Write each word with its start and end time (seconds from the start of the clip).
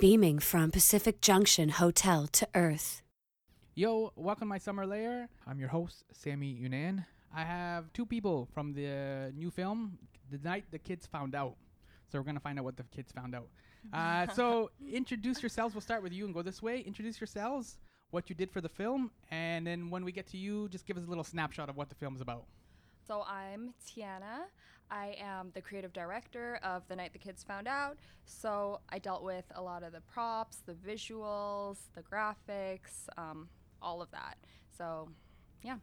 beaming 0.00 0.40
from 0.40 0.70
Pacific 0.70 1.20
Junction 1.20 1.68
Hotel 1.68 2.26
to 2.26 2.48
Earth. 2.54 3.02
Yo, 3.76 4.12
welcome 4.16 4.46
to 4.46 4.50
my 4.50 4.58
summer 4.58 4.86
lair. 4.86 5.28
I'm 5.46 5.60
your 5.60 5.68
host, 5.68 6.04
Sammy 6.12 6.58
Younan. 6.60 7.04
I 7.34 7.42
have 7.42 7.92
two 7.92 8.04
people 8.04 8.48
from 8.52 8.72
the 8.72 9.32
new 9.36 9.50
film, 9.50 9.98
The 10.30 10.38
Night 10.38 10.64
the 10.70 10.78
Kids 10.78 11.06
Found 11.06 11.34
Out. 11.34 11.56
So 12.10 12.18
we're 12.18 12.24
going 12.24 12.36
to 12.36 12.40
find 12.40 12.58
out 12.58 12.64
what 12.64 12.76
the 12.76 12.84
kids 12.94 13.12
found 13.12 13.34
out. 13.34 13.48
Uh, 13.92 14.26
so 14.34 14.70
introduce 14.92 15.42
yourselves. 15.42 15.74
We'll 15.74 15.80
start 15.82 16.02
with 16.02 16.12
you 16.12 16.24
and 16.24 16.34
go 16.34 16.42
this 16.42 16.60
way. 16.60 16.80
Introduce 16.80 17.20
yourselves, 17.20 17.78
what 18.10 18.28
you 18.28 18.34
did 18.34 18.50
for 18.50 18.60
the 18.60 18.68
film, 18.68 19.10
and 19.30 19.66
then 19.66 19.90
when 19.90 20.04
we 20.04 20.12
get 20.12 20.26
to 20.28 20.36
you, 20.36 20.68
just 20.70 20.86
give 20.86 20.96
us 20.96 21.04
a 21.04 21.08
little 21.08 21.24
snapshot 21.24 21.68
of 21.68 21.76
what 21.76 21.88
the 21.88 21.94
film's 21.94 22.20
about. 22.20 22.46
So 23.06 23.24
I'm 23.28 23.74
Tiana. 23.86 24.46
I 24.94 25.16
am 25.20 25.50
the 25.54 25.60
creative 25.60 25.92
director 25.92 26.60
of 26.62 26.86
The 26.86 26.94
Night 26.94 27.12
the 27.12 27.18
Kids 27.18 27.42
Found 27.42 27.66
Out. 27.66 27.98
So 28.24 28.78
I 28.88 29.00
dealt 29.00 29.24
with 29.24 29.44
a 29.56 29.60
lot 29.60 29.82
of 29.82 29.92
the 29.92 30.00
props, 30.00 30.58
the 30.64 30.74
visuals, 30.74 31.78
the 31.96 32.02
graphics, 32.02 33.08
um, 33.18 33.48
all 33.82 34.00
of 34.00 34.10
that. 34.12 34.38
So, 34.78 35.08
yeah. 35.62 35.78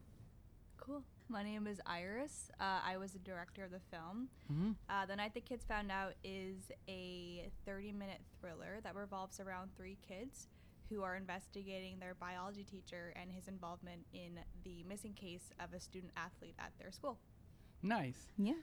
Cool. 0.77 1.03
My 1.27 1.43
name 1.43 1.67
is 1.67 1.81
Iris. 1.85 2.51
Uh, 2.57 2.79
I 2.85 2.97
was 2.97 3.11
the 3.11 3.19
director 3.19 3.65
of 3.65 3.71
the 3.71 3.81
film. 3.91 4.29
Mm-hmm. 4.51 4.71
Uh, 4.89 5.05
the 5.05 5.17
Night 5.17 5.33
the 5.33 5.41
Kids 5.41 5.65
Found 5.65 5.91
Out 5.91 6.13
is 6.23 6.71
a 6.87 7.51
30 7.65 7.91
minute 7.91 8.21
thriller 8.39 8.79
that 8.83 8.95
revolves 8.95 9.41
around 9.41 9.71
three 9.75 9.97
kids 10.07 10.47
who 10.89 11.03
are 11.03 11.17
investigating 11.17 11.99
their 11.99 12.15
biology 12.15 12.63
teacher 12.63 13.13
and 13.21 13.29
his 13.29 13.49
involvement 13.49 14.05
in 14.13 14.39
the 14.63 14.85
missing 14.87 15.13
case 15.13 15.51
of 15.59 15.73
a 15.73 15.81
student 15.81 16.13
athlete 16.15 16.55
at 16.59 16.71
their 16.79 16.91
school. 16.91 17.17
Nice. 17.83 18.27
Yeah. 18.37 18.53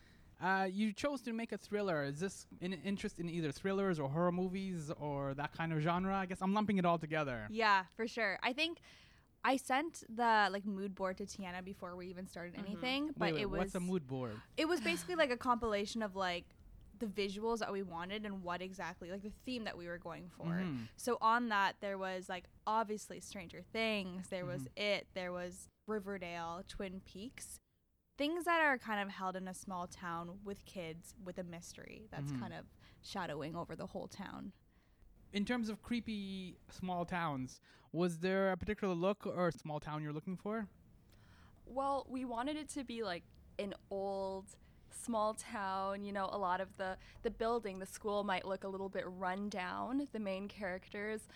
Uh, 0.41 0.69
you 0.71 0.93
chose 0.93 1.21
to 1.23 1.33
make 1.33 1.53
a 1.53 1.59
thriller. 1.59 2.05
Is 2.05 2.21
this 2.21 2.47
an 2.61 2.73
interest 2.85 3.19
in 3.19 3.29
either 3.29 3.51
thrillers 3.51 3.99
or 3.99 4.09
horror 4.09 4.31
movies 4.33 4.91
or 5.01 5.35
that 5.35 5.53
kind 5.53 5.73
of 5.73 5.81
genre? 5.81 6.15
I 6.15 6.27
guess 6.27 6.39
I'm 6.41 6.55
lumping 6.55 6.79
it 6.79 6.85
all 6.85 6.99
together. 6.99 7.49
Yeah, 7.51 7.85
for 7.97 8.07
sure. 8.07 8.39
I 8.43 8.53
think 8.53 8.79
I 9.45 9.57
sent 9.57 10.05
the 10.09 10.49
like 10.53 10.65
mood 10.65 10.95
board 10.95 11.17
to 11.19 11.25
Tiana 11.25 11.65
before 11.65 11.97
we 11.97 12.07
even 12.07 12.27
started 12.29 12.55
anything, 12.57 13.11
but 13.17 13.27
Wait, 13.27 13.35
wait, 13.35 13.43
it 13.43 13.51
was 13.51 13.59
what's 13.59 13.75
a 13.75 13.81
mood 13.81 14.07
board? 14.07 14.37
it 14.57 14.69
was 14.69 14.81
basically 14.81 15.15
like 15.17 15.31
a 15.31 15.37
compilation 15.37 16.03
of 16.03 16.15
like 16.15 16.45
the 17.01 17.07
visuals 17.07 17.59
that 17.61 17.73
we 17.73 17.83
wanted 17.85 18.25
and 18.27 18.43
what 18.43 18.61
exactly 18.61 19.09
like 19.11 19.23
the 19.23 19.31
theme 19.47 19.63
that 19.65 19.77
we 19.79 19.87
were 19.87 19.99
going 19.99 20.29
for. 20.37 20.47
Mhm. 20.47 20.89
So 20.97 21.17
on 21.21 21.49
that 21.51 21.77
there 21.81 21.97
was 21.99 22.29
like 22.29 22.45
obviously 22.67 23.21
Stranger 23.21 23.63
Things, 23.73 24.29
there 24.29 24.45
was 24.45 24.63
Mm-hmm. 24.63 24.83
it, 24.83 25.07
there 25.15 25.33
was 25.33 25.69
Riverdale, 25.87 26.63
Twin 26.69 27.01
Peaks. 27.05 27.61
Things 28.19 28.45
that 28.47 28.61
are 28.61 28.77
kind 28.79 29.01
of 29.01 29.09
held 29.09 29.37
in 29.37 29.47
a 29.47 29.55
small 29.55 29.87
town 29.87 30.41
with 30.45 30.65
kids 30.65 31.15
with 31.25 31.39
a 31.39 31.45
mystery 31.45 32.09
that's 32.11 32.33
Mhm. 32.33 32.41
kind 32.41 32.53
of 32.53 32.67
shadowing 33.01 33.55
over 33.55 33.77
the 33.77 33.87
whole 33.87 34.09
town. 34.09 34.53
In 35.33 35.45
terms 35.45 35.69
of 35.69 35.83
creepy 35.83 36.59
small 36.69 37.05
towns, 37.07 37.61
was 37.93 38.19
there 38.19 38.51
a 38.51 38.57
particular 38.57 38.95
look 38.95 39.25
or 39.25 39.53
small 39.53 39.79
town 39.79 40.03
you're 40.03 40.13
looking 40.13 40.37
for? 40.37 40.69
Well, 41.65 42.07
we 42.09 42.25
wanted 42.25 42.57
it 42.57 42.69
to 42.71 42.83
be 42.83 43.05
like 43.05 43.23
an 43.59 43.75
old 43.89 44.57
small 44.91 45.35
town, 45.35 46.03
you 46.03 46.13
know, 46.13 46.29
a 46.33 46.39
lot 46.39 46.61
of 46.61 46.77
the 46.77 46.99
the 47.23 47.31
building, 47.31 47.79
the 47.79 47.87
school 47.87 48.25
might 48.25 48.45
look 48.45 48.65
a 48.65 48.69
little 48.69 48.89
bit 48.89 49.05
run 49.07 49.49
down. 49.49 50.09
The 50.11 50.19
main 50.19 50.49
characters 50.49 51.29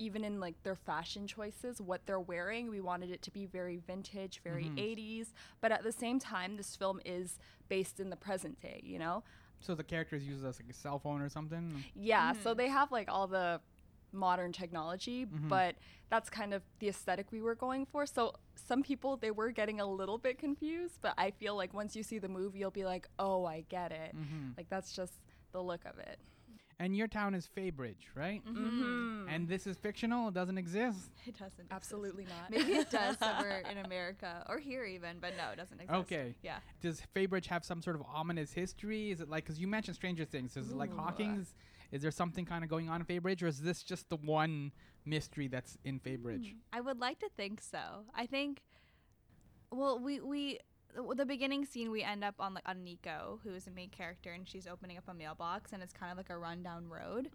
even 0.00 0.24
in 0.24 0.40
like 0.40 0.60
their 0.62 0.74
fashion 0.74 1.26
choices, 1.26 1.80
what 1.80 2.06
they're 2.06 2.18
wearing, 2.18 2.70
we 2.70 2.80
wanted 2.80 3.10
it 3.10 3.20
to 3.22 3.30
be 3.30 3.44
very 3.46 3.76
vintage, 3.76 4.40
very 4.42 4.64
Mhm. 4.64 4.78
80s, 4.78 5.32
but 5.60 5.70
at 5.70 5.82
the 5.82 5.92
same 5.92 6.18
time 6.18 6.56
this 6.56 6.74
film 6.74 7.00
is 7.04 7.38
based 7.68 8.00
in 8.00 8.08
the 8.10 8.16
present 8.16 8.58
day, 8.60 8.80
you 8.82 8.98
know? 8.98 9.22
So 9.60 9.74
the 9.74 9.84
characters 9.84 10.26
use 10.26 10.40
this 10.40 10.58
like 10.58 10.70
a 10.70 10.72
cell 10.72 10.98
phone 10.98 11.20
or 11.20 11.28
something. 11.28 11.84
Yeah, 11.94 12.32
so 12.32 12.54
they 12.54 12.68
have 12.68 12.90
like 12.90 13.10
all 13.10 13.26
the 13.26 13.60
modern 14.12 14.52
technology, 14.52 15.24
but 15.26 15.76
that's 16.08 16.28
kind 16.30 16.52
of 16.54 16.62
the 16.80 16.88
aesthetic 16.88 17.30
we 17.30 17.40
were 17.42 17.54
going 17.54 17.84
for. 17.86 18.06
So 18.06 18.34
some 18.54 18.82
people 18.82 19.16
they 19.18 19.30
were 19.30 19.50
getting 19.52 19.80
a 19.80 19.86
little 19.86 20.18
bit 20.18 20.38
confused, 20.38 20.98
but 21.02 21.14
I 21.18 21.30
feel 21.30 21.54
like 21.56 21.74
once 21.74 21.94
you 21.94 22.02
see 22.02 22.18
the 22.18 22.28
movie, 22.28 22.58
you'll 22.58 22.70
be 22.72 22.84
like, 22.86 23.06
"Oh, 23.18 23.44
I 23.44 23.60
get 23.68 23.92
it." 23.92 24.16
Mhm. 24.16 24.56
Like 24.56 24.68
that's 24.70 24.92
just 24.96 25.20
the 25.52 25.62
look 25.62 25.84
of 25.84 25.98
it. 25.98 26.18
And 26.80 26.96
your 26.96 27.08
town 27.08 27.34
is 27.34 27.46
Faybridge, 27.54 28.08
right? 28.14 28.42
Mm-hmm. 28.42 29.28
And 29.28 29.46
this 29.46 29.66
is 29.66 29.76
fictional. 29.76 30.28
It 30.28 30.34
doesn't 30.34 30.56
exist. 30.56 31.10
It 31.26 31.32
doesn't 31.32 31.48
exist. 31.48 31.68
Absolutely 31.70 32.24
not. 32.24 32.50
Maybe 32.50 32.72
it 32.72 32.90
does 32.90 33.18
somewhere 33.22 33.62
in 33.70 33.84
America 33.84 34.46
or 34.48 34.58
here 34.58 34.86
even, 34.86 35.18
but 35.20 35.34
no, 35.36 35.50
it 35.52 35.56
doesn't 35.56 35.78
exist. 35.78 36.00
Okay. 36.00 36.34
Yeah. 36.42 36.56
Does 36.80 37.02
Faybridge 37.14 37.44
have 37.46 37.66
some 37.66 37.82
sort 37.82 37.96
of 37.96 38.02
ominous 38.10 38.54
history? 38.54 39.10
Is 39.10 39.20
it 39.20 39.28
like 39.28 39.44
because 39.44 39.60
you 39.60 39.68
mentioned 39.68 39.96
Stranger 39.96 40.24
Things? 40.24 40.56
Is 40.56 40.70
it 40.70 40.76
like 40.76 40.90
Ooh. 40.94 40.96
Hawkins? 40.96 41.54
Is 41.92 42.00
there 42.00 42.10
something 42.10 42.46
kind 42.46 42.64
of 42.64 42.70
going 42.70 42.88
on 42.88 43.02
in 43.02 43.06
Faybridge, 43.06 43.42
or 43.42 43.46
is 43.46 43.60
this 43.60 43.82
just 43.82 44.08
the 44.08 44.16
one 44.16 44.72
mystery 45.04 45.48
that's 45.48 45.76
in 45.84 46.00
Faybridge? 46.00 46.54
I 46.72 46.80
would 46.80 46.98
like 46.98 47.18
to 47.18 47.28
think 47.36 47.60
so. 47.60 48.06
I 48.14 48.24
think. 48.24 48.62
Well, 49.70 49.98
we 49.98 50.20
we 50.20 50.60
the- 50.94 51.14
the 51.14 51.26
beginning 51.26 51.64
scene 51.64 51.90
we 51.90 52.02
end 52.02 52.22
up 52.24 52.34
on 52.38 52.54
like 52.54 52.68
on 52.68 52.82
Nico, 52.84 53.40
who 53.44 53.54
is 53.54 53.64
the 53.64 53.70
main 53.70 53.90
character, 53.90 54.32
and 54.32 54.48
she's 54.48 54.66
opening 54.66 54.96
up 54.98 55.04
a 55.08 55.14
mailbox, 55.14 55.72
and 55.72 55.82
it's 55.82 55.92
kind 55.92 56.10
of 56.10 56.16
like 56.18 56.30
a 56.30 56.38
rundown 56.38 56.88
road. 56.88 57.30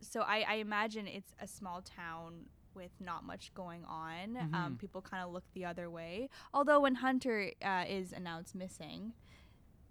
So 0.00 0.20
I, 0.22 0.44
I 0.48 0.54
imagine 0.56 1.06
it's 1.06 1.34
a 1.40 1.46
small 1.46 1.82
town 1.82 2.46
with 2.74 2.92
not 3.00 3.24
much 3.24 3.52
going 3.54 3.84
on. 3.86 4.36
Um, 4.36 4.52
Mhm. 4.76 4.78
people 4.78 5.02
kind 5.02 5.24
of 5.24 5.32
look 5.32 5.44
the 5.52 5.64
other 5.64 5.90
way. 5.90 6.28
Although 6.54 6.80
when 6.80 6.96
Hunter 6.96 7.52
uh, 7.62 7.84
is 7.88 8.12
announced 8.12 8.54
missing, 8.54 9.14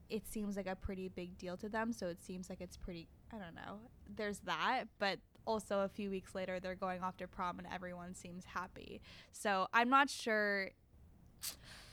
it 0.10 0.26
seems 0.26 0.56
like 0.56 0.68
a 0.68 0.76
pretty 0.76 1.10
big 1.10 1.38
deal 1.38 1.58
to 1.58 1.68
them. 1.68 1.92
So 1.92 2.08
it 2.08 2.22
seems 2.22 2.50
like 2.50 2.62
it's 2.62 2.78
pretty. 2.78 3.10
I 3.32 3.38
don't 3.40 3.56
know. 3.56 3.80
There's 4.08 4.40
that, 4.40 4.86
but 5.00 5.20
also 5.46 5.80
a 5.82 5.90
few 5.90 6.10
weeks 6.10 6.34
later 6.36 6.60
they're 6.62 6.76
going 6.76 7.02
off 7.04 7.16
to 7.18 7.28
prom 7.28 7.58
and 7.60 7.68
everyone 7.72 8.14
seems 8.14 8.46
happy. 8.46 9.02
So 9.32 9.68
I'm 9.74 9.90
not 9.90 10.10
sure. 10.10 10.72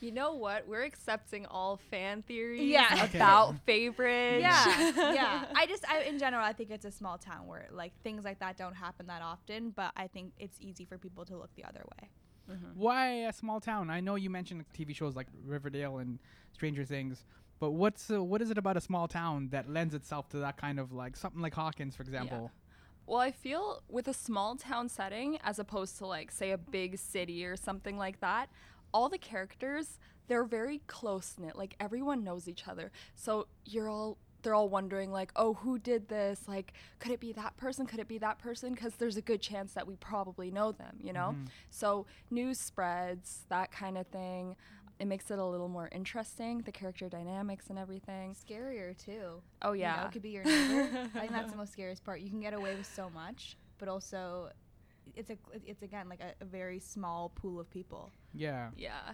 You 0.01 0.11
know 0.11 0.33
what? 0.35 0.67
We're 0.67 0.83
accepting 0.83 1.45
all 1.45 1.77
fan 1.89 2.21
theories 2.21 2.61
Yeah. 2.61 3.05
Okay. 3.05 3.17
about 3.17 3.57
favorites. 3.65 4.41
Yeah, 4.41 4.91
yeah. 5.13 5.45
I 5.55 5.65
just, 5.65 5.89
I, 5.89 6.01
in 6.01 6.19
general, 6.19 6.43
I 6.43 6.53
think 6.53 6.69
it's 6.69 6.85
a 6.85 6.91
small 6.91 7.17
town 7.17 7.47
where 7.47 7.67
like 7.71 7.93
things 8.03 8.23
like 8.25 8.39
that 8.39 8.57
don't 8.57 8.75
happen 8.75 9.07
that 9.07 9.21
often. 9.21 9.71
But 9.71 9.93
I 9.95 10.07
think 10.07 10.33
it's 10.37 10.57
easy 10.59 10.85
for 10.85 10.97
people 10.97 11.25
to 11.25 11.37
look 11.37 11.49
the 11.55 11.63
other 11.63 11.83
way. 11.99 12.09
Why 12.75 13.25
a 13.27 13.33
small 13.33 13.59
town? 13.59 13.89
I 13.89 14.01
know 14.01 14.15
you 14.15 14.29
mentioned 14.29 14.63
TV 14.77 14.95
shows 14.95 15.15
like 15.15 15.27
Riverdale 15.45 15.97
and 15.97 16.19
Stranger 16.51 16.85
Things, 16.85 17.25
but 17.59 17.71
what's 17.71 18.11
uh, 18.11 18.23
what 18.23 18.39
is 18.41 18.51
it 18.51 18.57
about 18.59 18.77
a 18.77 18.81
small 18.81 19.07
town 19.07 19.49
that 19.51 19.67
lends 19.67 19.95
itself 19.95 20.29
to 20.29 20.37
that 20.37 20.55
kind 20.57 20.79
of 20.79 20.91
like 20.91 21.17
something 21.17 21.41
like 21.41 21.55
Hawkins, 21.55 21.95
for 21.95 22.03
example? 22.03 22.51
Yeah. 22.53 22.61
Well, 23.07 23.19
I 23.19 23.31
feel 23.31 23.83
with 23.87 24.07
a 24.07 24.13
small 24.13 24.55
town 24.55 24.89
setting, 24.89 25.37
as 25.43 25.59
opposed 25.59 25.97
to 25.99 26.07
like, 26.07 26.31
say, 26.31 26.51
a 26.51 26.57
big 26.57 26.97
city 26.97 27.45
or 27.45 27.55
something 27.55 27.97
like 27.97 28.19
that, 28.21 28.49
all 28.95 29.09
the 29.09 29.17
characters, 29.17 29.99
they're 30.27 30.45
very 30.45 30.79
close 30.87 31.35
knit. 31.37 31.55
Like, 31.57 31.75
everyone 31.81 32.23
knows 32.23 32.47
each 32.47 32.67
other. 32.67 32.91
So 33.13 33.47
you're 33.65 33.89
all, 33.89 34.17
they're 34.41 34.55
all 34.55 34.69
wondering, 34.69 35.11
like, 35.11 35.31
oh, 35.35 35.55
who 35.55 35.77
did 35.77 36.07
this? 36.07 36.47
Like, 36.47 36.71
could 36.99 37.11
it 37.11 37.19
be 37.19 37.33
that 37.33 37.57
person? 37.57 37.85
Could 37.85 37.99
it 37.99 38.07
be 38.07 38.19
that 38.19 38.39
person? 38.39 38.73
Because 38.73 38.95
there's 38.95 39.17
a 39.17 39.21
good 39.21 39.41
chance 39.41 39.73
that 39.73 39.85
we 39.85 39.95
probably 39.97 40.49
know 40.49 40.71
them, 40.71 40.95
you 41.01 41.11
know? 41.11 41.31
Mm-hmm. 41.33 41.45
So 41.69 42.05
news 42.31 42.57
spreads, 42.59 43.41
that 43.49 43.69
kind 43.71 43.97
of 43.97 44.07
thing. 44.07 44.55
It 44.97 45.07
makes 45.07 45.29
it 45.29 45.39
a 45.39 45.45
little 45.45 45.67
more 45.67 45.89
interesting, 45.91 46.59
the 46.59 46.71
character 46.71 47.09
dynamics 47.09 47.65
and 47.69 47.77
everything. 47.77 48.33
Scarier 48.33 48.97
too. 48.97 49.41
Oh, 49.61 49.73
You 49.73 49.83
know, 49.83 49.89
yeah. 49.89 50.05
it 50.05 50.11
could 50.13 50.21
be 50.21 50.29
your 50.29 50.45
neighbor. 50.45 51.09
I 51.15 51.19
think 51.19 51.31
that's 51.33 51.51
the 51.51 51.57
most 51.63 51.73
scariest 51.73 52.05
part. 52.05 52.21
You 52.21 52.29
can 52.29 52.39
get 52.39 52.53
away 52.53 52.75
with 52.77 52.85
so 52.95 53.09
much, 53.09 53.57
but 53.77 53.89
also, 53.89 54.51
it's 55.15 55.29
a, 55.29 55.37
it's 55.65 55.81
again 55.81 56.09
like 56.09 56.21
a, 56.21 56.33
a 56.43 56.45
very 56.45 56.79
small 56.79 57.29
pool 57.29 57.59
of 57.59 57.69
people. 57.69 58.11
Yeah. 58.33 58.69
yeah. 58.77 59.13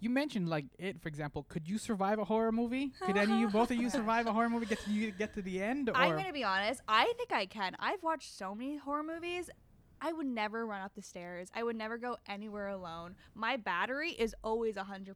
You 0.00 0.10
mentioned 0.10 0.48
like 0.48 0.66
it, 0.78 1.00
for 1.00 1.08
example. 1.08 1.44
Could 1.48 1.68
you 1.68 1.78
survive 1.78 2.18
a 2.18 2.24
horror 2.24 2.52
movie? 2.52 2.92
Could 3.04 3.16
any 3.16 3.32
of 3.32 3.40
you, 3.40 3.48
both 3.48 3.70
of 3.70 3.76
you, 3.76 3.90
survive 4.00 4.26
a 4.26 4.32
horror 4.32 4.48
movie? 4.48 4.66
Get 4.66 4.80
to 4.84 4.90
you 4.90 5.10
get 5.10 5.34
to 5.34 5.42
the 5.42 5.60
end, 5.60 5.88
or 5.88 5.96
I'm 5.96 6.16
gonna 6.16 6.32
be 6.32 6.44
honest. 6.44 6.80
I 6.86 7.12
think 7.16 7.32
I 7.32 7.46
can. 7.46 7.76
I've 7.80 8.02
watched 8.02 8.36
so 8.36 8.54
many 8.54 8.76
horror 8.76 9.02
movies. 9.02 9.50
I 10.00 10.12
would 10.12 10.26
never 10.26 10.64
run 10.66 10.80
up 10.80 10.94
the 10.94 11.02
stairs. 11.02 11.50
I 11.54 11.62
would 11.62 11.76
never 11.76 11.98
go 11.98 12.16
anywhere 12.28 12.68
alone. 12.68 13.16
My 13.34 13.56
battery 13.56 14.12
is 14.12 14.34
always 14.44 14.76
100%. 14.76 15.14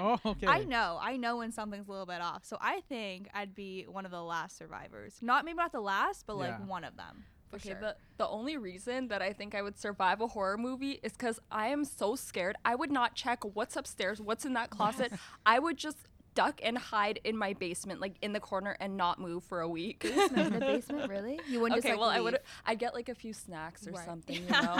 oh, 0.00 0.18
okay. 0.30 0.46
I 0.46 0.64
know. 0.64 0.98
I 1.00 1.16
know 1.16 1.38
when 1.38 1.52
something's 1.52 1.86
a 1.86 1.90
little 1.90 2.06
bit 2.06 2.20
off. 2.20 2.44
So 2.44 2.56
I 2.60 2.80
think 2.88 3.28
I'd 3.34 3.54
be 3.54 3.84
one 3.88 4.06
of 4.06 4.10
the 4.10 4.22
last 4.22 4.56
survivors. 4.56 5.18
Not 5.20 5.44
maybe 5.44 5.56
not 5.56 5.72
the 5.72 5.80
last, 5.80 6.24
but 6.26 6.36
like 6.36 6.66
one 6.66 6.84
of 6.84 6.96
them. 6.96 7.24
Okay, 7.54 7.70
sure. 7.70 7.80
the 7.80 7.96
the 8.18 8.28
only 8.28 8.56
reason 8.56 9.08
that 9.08 9.20
I 9.20 9.32
think 9.32 9.54
I 9.54 9.62
would 9.62 9.78
survive 9.78 10.20
a 10.20 10.28
horror 10.28 10.56
movie 10.56 11.00
is 11.02 11.12
because 11.12 11.40
I 11.50 11.68
am 11.68 11.84
so 11.84 12.14
scared. 12.14 12.56
I 12.64 12.74
would 12.74 12.90
not 12.90 13.14
check 13.14 13.44
what's 13.54 13.76
upstairs, 13.76 14.20
what's 14.20 14.44
in 14.44 14.52
that 14.54 14.70
closet. 14.70 15.12
I 15.46 15.58
would 15.58 15.76
just 15.76 15.98
duck 16.34 16.60
and 16.62 16.78
hide 16.78 17.20
in 17.24 17.36
my 17.36 17.52
basement, 17.52 18.00
like 18.00 18.14
in 18.22 18.32
the 18.32 18.40
corner, 18.40 18.76
and 18.80 18.96
not 18.96 19.18
move 19.20 19.44
for 19.44 19.60
a 19.60 19.68
week. 19.68 20.00
Basement, 20.00 20.52
the 20.54 20.60
basement, 20.60 21.10
really? 21.10 21.40
You 21.48 21.60
wouldn't 21.60 21.78
okay, 21.80 21.90
just 21.90 22.00
like 22.00 22.00
well, 22.00 22.08
I 22.10 22.20
would 22.20 22.38
I'd 22.66 22.78
get 22.78 22.94
like 22.94 23.08
a 23.08 23.14
few 23.14 23.32
snacks 23.32 23.86
or 23.86 23.92
Right. 23.92 24.04
something, 24.06 24.36
you 24.42 24.48
know. 24.50 24.78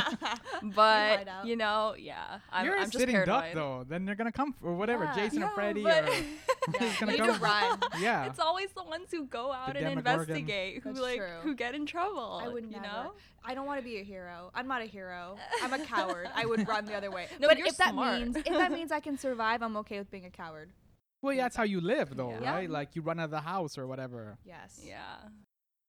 but 0.75 1.29
out. 1.29 1.47
you 1.47 1.57
know, 1.57 1.95
yeah, 1.99 2.39
I'm, 2.51 2.65
You're 2.65 2.75
I'm 2.77 2.83
a 2.83 2.87
just 2.87 2.99
sitting 2.99 3.15
paranoid. 3.15 3.43
duck 3.45 3.55
though. 3.55 3.85
Then 3.89 4.05
they're 4.05 4.15
gonna 4.15 4.33
come 4.33 4.55
f- 4.57 4.65
or 4.65 4.75
whatever, 4.75 5.05
Yeah. 5.05 5.15
Jason 5.15 5.43
or 5.43 5.47
Yeah, 5.47 5.55
Freddy 5.55 5.83
but- 5.83 6.09
or 6.09 6.13
who's 6.79 6.97
gonna 6.99 7.13
You 7.13 7.19
come. 7.25 7.41
run. 7.41 7.79
Yeah. 8.01 8.25
It's 8.27 8.39
always 8.39 8.71
the 8.73 8.83
ones 8.85 9.09
who 9.11 9.27
go 9.27 9.53
out 9.53 9.77
and 9.77 9.79
Demogorgon. 9.85 10.21
investigate, 10.21 10.83
who 10.83 10.91
That's 10.93 11.01
like 11.03 11.19
true. 11.19 11.29
who 11.43 11.55
get 11.55 11.75
in 11.75 11.87
trouble. 11.87 12.41
I 12.43 12.49
would 12.49 12.65
you 12.65 12.71
never. 12.73 12.83
know. 12.85 13.13
I 13.45 13.55
don't 13.55 13.67
want 13.67 13.81
to 13.81 13.85
be 13.85 13.99
a 13.99 14.05
hero. 14.05 14.51
I'm 14.55 14.69
not 14.69 14.83
a 14.83 14.87
hero. 14.87 15.37
I'm 15.63 15.73
a 15.73 15.85
coward. 15.85 16.29
I 16.35 16.47
would 16.47 16.67
run 16.69 16.85
the 16.85 16.95
other 16.95 17.11
way. 17.11 17.27
No, 17.41 17.49
but 17.49 17.59
you're 17.59 17.67
if 17.67 17.77
that 17.79 17.95
means 17.95 18.37
if 18.37 18.45
that 18.45 18.71
means 18.73 18.93
I 18.93 19.01
can 19.01 19.19
survive, 19.19 19.63
I'm 19.63 19.77
okay 19.79 19.99
with 19.99 20.11
being 20.11 20.25
a 20.27 20.31
coward. 20.31 20.71
Well, 21.23 21.33
yeah, 21.35 21.43
that's 21.45 21.57
how 21.57 21.63
you 21.63 21.81
live 21.81 22.17
though, 22.17 22.37
Yeah. 22.41 22.53
right? 22.55 22.69
Like 22.69 22.95
you 22.97 23.03
run 23.03 23.19
out 23.21 23.27
of 23.27 23.31
the 23.31 23.41
house 23.41 23.79
or 23.79 23.87
whatever. 23.87 24.39
Yes. 24.45 24.81
Yeah. 24.85 25.17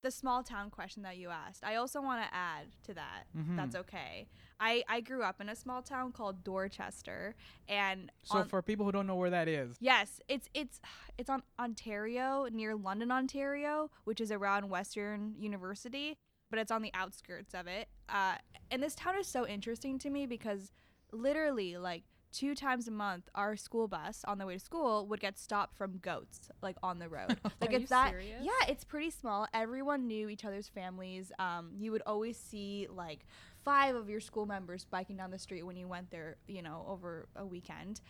The 0.04 0.12
small 0.12 0.44
town 0.44 0.70
question 0.70 1.04
that 1.04 1.16
you 1.18 1.30
asked, 1.30 1.64
I 1.64 1.76
also 1.76 2.02
want 2.02 2.22
to 2.26 2.34
add 2.36 2.68
to 2.84 2.94
that. 2.94 3.24
Mhm. 3.36 3.56
That's 3.56 3.76
okay. 3.76 4.28
I 4.60 4.84
I 4.90 5.00
grew 5.02 5.24
up 5.24 5.40
in 5.42 5.48
a 5.50 5.56
small 5.56 5.82
town 5.82 6.12
called 6.12 6.44
Dorchester, 6.44 7.36
and 7.68 8.12
So 8.24 8.40
on- 8.40 8.48
for 8.50 8.62
people 8.62 8.86
who 8.86 8.92
don't 8.92 9.08
know 9.08 9.16
where 9.16 9.30
that 9.30 9.48
is, 9.48 9.78
Yes, 9.80 10.20
it's 10.28 10.50
it's 10.54 10.80
it's 11.18 11.30
on 11.30 11.42
Ontario 11.58 12.48
near 12.52 12.76
London, 12.76 13.12
Ontario, 13.12 13.90
which 14.04 14.20
is 14.22 14.30
around 14.32 14.70
Western 14.70 15.36
University, 15.40 16.18
but 16.50 16.60
it's 16.60 16.72
on 16.72 16.82
the 16.82 16.94
outskirts 16.94 17.54
of 17.56 17.66
it. 17.68 17.88
Uh, 18.10 18.38
and 18.70 18.84
this 18.84 18.96
town 18.96 19.18
is 19.18 19.26
so 19.28 19.48
interesting 19.48 19.98
to 20.00 20.10
me 20.10 20.26
because 20.26 20.72
literally, 21.14 21.78
like 21.78 22.04
two 22.34 22.56
times 22.56 22.88
a 22.88 22.92
month, 22.92 23.30
our 23.36 23.56
school 23.56 23.88
bus 23.88 24.26
on 24.28 24.38
the 24.38 24.46
way 24.46 24.56
to 24.56 24.60
school 24.60 25.08
would 25.08 25.20
get 25.20 25.38
stopped 25.40 25.78
from 25.78 25.98
goats, 26.00 26.50
like 26.62 26.76
on 26.84 27.00
the 27.00 27.08
road. 27.08 27.38
like 27.62 27.72
Are 27.72 27.76
it's 27.76 27.90
that. 27.90 28.10
serious? 28.10 28.42
Yeah, 28.42 28.68
it's 28.68 28.84
pretty 28.84 29.12
small. 29.12 29.48
Everyone 29.54 30.08
knew 30.08 30.28
each 30.30 30.44
other's 30.44 30.68
families. 30.68 31.32
Um, 31.40 31.72
you 31.78 31.92
would 31.92 32.04
always 32.06 32.38
see 32.38 32.88
like 32.94 33.26
five 33.64 33.96
of 33.96 34.10
your 34.10 34.20
school 34.20 34.46
members 34.46 34.86
biking 34.90 35.16
down 35.16 35.32
the 35.32 35.40
street 35.40 35.64
when 35.64 35.78
you 35.78 35.88
went 35.88 36.12
there, 36.12 36.36
you 36.48 36.62
know, 36.62 36.84
over 36.88 37.28
a 37.36 37.46
weekend 37.46 38.02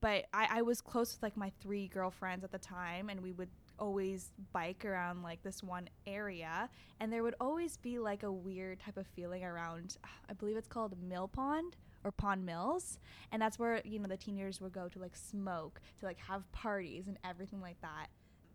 but 0.00 0.24
I, 0.32 0.48
I 0.50 0.62
was 0.62 0.80
close 0.80 1.14
with 1.14 1.22
like 1.22 1.36
my 1.36 1.52
three 1.60 1.88
girlfriends 1.88 2.44
at 2.44 2.52
the 2.52 2.58
time 2.58 3.08
and 3.08 3.20
we 3.20 3.32
would 3.32 3.50
always 3.78 4.32
bike 4.52 4.84
around 4.84 5.22
like 5.22 5.42
this 5.42 5.62
one 5.62 5.88
area 6.06 6.68
and 7.00 7.12
there 7.12 7.22
would 7.22 7.34
always 7.40 7.76
be 7.78 7.98
like 7.98 8.22
a 8.22 8.32
weird 8.32 8.80
type 8.80 8.96
of 8.98 9.06
feeling 9.06 9.42
around 9.42 9.96
i 10.28 10.32
believe 10.34 10.56
it's 10.56 10.68
called 10.68 10.94
mill 11.02 11.28
pond 11.28 11.76
or 12.04 12.10
pond 12.10 12.44
mills 12.44 12.98
and 13.32 13.40
that's 13.40 13.58
where 13.58 13.80
you 13.84 13.98
know 13.98 14.08
the 14.08 14.16
teenagers 14.16 14.60
would 14.60 14.72
go 14.72 14.88
to 14.88 14.98
like 14.98 15.16
smoke 15.16 15.80
to 15.98 16.06
like 16.06 16.18
have 16.18 16.50
parties 16.52 17.06
and 17.08 17.18
everything 17.24 17.60
like 17.60 17.80
that 17.82 18.06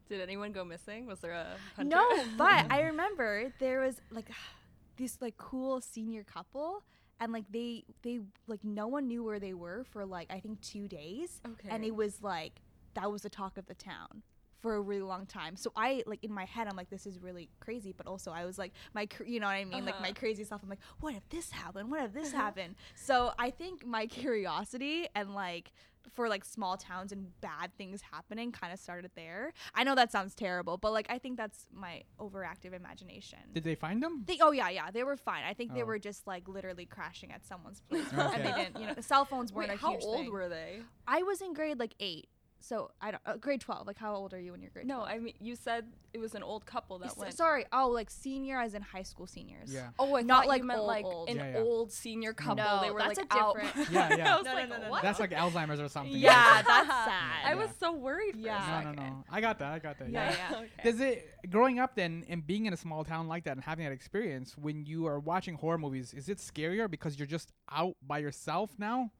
Did 0.09 0.21
anyone 0.21 0.51
go 0.51 0.63
missing? 0.65 1.06
Was 1.06 1.19
there 1.19 1.31
a 1.31 1.47
hunter? 1.75 1.95
no 1.95 2.24
but 2.38 2.65
i 2.69 2.81
remember 2.81 3.53
there 3.59 3.81
was 3.81 4.01
like 4.12 4.30
this 4.97 5.21
like 5.21 5.38
cool 5.38 5.81
senior 5.81 6.24
couple 6.24 6.83
and 7.19 7.31
like 7.31 7.45
they 7.51 7.83
they 8.01 8.19
like 8.47 8.63
no 8.63 8.88
one 8.88 9.07
knew 9.07 9.24
where 9.24 9.39
they 9.39 9.53
were 9.53 9.83
for 9.91 10.06
like 10.06 10.27
i 10.31 10.39
think 10.39 10.59
two 10.62 10.88
days 10.88 11.41
okay. 11.45 11.69
and 11.69 11.83
it 11.83 11.95
was 11.95 12.21
like 12.21 12.62
that 12.94 13.12
was 13.12 13.24
the 13.24 13.30
talk 13.30 13.57
of 13.57 13.65
the 13.68 13.74
town 13.74 14.24
for 14.65 14.73
a 14.73 14.81
really 14.81 15.03
long 15.03 15.27
time. 15.27 15.56
So 15.56 15.71
I 15.75 16.01
like 16.07 16.23
in 16.23 16.33
my 16.33 16.45
head 16.45 16.67
I'm 16.67 16.75
like 16.75 16.89
this 16.89 17.06
is 17.06 17.19
really 17.21 17.50
crazy, 17.59 17.94
but 17.95 18.07
also 18.07 18.31
I 18.31 18.45
was 18.45 18.57
like 18.57 18.73
my 18.95 19.06
cr- 19.06 19.25
you 19.25 19.39
know 19.39 19.45
what 19.45 19.53
I 19.53 19.63
mean 19.63 19.85
like 19.85 20.00
my 20.01 20.07
Uh-huh. 20.07 20.13
crazy 20.21 20.44
self. 20.44 20.63
I'm 20.63 20.69
like 20.69 20.79
what 21.01 21.13
if 21.13 21.29
this 21.29 21.51
happened? 21.51 21.91
What 21.91 22.03
if 22.03 22.13
this 22.13 22.31
happened? 22.31 22.73
So 22.95 23.31
I 23.38 23.51
think 23.51 23.85
my 23.85 24.07
curiosity 24.21 25.06
and 25.13 25.35
like 25.35 25.71
for 26.15 26.29
like 26.29 26.44
small 26.45 26.77
towns 26.77 27.12
and 27.12 27.39
bad 27.41 27.75
things 27.77 28.01
happening 28.12 28.51
kind 28.51 28.73
of 28.73 28.79
started 28.79 29.12
there. 29.15 29.53
I 29.75 29.83
know 29.83 29.94
that 29.95 30.12
sounds 30.12 30.33
terrible, 30.33 30.77
but 30.77 30.91
like 30.94 31.06
I 31.09 31.19
think 31.19 31.38
that's 31.38 31.67
my 31.71 32.01
overactive 32.19 32.73
imagination. 32.73 33.39
did 33.53 33.63
they 33.63 33.75
find 33.75 34.01
them? 34.01 34.23
They, 34.25 34.39
oh 34.41 34.51
yeah, 34.51 34.69
yeah, 34.69 34.89
they 34.91 35.03
were 35.03 35.17
fine. 35.17 35.44
I 35.44 35.53
think 35.53 35.75
they 35.75 35.83
Oh. 35.83 35.85
were 35.91 36.00
just 36.00 36.25
like 36.25 36.47
literally 36.47 36.85
crashing 36.88 37.31
at 37.31 37.45
someone's 37.45 37.81
place, 37.81 38.06
and 38.12 38.44
they 38.45 38.51
didn't. 38.51 38.79
You 38.79 38.88
know, 38.88 38.95
cell 39.01 39.25
phones 39.25 39.53
weren't 39.53 39.69
Wait, 39.69 39.75
a 39.75 39.81
how 39.85 39.91
huge 39.91 40.03
old 40.06 40.17
thing. 40.21 40.31
were 40.31 40.50
they? 40.50 40.81
I 41.07 41.21
was 41.23 41.41
in 41.41 41.53
grade 41.53 41.79
like 41.79 41.94
eight, 42.00 42.27
so 42.67 42.91
I 43.01 43.12
don't 43.12 43.21
uh, 43.25 43.38
grade 43.38 43.62
twelve. 43.62 43.85
Like 43.88 43.97
how 43.97 44.15
old 44.15 44.33
are 44.33 44.39
you 44.39 44.51
when 44.51 44.62
you're 44.62 44.71
grade? 44.71 44.88
No, 44.88 44.97
12? 44.97 45.09
I 45.09 45.19
mean 45.19 45.33
you 45.39 45.56
said 45.56 45.85
it 46.13 46.19
was 46.19 46.33
an 46.33 46.44
old 46.44 46.65
couple 46.65 46.97
that 47.00 47.12
S- 47.12 47.17
went. 47.17 47.33
Sorry. 47.33 47.65
Oh, 47.73 47.89
like 47.89 48.09
senior 48.09 48.59
as 48.59 48.73
in 48.73 48.81
high 48.81 49.03
school 49.03 49.27
seniors. 49.27 49.71
Yeah. 49.73 49.89
Oh, 50.00 50.15
I 50.15 50.21
Not 50.21 50.44
thought 50.44 50.47
like 50.47 50.62
you 50.62 50.67
meant 50.67 50.79
old, 50.79 50.88
like 50.88 51.06
old. 51.06 51.29
an 51.29 51.35
Yeah, 51.38 51.50
yeah. 51.51 51.57
old 51.59 51.91
senior 51.91 52.33
couple. 52.33 52.56
No, 52.63 52.79
they 52.81 52.89
were 52.91 53.00
that's 53.00 53.17
like 53.17 53.33
a 53.33 53.38
out. 53.38 53.56
different- 53.62 53.89
Yeah, 53.91 54.15
yeah. 54.15 54.33
I 54.33 54.38
was 54.38 54.45
No, 54.45 54.51
no, 54.53 54.59
like, 54.59 54.69
no, 54.69 54.77
no, 54.81 54.89
what? 54.89 55.01
That's 55.03 55.19
like 55.19 55.31
Alzheimer's 55.31 55.79
or 55.81 55.89
something. 55.89 56.15
Yeah, 56.15 56.53
isn't 56.53 56.65
that's 56.67 56.88
sad. 57.12 57.45
I 57.45 57.56
was 57.56 57.69
so 57.79 57.91
worried. 57.94 58.33
For 58.33 58.39
Yeah. 58.39 58.79
a 58.79 58.83
No, 58.83 58.91
no, 58.91 58.95
second. 58.97 59.13
no. 59.17 59.23
I 59.29 59.41
got 59.41 59.59
that. 59.59 59.71
I 59.73 59.79
got 59.79 60.00
that. 60.00 60.09
Yeah, 60.09 60.29
Yeah. 60.31 60.38
yeah. 60.51 60.57
Okay. 60.57 60.69
Does 60.83 61.00
it 61.01 61.29
growing 61.50 61.79
up 61.79 61.95
then 61.95 62.23
and 62.29 62.45
being 62.47 62.65
in 62.65 62.73
a 62.73 62.77
small 62.77 63.03
town 63.03 63.27
like 63.27 63.44
that 63.44 63.51
and 63.57 63.63
having 63.63 63.85
that 63.85 63.91
experience 63.91 64.57
when 64.57 64.85
you 64.85 65.06
are 65.07 65.19
watching 65.19 65.56
horror 65.56 65.77
movies? 65.77 66.13
Is 66.13 66.29
it 66.29 66.38
scarier 66.38 66.89
because 66.89 67.19
you're 67.19 67.27
just 67.27 67.51
out 67.71 67.95
by 68.07 68.19
yourself 68.19 68.71
now, 68.79 69.12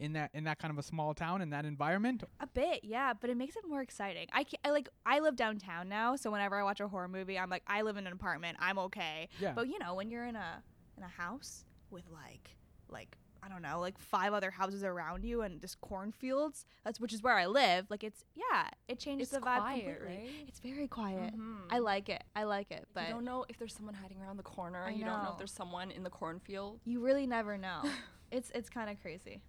in 0.00 0.14
that 0.14 0.30
in 0.34 0.44
that 0.44 0.58
kind 0.58 0.72
of 0.72 0.78
a 0.78 0.82
small 0.82 1.14
town 1.14 1.40
in 1.42 1.50
that 1.50 1.64
environment? 1.64 2.24
A 2.40 2.46
bit, 2.46 2.80
yeah, 2.82 3.12
but 3.12 3.30
it 3.30 3.36
makes 3.36 3.54
it 3.56 3.62
more 3.68 3.80
exciting. 3.82 4.26
I, 4.32 4.44
I 4.64 4.70
like 4.70 4.88
I 5.06 5.20
live 5.20 5.36
downtown 5.36 5.88
now, 5.88 6.16
so 6.16 6.30
whenever 6.30 6.58
I 6.58 6.62
watch 6.64 6.80
a 6.80 6.88
horror 6.88 7.08
movie, 7.08 7.38
I'm 7.38 7.50
like 7.50 7.62
I 7.66 7.82
live 7.82 7.96
in 7.96 8.06
an 8.06 8.12
apartment, 8.12 8.56
I'm 8.60 8.78
okay. 8.78 9.28
Yeah. 9.38 9.52
But 9.54 9.68
you 9.68 9.78
know, 9.78 9.94
when 9.94 10.10
you're 10.10 10.26
in 10.26 10.36
a 10.36 10.62
in 10.96 11.04
a 11.04 11.08
house 11.08 11.64
with 11.90 12.04
like 12.12 12.56
like 12.88 13.16
I 13.42 13.48
don't 13.48 13.62
know, 13.62 13.80
like 13.80 13.98
five 13.98 14.34
other 14.34 14.50
houses 14.50 14.84
around 14.84 15.24
you 15.24 15.40
and 15.40 15.62
just 15.62 15.80
cornfields, 15.80 16.66
that's 16.84 17.00
which 17.00 17.14
is 17.14 17.22
where 17.22 17.34
I 17.38 17.46
live. 17.46 17.86
Like 17.88 18.04
it's 18.04 18.22
yeah, 18.34 18.68
it 18.88 18.98
changes 18.98 19.28
It's 19.28 19.38
the 19.38 19.40
vibe 19.46 19.60
quiet, 19.60 19.84
completely. 19.98 20.06
right? 20.24 20.30
It's 20.48 20.60
very 20.60 20.86
quiet. 20.88 21.34
Mhm. 21.34 21.60
I 21.70 21.78
like 21.78 22.08
it. 22.10 22.22
I 22.36 22.44
like 22.44 22.70
it, 22.70 22.86
but 22.92 23.06
you 23.08 23.14
don't 23.14 23.24
know 23.24 23.46
if 23.48 23.56
there's 23.58 23.74
someone 23.74 23.94
hiding 23.94 24.20
around 24.20 24.36
the 24.36 24.42
corner. 24.42 24.84
I 24.86 24.90
you 24.90 25.04
don't 25.04 25.18
know 25.18 25.24
know. 25.24 25.32
if 25.32 25.38
there's 25.38 25.52
someone 25.52 25.90
in 25.90 26.02
the 26.02 26.10
cornfield. 26.10 26.80
you 26.84 27.00
really 27.00 27.26
never 27.26 27.56
know. 27.56 27.82
it's 28.30 28.50
it's 28.54 28.68
kind 28.68 28.90
of 28.90 29.00
crazy. 29.00 29.40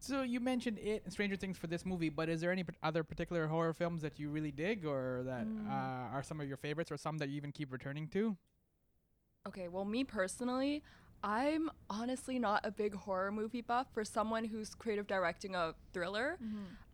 So 0.00 0.22
you 0.22 0.40
mentioned 0.40 0.78
it, 0.78 1.02
and 1.04 1.12
Stranger 1.12 1.36
Things 1.36 1.58
for 1.58 1.66
this 1.66 1.84
movie, 1.84 2.08
but 2.08 2.28
is 2.30 2.40
there 2.40 2.50
any 2.50 2.64
p- 2.64 2.72
other 2.82 3.04
particular 3.04 3.46
horror 3.46 3.74
films 3.74 4.00
that 4.02 4.18
you 4.18 4.30
really 4.30 4.50
dig, 4.50 4.86
or 4.86 5.22
that 5.24 5.46
Mm. 5.46 5.68
uh, 5.68 6.14
are 6.16 6.22
some 6.22 6.40
of 6.40 6.48
your 6.48 6.56
favorites, 6.56 6.90
or 6.90 6.96
some 6.96 7.18
that 7.18 7.28
you 7.28 7.36
even 7.36 7.52
keep 7.52 7.70
returning 7.70 8.08
to? 8.08 8.36
Okay, 9.46 9.68
well, 9.68 9.84
me 9.84 10.04
personally, 10.04 10.82
I'm 11.22 11.70
honestly 11.90 12.38
not 12.38 12.64
a 12.64 12.70
big 12.70 12.94
horror 12.94 13.30
movie 13.30 13.60
buff 13.60 13.88
for 13.92 14.04
someone 14.04 14.44
who's 14.44 14.74
creative 14.74 15.06
directing 15.06 15.54
a 15.54 15.74
thriller. 15.92 16.38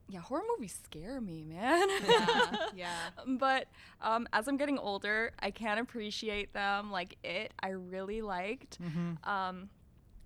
Yeah, 0.08 0.20
horror 0.20 0.42
movies 0.56 0.76
scare 0.84 1.20
me, 1.20 1.42
man. 1.44 1.88
Yeah, 2.08 2.56
yeah. 2.74 2.96
But 3.38 3.68
um, 4.00 4.26
as 4.32 4.46
I'm 4.48 4.56
getting 4.56 4.78
older, 4.78 5.32
I 5.40 5.50
can 5.52 5.78
appreciate 5.78 6.52
them. 6.52 6.90
Like 6.92 7.18
it, 7.24 7.52
I 7.60 7.68
really 7.70 8.20
liked. 8.22 8.80
Mm-hmm. 8.80 9.28
Um, 9.28 9.68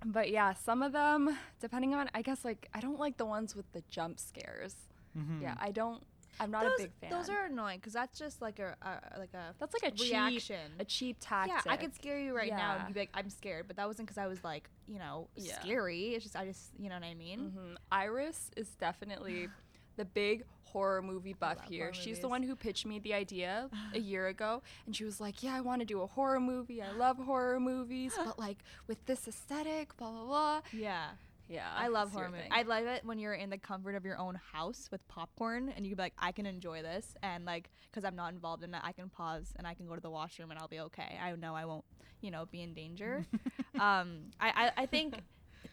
but 0.05 0.31
yeah, 0.31 0.55
some 0.55 0.82
of 0.82 0.93
them, 0.93 1.37
depending 1.61 1.94
on, 1.94 2.08
I 2.14 2.23
guess 2.23 2.44
like 2.44 2.69
I 2.75 2.81
don't 2.81 2.99
like 2.99 3.17
the 3.17 3.26
ones 3.26 3.55
with 3.55 3.70
the 3.73 3.82
jump 3.91 4.19
scares. 4.19 4.75
Mm-hmm. 5.17 5.43
Yeah, 5.43 5.55
I 5.61 5.70
don't. 5.70 6.02
I'm 6.38 6.50
not 6.50 6.62
those, 6.62 6.73
a 6.79 6.82
big 6.85 6.93
fan. 7.00 7.11
Those 7.11 7.29
are 7.29 7.47
annoying 7.47 7.79
because 7.79 7.93
that's 7.93 8.19
just 8.19 8.41
like 8.41 8.58
a, 8.61 8.75
a 8.81 9.19
like 9.19 9.35
a 9.35 9.55
that's 9.58 9.75
like 9.75 9.93
a 9.93 9.94
cheap, 9.94 10.11
reaction. 10.12 10.73
a 10.79 10.85
cheap 10.85 11.19
tactic. 11.20 11.55
Yeah, 11.67 11.73
I 11.73 11.76
could 11.76 11.94
scare 11.94 12.19
you 12.19 12.35
right 12.35 12.50
now 12.50 12.76
and 12.76 12.88
you'd 12.88 12.94
be 12.94 13.00
like, 13.00 13.11
I'm 13.12 13.29
scared, 13.29 13.67
but 13.67 13.76
that 13.76 13.87
wasn't 13.87 14.08
because 14.08 14.17
I 14.17 14.26
was 14.26 14.43
like, 14.43 14.70
you 14.88 14.99
know, 14.99 15.29
Yeah. 15.36 15.60
scary. 15.60 16.15
It's 16.15 16.25
just 16.25 16.36
I 16.36 16.46
just, 16.46 16.70
you 16.79 16.89
know 16.89 16.94
what 16.94 17.05
I 17.05 17.15
mean? 17.15 17.51
hmm 17.51 17.75
Iris 17.93 18.51
is 18.56 18.70
definitely 18.70 19.48
the 20.01 20.07
big 20.07 20.45
horror 20.65 21.03
movie 21.03 21.35
buff 21.35 21.59
here. 21.69 21.93
She's 21.93 22.21
the 22.21 22.29
one 22.29 22.43
who 22.43 22.57
pitched 22.57 22.87
me 22.87 22.99
the 22.99 23.13
idea 23.13 23.69
a 23.95 23.99
year 23.99 24.29
ago, 24.29 24.63
and 24.87 24.97
she 24.97 25.05
was 25.05 25.21
like, 25.21 25.43
"Yeah, 25.43 25.55
I 25.55 25.61
want 25.61 25.81
to 25.81 25.87
do 25.87 26.01
a 26.01 26.07
horror 26.07 26.41
movie. 26.41 26.81
I 26.81 26.91
love 26.93 27.19
horror 27.19 27.61
movies, 27.61 28.15
but 28.17 28.39
like 28.47 28.59
with 28.87 29.05
this 29.05 29.29
aesthetic, 29.29 29.95
blah 29.99 30.11
blah 30.11 30.25
blah." 30.25 30.61
Yeah, 30.73 31.09
Yeah, 31.49 31.69
I 31.77 31.89
love 31.89 32.13
horror 32.13 32.31
movies. 32.31 32.47
I 32.51 32.63
love 32.63 32.87
it 32.87 33.05
when 33.05 33.19
you're 33.19 33.35
in 33.35 33.51
the 33.51 33.59
comfort 33.59 33.95
of 33.95 34.05
your 34.07 34.17
own 34.17 34.41
house 34.53 34.89
with 34.91 35.07
popcorn 35.09 35.69
and 35.77 35.85
you 35.85 35.91
can 35.91 35.97
be 35.97 36.03
like, 36.05 36.15
I 36.19 36.33
can 36.33 36.47
enjoy 36.47 36.81
this, 36.81 37.15
and 37.23 37.45
like, 37.45 37.69
because 37.91 38.05
I'm 38.05 38.17
not 38.17 38.33
involved 38.33 38.63
in 38.65 38.73
it, 38.75 38.81
I 38.83 38.93
can 38.93 39.11
pause 39.11 39.53
and 39.57 39.67
I 39.67 39.75
can 39.75 39.87
go 39.87 39.95
to 39.97 40.01
the 40.01 40.11
washroom 40.11 40.51
and 40.51 40.59
I'll 40.61 40.69
be 40.69 40.81
okay. 40.81 41.19
I 41.23 41.35
know 41.37 41.55
I 41.55 41.65
won't, 41.67 41.85
you 42.23 42.31
know, 42.31 42.47
be 42.47 42.63
in 42.63 42.73
danger. 42.73 43.27
um, 43.75 44.31
I, 44.41 44.49
I, 44.77 44.83
I 44.83 44.87
think. 44.87 45.15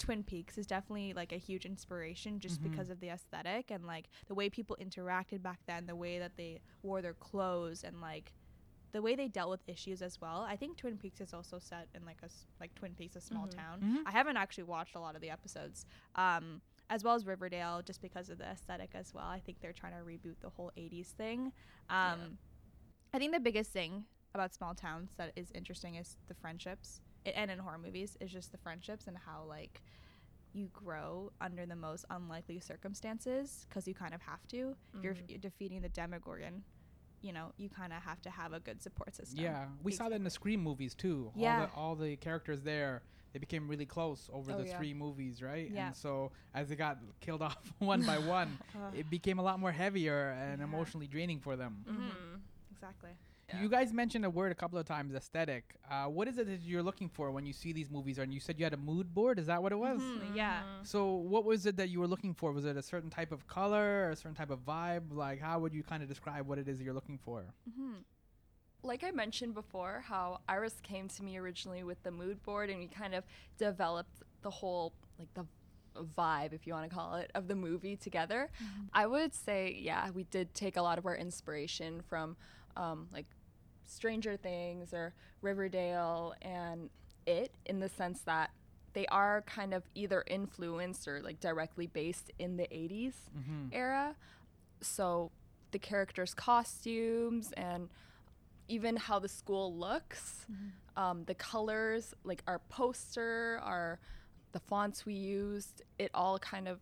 Twin 0.08 0.24
Peaks 0.24 0.58
is 0.58 0.66
definitely 0.66 1.12
like 1.12 1.34
a 1.34 1.38
huge 1.38 1.66
inspiration 1.66 2.40
just 2.40 2.62
Mhm. 2.62 2.72
because 2.72 2.90
of 2.90 3.02
the 3.02 3.10
aesthetic 3.10 3.70
and 3.72 3.86
like 3.86 4.08
the 4.28 4.34
way 4.36 4.50
people 4.50 4.78
interacted 4.80 5.42
back 5.42 5.60
then, 5.66 5.86
the 5.86 5.98
way 5.98 6.18
that 6.18 6.38
they 6.38 6.62
wore 6.82 7.02
their 7.02 7.14
clothes 7.14 7.84
and 7.84 8.00
like 8.00 8.32
the 8.94 9.02
way 9.02 9.16
they 9.18 9.28
dealt 9.28 9.50
with 9.50 9.68
issues 9.68 10.02
as 10.02 10.22
well. 10.22 10.44
I 10.44 10.56
think 10.56 10.78
Twin 10.78 10.98
Peaks 10.98 11.20
is 11.20 11.34
also 11.34 11.60
set 11.60 11.90
in 11.94 12.06
like 12.06 12.22
a 12.24 12.30
like 12.62 12.74
Twin 12.74 12.96
Peaks, 12.96 13.18
a 13.18 13.20
small 13.22 13.48
Mhm. 13.48 13.52
town. 13.58 13.82
Mhm. 13.82 14.04
I 14.06 14.12
haven't 14.12 14.38
actually 14.38 14.64
watched 14.64 14.96
a 14.96 15.00
lot 15.02 15.16
of 15.16 15.20
the 15.22 15.30
episodes, 15.30 15.86
um, 16.16 16.62
as 16.90 17.04
well 17.04 17.14
as 17.16 17.26
Riverdale, 17.26 17.82
just 17.82 18.00
because 18.02 18.30
of 18.30 18.38
the 18.38 18.46
aesthetic 18.46 18.96
as 18.96 19.14
well. 19.14 19.28
I 19.28 19.42
think 19.42 19.60
they're 19.60 19.74
trying 19.74 19.92
to 19.92 20.06
reboot 20.06 20.40
the 20.40 20.52
whole 20.52 20.72
'80s 20.78 21.12
thing. 21.12 21.52
Um, 21.90 22.40
I 23.12 23.20
think 23.20 23.34
the 23.34 23.42
biggest 23.42 23.74
thing 23.74 24.06
about 24.34 24.54
small 24.54 24.74
towns 24.74 25.12
that 25.18 25.34
is 25.36 25.52
interesting 25.52 25.96
is 25.96 26.18
the 26.30 26.34
friendships, 26.34 27.02
and 27.36 27.52
in 27.52 27.60
horror 27.60 27.78
movies 27.78 28.18
is 28.20 28.32
just 28.32 28.52
the 28.52 28.58
friendships 28.58 29.08
and 29.08 29.18
how 29.18 29.44
like 29.48 29.82
you 30.54 30.70
grow 30.74 31.32
under 31.42 31.66
the 31.66 31.76
most 31.76 32.06
unlikely 32.10 32.60
circumstances 32.60 33.66
because 33.70 33.88
you 33.88 33.94
kind 33.94 34.14
of 34.14 34.22
have 34.22 34.46
to. 34.48 34.76
If 34.96 35.04
you're, 35.04 35.16
you're 35.28 35.38
defeating 35.40 35.82
the 35.82 35.90
Demogorgon, 35.90 36.64
you 37.22 37.34
know, 37.34 37.52
you 37.58 37.70
kind 37.70 37.94
of 37.94 38.02
have 38.04 38.22
to 38.24 38.30
have 38.30 38.54
a 38.54 38.60
good 38.60 38.82
support 38.82 39.16
system. 39.16 39.40
Yeah, 39.44 39.66
we 39.84 39.92
saw 39.92 40.10
that 40.10 40.16
in 40.16 40.24
the 40.24 40.30
Scream 40.30 40.62
movies 40.64 40.96
too. 40.96 41.32
Yeah. 41.36 41.60
All 41.60 41.66
the, 41.68 41.74
all 41.74 41.96
the 42.10 42.16
characters 42.16 42.62
there, 42.62 43.04
they 43.34 43.40
became 43.40 43.68
really 43.68 43.86
close 43.86 44.30
over 44.34 44.54
Oh, 44.54 44.58
the 44.58 44.66
yeah. 44.66 44.78
three 44.78 44.94
movies, 44.94 45.44
right? 45.44 45.70
Yeah. 45.72 45.88
And 45.88 45.96
so 45.96 46.32
as 46.56 46.70
they 46.70 46.76
got 46.76 46.98
killed 47.20 47.42
off 47.48 47.58
one 47.80 48.02
by 48.04 48.18
one, 48.18 48.58
Ugh. 48.76 48.94
it 48.96 49.10
became 49.10 49.38
a 49.40 49.44
lot 49.44 49.60
more 49.60 49.72
heavier 49.72 50.30
and 50.42 50.60
Yeah. 50.60 50.64
emotionally 50.66 51.08
draining 51.08 51.40
for 51.40 51.56
them. 51.56 51.84
Mhm. 51.88 52.40
exactly. 52.72 53.12
Yeah. 53.50 53.62
You 53.62 53.70
guys 53.70 53.94
mentioned 53.94 54.26
a 54.26 54.30
word 54.30 54.52
a 54.52 54.56
couple 54.56 54.78
of 54.78 54.86
times, 54.86 55.16
aesthetic. 55.16 55.76
Uh, 55.90 56.06
what 56.06 56.28
is 56.28 56.38
it 56.38 56.48
that 56.48 56.62
you're 56.64 56.84
looking 56.84 57.08
for 57.08 57.32
when 57.32 57.46
you 57.46 57.54
see 57.54 57.72
these 57.72 57.90
movies? 57.90 58.18
And 58.18 58.34
you 58.34 58.42
said 58.42 58.60
you 58.60 58.66
had 58.66 58.74
a 58.74 58.78
mood 58.78 59.14
board. 59.14 59.40
Is 59.40 59.46
that 59.48 59.64
what 59.64 59.72
it 59.72 59.78
was? 59.78 60.02
Mhm, 60.02 60.36
Yeah. 60.36 60.64
Mhm. 60.64 60.86
So 60.86 61.14
what 61.14 61.46
was 61.46 61.66
it 61.66 61.78
that 61.78 61.88
you 61.90 62.00
were 62.02 62.08
looking 62.08 62.34
for? 62.34 62.52
Was 62.52 62.66
it 62.66 62.76
a 62.76 62.82
certain 62.82 63.10
type 63.10 63.32
of 63.32 63.48
color, 63.48 64.08
or 64.08 64.10
a 64.12 64.16
certain 64.18 64.36
type 64.36 64.50
of 64.50 64.66
vibe? 64.66 65.14
Like 65.14 65.40
how 65.40 65.60
would 65.60 65.74
you 65.74 65.82
kind 65.82 66.04
of 66.04 66.10
describe 66.10 66.46
what 66.46 66.58
it 66.58 66.68
is 66.68 66.82
you're 66.82 66.94
looking 66.94 67.18
for? 67.18 67.46
hmm 67.76 67.94
like 68.84 69.04
I 69.04 69.12
mentioned 69.12 69.54
before, 69.54 70.04
how 70.08 70.40
Iris 70.48 70.80
came 70.82 71.08
to 71.10 71.24
me 71.24 71.36
originally 71.38 71.84
with 71.84 72.02
the 72.04 72.12
mood 72.12 72.42
board, 72.44 72.70
and 72.70 72.80
we 72.80 72.88
kind 72.88 73.16
of 73.16 73.24
developed 73.58 74.22
the 74.44 74.50
whole 74.52 74.94
like 75.20 75.34
the 75.34 75.46
vibe, 76.16 76.54
if 76.54 76.68
you 76.68 76.74
want 76.74 76.88
to 76.90 76.96
call 76.96 77.16
it, 77.16 77.32
of 77.34 77.48
the 77.48 77.56
movie 77.56 77.96
together. 77.98 78.50
I 78.94 79.08
would 79.08 79.34
say, 79.34 79.78
yeah, 79.82 80.12
we 80.12 80.24
did 80.26 80.54
take 80.54 80.78
a 80.78 80.82
lot 80.82 80.98
of 81.00 81.06
our 81.06 81.16
inspiration 81.18 82.02
from 82.08 82.38
um, 82.78 83.08
like 83.12 83.26
Stranger 83.88 84.38
Things 84.38 84.94
or 84.94 85.14
Riverdale 85.42 86.34
and 86.42 86.90
It, 87.26 87.52
in 87.66 87.80
the 87.80 87.90
sense 87.90 88.22
that 88.22 88.52
they 88.94 89.06
are 89.08 89.42
kind 89.44 89.74
of 89.74 89.84
either 89.96 90.24
influenced 90.28 91.08
or 91.08 91.22
like 91.22 91.40
directly 91.40 91.88
based 91.88 92.32
in 92.40 92.58
the 92.58 92.64
80s 92.72 93.14
Mm-hmm. 93.38 93.68
era. 93.72 94.16
So 94.82 95.32
the 95.72 95.80
characters' 95.80 96.34
costumes 96.34 97.52
and 97.58 97.90
even 98.70 98.96
how 98.98 99.20
the 99.20 99.30
school 99.30 99.74
looks, 99.76 100.46
um, 100.96 101.24
the 101.26 101.36
colors, 101.36 102.14
like 102.24 102.44
our 102.48 102.60
poster, 102.70 103.60
our 103.64 104.00
the 104.54 104.60
fonts 104.60 105.06
we 105.06 105.14
used, 105.14 105.84
it 106.00 106.10
all 106.14 106.40
kind 106.40 106.68
of 106.68 106.80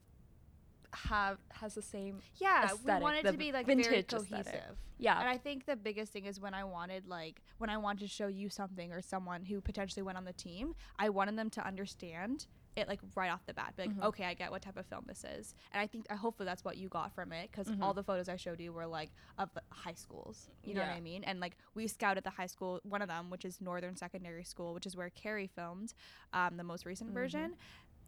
have 0.95 1.37
has 1.51 1.75
the 1.75 1.81
same. 1.81 2.19
Yeah, 2.37 2.71
we 2.83 2.93
wanted 2.93 3.25
to 3.25 3.33
be 3.33 3.51
like 3.51 3.65
very 3.67 3.83
vintage 3.83 4.07
cohesive. 4.07 4.39
aesthetic. 4.39 4.63
Yeah. 4.97 5.19
And 5.19 5.27
I 5.27 5.37
think 5.37 5.65
the 5.65 5.75
biggest 5.75 6.13
thing 6.13 6.25
is 6.25 6.39
when 6.39 6.53
I 6.53 6.63
wanted 6.63 7.07
like 7.07 7.41
when 7.57 7.69
I 7.69 7.77
wanted 7.77 7.99
to 8.01 8.07
show 8.07 8.27
you 8.27 8.49
something 8.49 8.91
or 8.91 9.01
someone 9.01 9.43
who 9.43 9.59
potentially 9.61 10.03
went 10.03 10.17
on 10.17 10.25
the 10.25 10.33
team, 10.33 10.73
I 10.97 11.09
wanted 11.09 11.37
them 11.37 11.49
to 11.51 11.65
understand 11.67 12.47
it 12.77 12.89
like 12.89 12.99
right 13.15 13.29
off 13.31 13.45
the 13.45 13.53
bat. 13.53 13.73
Be 13.77 13.83
like, 13.83 13.95
Mhm. 13.95 14.03
okay, 14.03 14.25
I 14.25 14.33
get 14.33 14.51
what 14.51 14.61
type 14.61 14.75
of 14.75 14.85
film 14.85 15.05
this 15.07 15.23
is. 15.23 15.55
And 15.71 15.79
I 15.81 15.87
think 15.87 16.07
I 16.09 16.15
hopefully 16.15 16.45
that's 16.45 16.65
what 16.65 16.75
you 16.77 16.89
got 16.89 17.13
from 17.13 17.31
it 17.31 17.49
because 17.49 17.67
Mhm. 17.67 17.81
all 17.81 17.93
the 17.93 18.03
photos 18.03 18.27
I 18.27 18.35
showed 18.35 18.59
you 18.59 18.73
were 18.73 18.85
like 18.85 19.11
of 19.37 19.53
the 19.53 19.61
high 19.71 19.93
schools. 19.93 20.49
You 20.63 20.73
know 20.73 20.81
what 20.81 20.89
I 20.89 20.99
mean? 20.99 21.23
And 21.23 21.39
like 21.39 21.55
we 21.73 21.87
scouted 21.87 22.23
the 22.25 22.31
high 22.31 22.47
school, 22.47 22.81
one 22.83 23.01
of 23.01 23.07
them, 23.07 23.29
which 23.29 23.45
is 23.45 23.61
Northern 23.61 23.95
Secondary 23.95 24.43
School, 24.43 24.73
which 24.73 24.85
is 24.85 24.95
where 24.95 25.09
Carrie 25.09 25.47
filmed 25.47 25.93
um, 26.33 26.57
the 26.57 26.63
most 26.65 26.85
recent 26.85 27.11
Mhm. 27.11 27.13
version. 27.13 27.55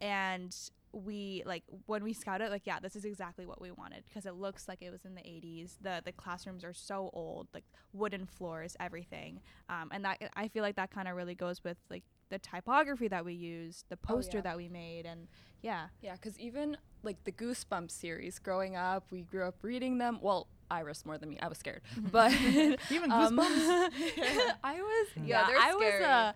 And 0.02 0.54
we 0.92 1.42
like 1.46 1.62
when 1.86 2.02
we 2.02 2.12
scouted 2.12 2.50
like 2.50 2.62
yeah 2.66 2.78
this 2.80 2.96
is 2.96 3.04
exactly 3.04 3.44
what 3.46 3.60
we 3.60 3.70
wanted 3.70 4.02
because 4.08 4.26
it 4.26 4.34
looks 4.34 4.66
like 4.68 4.82
it 4.82 4.90
was 4.90 5.04
in 5.04 5.14
the 5.14 5.20
80s 5.22 5.72
the 5.82 6.02
the 6.04 6.12
classrooms 6.12 6.64
are 6.64 6.72
so 6.74 7.10
old 7.12 7.46
like 7.54 7.64
wooden 7.92 8.26
floors 8.26 8.76
everything 8.80 9.40
um, 9.68 9.90
and 9.92 10.04
that 10.04 10.18
i 10.36 10.48
feel 10.48 10.62
like 10.62 10.76
that 10.76 10.90
kind 10.90 11.08
of 11.08 11.14
really 11.16 11.34
goes 11.34 11.62
with 11.62 11.76
like 11.90 12.02
the 12.30 12.38
typography 12.38 13.08
that 13.08 13.24
we 13.24 13.32
used 13.34 13.84
the 13.88 13.96
poster 13.96 14.38
yeah. 14.38 14.42
that 14.42 14.56
we 14.56 14.68
made 14.68 15.06
and 15.06 15.28
yeah 15.62 15.86
Yeah, 16.02 16.12
because 16.14 16.38
even 16.38 16.76
like 17.02 17.22
the 17.24 17.32
Goosebumps 17.32 17.90
series, 17.90 18.38
growing 18.38 18.76
up, 18.76 19.04
we 19.10 19.22
grew 19.22 19.44
up 19.44 19.56
reading 19.62 19.98
them. 19.98 20.18
Well, 20.20 20.46
Iris 20.70 21.06
more 21.06 21.16
than 21.18 21.28
me. 21.30 21.38
I 21.40 21.48
was 21.48 21.58
scared, 21.58 21.80
but 22.12 22.32
Even 22.90 23.10
um, 23.10 23.36
Goosebumps? 23.38 23.90
I 24.62 24.74
was 24.80 25.08
Yeah, 25.16 25.48
yeah, 25.50 25.58
I 25.58 25.72
scary. 25.72 26.00
was 26.00 26.00
a 26.02 26.34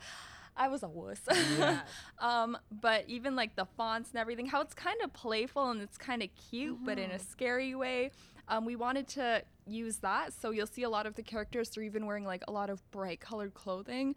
I 0.57 0.69
was 0.69 0.83
a 0.83 0.89
wuss. 0.89 1.21
Yeah. 1.59 1.81
um, 2.19 2.57
but 2.71 3.05
even 3.09 3.35
like 3.37 3.57
the 3.57 3.67
fonts 3.77 4.11
and 4.11 4.19
everything, 4.21 4.47
how 4.47 4.61
it's 4.61 4.75
kind 4.75 5.01
of 5.03 5.13
playful 5.13 5.71
and 5.71 5.81
it's 5.81 5.99
kind 5.99 6.23
of 6.23 6.29
cute, 6.51 6.79
but 6.85 6.99
in 6.99 7.11
a 7.11 7.19
scary 7.19 7.75
way. 7.75 8.11
Um, 8.49 8.65
we 8.65 8.77
wanted 8.77 9.09
to 9.09 9.45
use 9.67 9.99
that, 9.99 10.33
so 10.33 10.51
you'll 10.51 10.67
see 10.67 10.83
a 10.83 10.91
lot 10.91 11.07
of 11.07 11.15
the 11.15 11.23
characters. 11.23 11.71
They're 11.71 11.85
even 11.85 12.07
wearing 12.07 12.25
like 12.25 12.43
a 12.49 12.53
lot 12.53 12.71
of 12.71 12.89
bright 12.91 13.21
colored 13.21 13.55
clothing. 13.55 14.15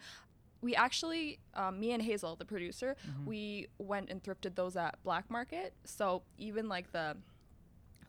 We 0.62 0.76
actually, 0.76 1.40
um, 1.54 1.80
me 1.80 1.92
and 1.92 2.02
Hazel, 2.02 2.36
the 2.36 2.46
producer, 2.46 2.96
we 3.26 3.68
went 3.78 4.10
and 4.10 4.22
thrifted 4.24 4.56
those 4.56 4.76
at 4.76 5.02
Black 5.04 5.30
Market. 5.30 5.74
So 5.84 6.24
even 6.40 6.68
like 6.68 6.92
the, 6.92 7.16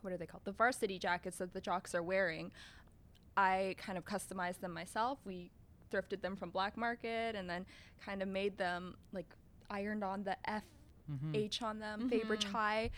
what 0.01 0.13
are 0.13 0.17
they 0.17 0.27
called? 0.27 0.45
The 0.45 0.53
varsity 0.53 0.99
jackets 0.99 1.37
that 1.39 1.53
the 1.53 1.61
jocks 1.61 1.95
are 1.95 2.03
wearing, 2.03 2.51
I 3.37 3.75
kind 3.77 3.99
of 3.99 4.05
customized 4.07 4.61
them 4.61 4.73
myself. 4.73 5.19
We 5.27 5.51
thrifted 5.91 6.21
them 6.23 6.37
from 6.37 6.51
Black 6.51 6.77
Market 6.77 7.35
and 7.37 7.49
then 7.49 7.67
kind 8.05 8.23
of 8.23 8.29
made 8.29 8.57
them 8.59 8.97
like 9.13 9.27
ironed 9.71 10.05
on 10.05 10.23
the 10.25 10.37
F 10.49 10.65
Mhm. 11.11 11.37
H 11.37 11.63
on 11.63 11.79
them, 11.79 12.11
Faybridge 12.11 12.45
High. 12.45 12.91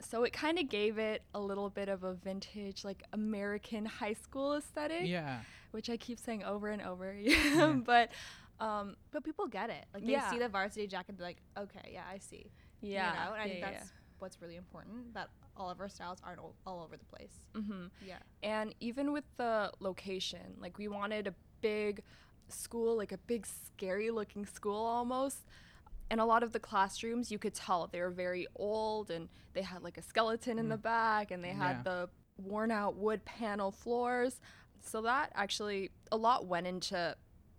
So 0.00 0.24
it 0.24 0.32
kind 0.32 0.58
of 0.58 0.70
gave 0.70 0.96
it 0.98 1.22
a 1.34 1.40
little 1.40 1.68
bit 1.68 1.90
of 1.90 2.04
a 2.04 2.14
vintage, 2.14 2.84
like 2.84 3.02
American 3.12 3.84
high 3.84 4.14
school 4.14 4.54
aesthetic, 4.56 5.06
Yeah. 5.06 5.42
which 5.72 5.90
I 5.90 5.98
keep 5.98 6.18
saying 6.18 6.42
over 6.42 6.68
and 6.68 6.80
over. 6.80 7.12
yeah. 7.14 7.74
but 7.84 8.10
um, 8.60 8.96
but 9.10 9.24
people 9.24 9.46
get 9.46 9.70
it 9.70 9.84
like 9.94 10.04
they 10.04 10.12
Yeah. 10.12 10.30
see 10.30 10.38
the 10.38 10.48
varsity 10.48 10.86
jacket 10.86 11.10
and 11.10 11.18
be 11.18 11.24
like 11.24 11.38
okay 11.56 11.90
yeah 11.94 12.02
i 12.10 12.18
see 12.18 12.50
yeah, 12.82 13.10
you 13.10 13.16
know 13.18 13.32
and 13.34 13.42
i 13.42 13.44
yeah, 13.46 13.50
think 13.52 13.60
yeah, 13.64 13.70
that's 13.72 13.92
what's 14.18 14.42
really 14.42 14.56
important 14.56 15.14
that 15.14 15.28
all 15.56 15.70
of 15.70 15.80
our 15.80 15.88
styles 15.88 16.18
aren't 16.22 16.38
all, 16.40 16.54
all 16.66 16.82
over 16.82 16.96
the 16.98 17.04
place 17.06 17.32
yeah. 17.54 17.60
Mhm. 17.62 17.90
yeah 18.06 18.18
And 18.42 18.74
even 18.80 19.12
with 19.12 19.24
the 19.38 19.72
location, 19.80 20.56
like 20.58 20.76
we 20.78 20.88
wanted 20.88 21.26
a 21.26 21.34
big 21.62 22.02
school, 22.50 22.96
like 22.96 23.12
a 23.12 23.18
big 23.18 23.46
scary 23.46 24.10
looking 24.10 24.46
school 24.46 24.84
almost. 24.84 25.46
And 26.10 26.20
a 26.20 26.24
lot 26.24 26.42
of 26.42 26.52
the 26.52 26.58
classrooms, 26.58 27.30
you 27.30 27.38
could 27.38 27.54
tell 27.54 27.86
they 27.86 28.00
were 28.00 28.10
very 28.10 28.46
old 28.56 29.10
and 29.10 29.28
they 29.52 29.62
had 29.62 29.82
like 29.82 29.96
a 29.96 30.02
skeleton 30.02 30.58
in 30.58 30.68
the 30.68 30.76
mm. 30.76 30.82
back 30.82 31.30
and 31.30 31.42
they 31.42 31.50
had 31.50 31.78
Yeah. 31.78 31.82
the 31.82 32.08
worn 32.38 32.70
out 32.70 32.96
wood 32.96 33.24
panel 33.24 33.70
floors. 33.70 34.40
So 34.80 35.02
that 35.02 35.30
actually, 35.34 35.90
a 36.10 36.16
lot 36.16 36.46
went 36.46 36.66
into 36.66 37.16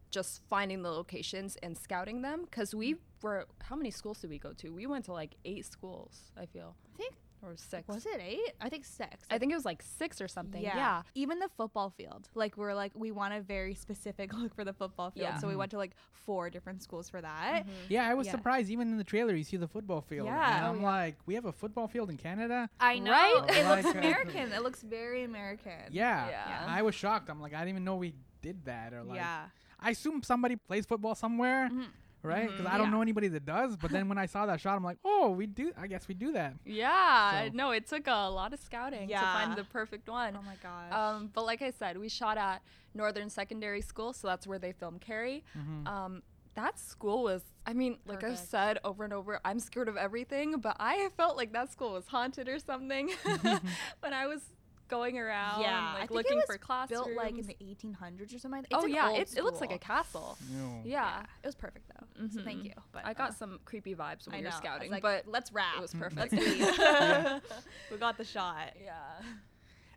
just 0.09 0.41
finding 0.49 0.81
the 0.81 0.91
locations 0.91 1.55
and 1.63 1.77
scouting 1.77 2.21
them 2.21 2.43
because 2.43 2.75
we 2.75 2.95
mm. 2.95 2.99
were, 3.21 3.47
how 3.61 3.75
many 3.75 3.91
schools 3.91 4.19
did 4.19 4.29
we 4.29 4.39
go 4.39 4.51
to? 4.53 4.69
We 4.69 4.85
went 4.85 5.05
to 5.05 5.13
like 5.13 5.35
eight 5.45 5.65
schools, 5.65 6.31
I 6.37 6.45
feel, 6.45 6.75
i 6.93 6.97
think 6.97 7.15
or 7.43 7.55
six. 7.55 7.87
was 7.87 8.05
it 8.05 8.19
eight 8.21 8.53
i 8.61 8.69
think 8.69 8.85
six 8.85 9.25
I 9.29 9.37
think 9.37 9.51
it 9.51 9.55
was 9.55 9.65
like 9.65 9.81
six 9.81 10.21
or 10.21 10.27
something. 10.27 10.61
yeah. 10.61 10.75
yeah. 10.75 11.01
Even 11.15 11.39
the 11.39 11.49
football 11.57 11.89
field. 11.89 12.27
Like 12.35 12.57
we're 12.57 12.73
like 12.73 12.91
we 12.95 13.11
want 13.11 13.33
a 13.33 13.41
very 13.41 13.73
specific 13.75 14.33
look 14.41 14.53
for 14.53 14.63
the 14.63 14.73
football 14.73 15.09
field. 15.11 15.23
Yeah. 15.29 15.37
So 15.39 15.47
we 15.47 15.53
Mhm. 15.53 15.57
went 15.57 15.71
to 15.71 15.77
like 15.77 15.91
four 16.11 16.49
different 16.49 16.81
schools 16.83 17.09
for 17.09 17.21
that. 17.21 17.65
Yeah, 17.89 18.07
I 18.07 18.13
was 18.13 18.27
Yeah. 18.27 18.33
surprised. 18.33 18.69
Even 18.69 18.89
in 18.89 18.97
the 18.97 19.03
trailer, 19.03 19.35
you 19.35 19.43
see 19.43 19.57
the 19.57 19.67
football 19.67 20.01
field. 20.01 20.27
Yeah. 20.27 20.57
And 20.57 20.65
Oh, 20.65 20.69
I'm 20.69 20.81
yeah. 20.81 20.87
like, 20.87 21.15
we 21.25 21.33
have 21.35 21.45
a 21.45 21.51
football 21.51 21.87
field 21.87 22.09
in 22.09 22.17
Canada? 22.17 22.69
I 22.79 22.99
know. 22.99 23.11
Right? 23.11 23.43
It 23.49 23.67
looks 23.67 23.83
Like, 23.85 23.95
uh, 23.95 23.99
American. 23.99 24.51
It 24.51 24.61
looks 24.63 24.81
very 24.83 25.23
American. 25.23 25.79
Yeah. 25.91 26.29
Yeah. 26.29 26.65
I 26.67 26.81
was 26.81 26.93
shocked. 26.95 27.29
I'm 27.29 27.41
like, 27.41 27.53
I 27.53 27.59
didn't 27.59 27.69
even 27.69 27.83
know 27.85 27.95
we 27.95 28.13
did 28.41 28.65
that. 28.65 28.93
Or 28.93 29.03
like, 29.03 29.17
yeah. 29.17 29.45
I 29.79 29.91
assume 29.91 30.21
somebody 30.23 30.55
plays 30.57 30.85
football 30.85 31.15
somewhere, 31.15 31.69
Mhm. 31.71 31.85
Right? 32.23 32.49
Because 32.49 32.65
Mhm. 32.65 32.71
I 32.71 32.77
don't 32.77 32.87
Yeah. 32.87 32.91
know 32.93 33.01
anybody 33.01 33.27
that 33.29 33.45
does. 33.45 33.75
But 33.77 33.91
then 33.91 34.07
when 34.09 34.17
I 34.17 34.25
saw 34.25 34.45
that 34.45 34.59
shot, 34.61 34.75
I'm 34.77 34.83
like, 34.83 34.97
oh, 35.03 35.29
we 35.29 35.45
do. 35.47 35.73
I 35.77 35.87
guess 35.87 36.07
we 36.07 36.13
do 36.15 36.31
that. 36.33 36.53
Yeah, 36.65 37.47
So- 37.47 37.53
no, 37.53 37.71
it 37.71 37.87
took 37.87 38.07
a 38.07 38.29
lot 38.29 38.53
of 38.53 38.59
scouting 38.59 39.07
to 39.09 39.15
find 39.17 39.55
the 39.55 39.63
perfect 39.63 40.07
one. 40.09 40.35
Oh 40.37 40.41
my 40.43 40.55
gosh. 40.61 40.91
Um, 40.91 41.27
but 41.33 41.45
like 41.45 41.61
I 41.61 41.71
said, 41.71 41.97
we 41.97 42.09
shot 42.09 42.37
at 42.37 42.61
Northern 42.93 43.29
Secondary 43.29 43.81
School, 43.81 44.13
so 44.13 44.27
that's 44.27 44.45
where 44.45 44.59
they 44.59 44.71
filmed 44.73 45.01
Carrie. 45.01 45.43
Mhm. 45.57 45.87
Um, 45.87 46.23
that 46.55 46.77
school 46.77 47.23
was, 47.23 47.43
I 47.65 47.73
mean, 47.73 47.97
like 48.05 48.23
I've 48.25 48.37
said 48.37 48.77
over 48.83 49.05
and 49.05 49.13
over, 49.13 49.39
I'm 49.45 49.59
scared 49.59 49.87
of 49.87 49.95
everything, 49.95 50.59
but 50.59 50.75
I 50.79 51.07
felt 51.15 51.37
like 51.37 51.53
that 51.53 51.71
school 51.71 51.93
was 51.93 52.07
haunted 52.07 52.49
or 52.49 52.59
something 52.59 53.07
when 54.01 54.13
I 54.13 54.27
was 54.27 54.41
going 54.91 55.17
around, 55.17 55.61
yeah. 55.61 55.93
I 55.95 55.99
like 56.01 56.09
think 56.09 56.11
looking 56.11 56.33
it 56.33 56.35
was 56.35 56.45
for 56.45 56.57
classrooms. 56.59 57.05
built 57.05 57.17
like 57.17 57.35
in 57.37 57.47
the 57.47 57.55
1800s 57.59 58.35
or 58.35 58.37
something. 58.39 58.59
It's 58.61 58.69
oh 58.73 58.83
an 58.85 58.91
yeah, 58.93 59.07
old 59.09 59.19
it, 59.19 59.33
it 59.35 59.43
looks 59.43 59.59
like 59.61 59.71
a 59.71 59.79
castle. 59.79 60.37
No. 60.55 60.81
Yeah, 60.85 61.21
It 61.43 61.47
was 61.47 61.55
perfect 61.55 61.87
though. 61.89 62.27
So 62.35 62.41
thank 62.43 62.63
you. 62.63 62.73
But 62.91 63.05
I 63.05 63.13
got 63.13 63.31
uh, 63.31 63.33
some 63.33 63.59
creepy 63.65 63.95
vibes 63.95 64.27
when 64.27 64.35
I 64.35 64.39
we 64.39 64.45
were 64.45 64.51
scouting, 64.51 64.91
like, 64.91 65.01
but 65.01 65.23
let's 65.27 65.51
wrap. 65.51 65.77
it 65.77 65.81
was 65.81 65.93
Mm. 65.93 65.99
perfect. 66.01 66.33
Let's 66.33 66.45
leave. 66.47 66.59
Yeah. 66.77 67.39
we 67.91 67.97
got 67.97 68.17
the 68.17 68.25
shot. 68.25 68.73
yeah. 68.83 68.91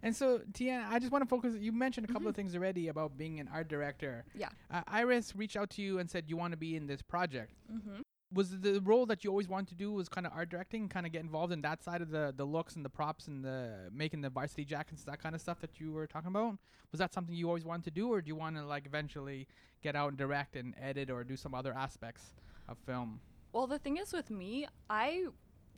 And 0.03 0.15
so, 0.15 0.41
Tiana, 0.53 0.87
I 0.91 0.99
just 0.99 1.11
want 1.13 1.25
to 1.25 1.29
focus. 1.29 1.55
You 1.59 1.73
mentioned 1.73 2.09
a 2.09 2.13
couple 2.13 2.29
of 2.29 2.37
things 2.37 2.55
already 2.55 2.89
about 2.89 3.17
being 3.17 3.41
an 3.41 3.49
art 3.53 3.69
director. 3.69 4.25
Yeah. 4.35 4.49
Uh, 4.71 4.83
Iris 4.87 5.35
reached 5.35 5.57
out 5.57 5.71
to 5.71 5.83
you 5.83 5.99
and 5.99 6.11
said 6.11 6.25
you 6.29 6.37
want 6.37 6.53
to 6.53 6.59
be 6.59 6.77
in 6.77 6.87
this 6.87 7.01
project. 7.01 7.53
Mm-hmm. 7.73 8.03
Was 8.35 8.51
the 8.61 8.81
role 8.81 9.07
that 9.07 9.23
you 9.23 9.31
always 9.31 9.49
wanted 9.49 9.69
to 9.69 9.75
do 9.77 9.93
was 9.93 10.09
kind 10.09 10.27
of 10.27 10.33
art 10.35 10.49
directing, 10.49 10.89
kind 10.89 11.07
of 11.07 11.13
get 11.13 11.23
involved 11.23 11.53
in 11.53 11.63
that 11.63 11.85
side 11.85 12.03
of 12.03 12.11
the 12.11 12.35
the 12.37 12.45
looks 12.45 12.75
and 12.75 12.85
the 12.85 12.89
props 12.89 13.29
and 13.29 13.45
the 13.45 13.91
making 13.93 14.23
the 14.23 14.31
varsity 14.31 14.65
jackets, 14.65 15.05
that 15.05 15.23
kind 15.23 15.35
of 15.35 15.41
stuff 15.41 15.61
that 15.61 15.79
you 15.79 15.93
were 15.93 16.07
talking 16.07 16.29
about? 16.29 16.59
Was 16.91 16.99
that 16.99 17.15
something 17.15 17.35
you 17.35 17.47
always 17.47 17.65
wanted 17.65 17.85
to 17.85 17.91
do, 17.91 18.13
or 18.13 18.21
do 18.21 18.29
you 18.29 18.35
want 18.35 18.57
to 18.57 18.65
like 18.65 18.87
eventually 18.87 19.47
get 19.83 19.95
out 19.95 20.09
and 20.09 20.19
direct 20.19 20.57
and 20.57 20.75
edit 20.81 21.11
or 21.11 21.23
do 21.25 21.37
some 21.37 21.55
other 21.55 21.73
aspects 21.75 22.35
of 22.69 22.77
film? 22.79 23.21
Well, 23.53 23.67
the 23.67 23.79
thing 23.79 23.99
is 23.99 24.13
with 24.13 24.31
me, 24.31 24.67
I 24.91 25.27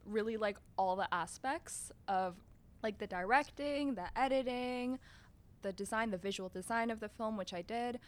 really 0.06 0.36
like 0.36 0.56
all 0.78 0.96
the 0.96 1.12
aspects 1.12 1.92
of 2.08 2.36
like 2.82 2.98
the 2.98 3.06
directing, 3.06 3.96
the 3.96 4.06
editing, 4.16 4.98
the 5.62 5.72
design, 5.72 6.10
the 6.10 6.18
visual 6.18 6.48
design 6.48 6.90
of 6.90 7.00
the 7.00 7.08
film, 7.08 7.36
which 7.36 7.52
I 7.52 7.62
did, 7.62 7.98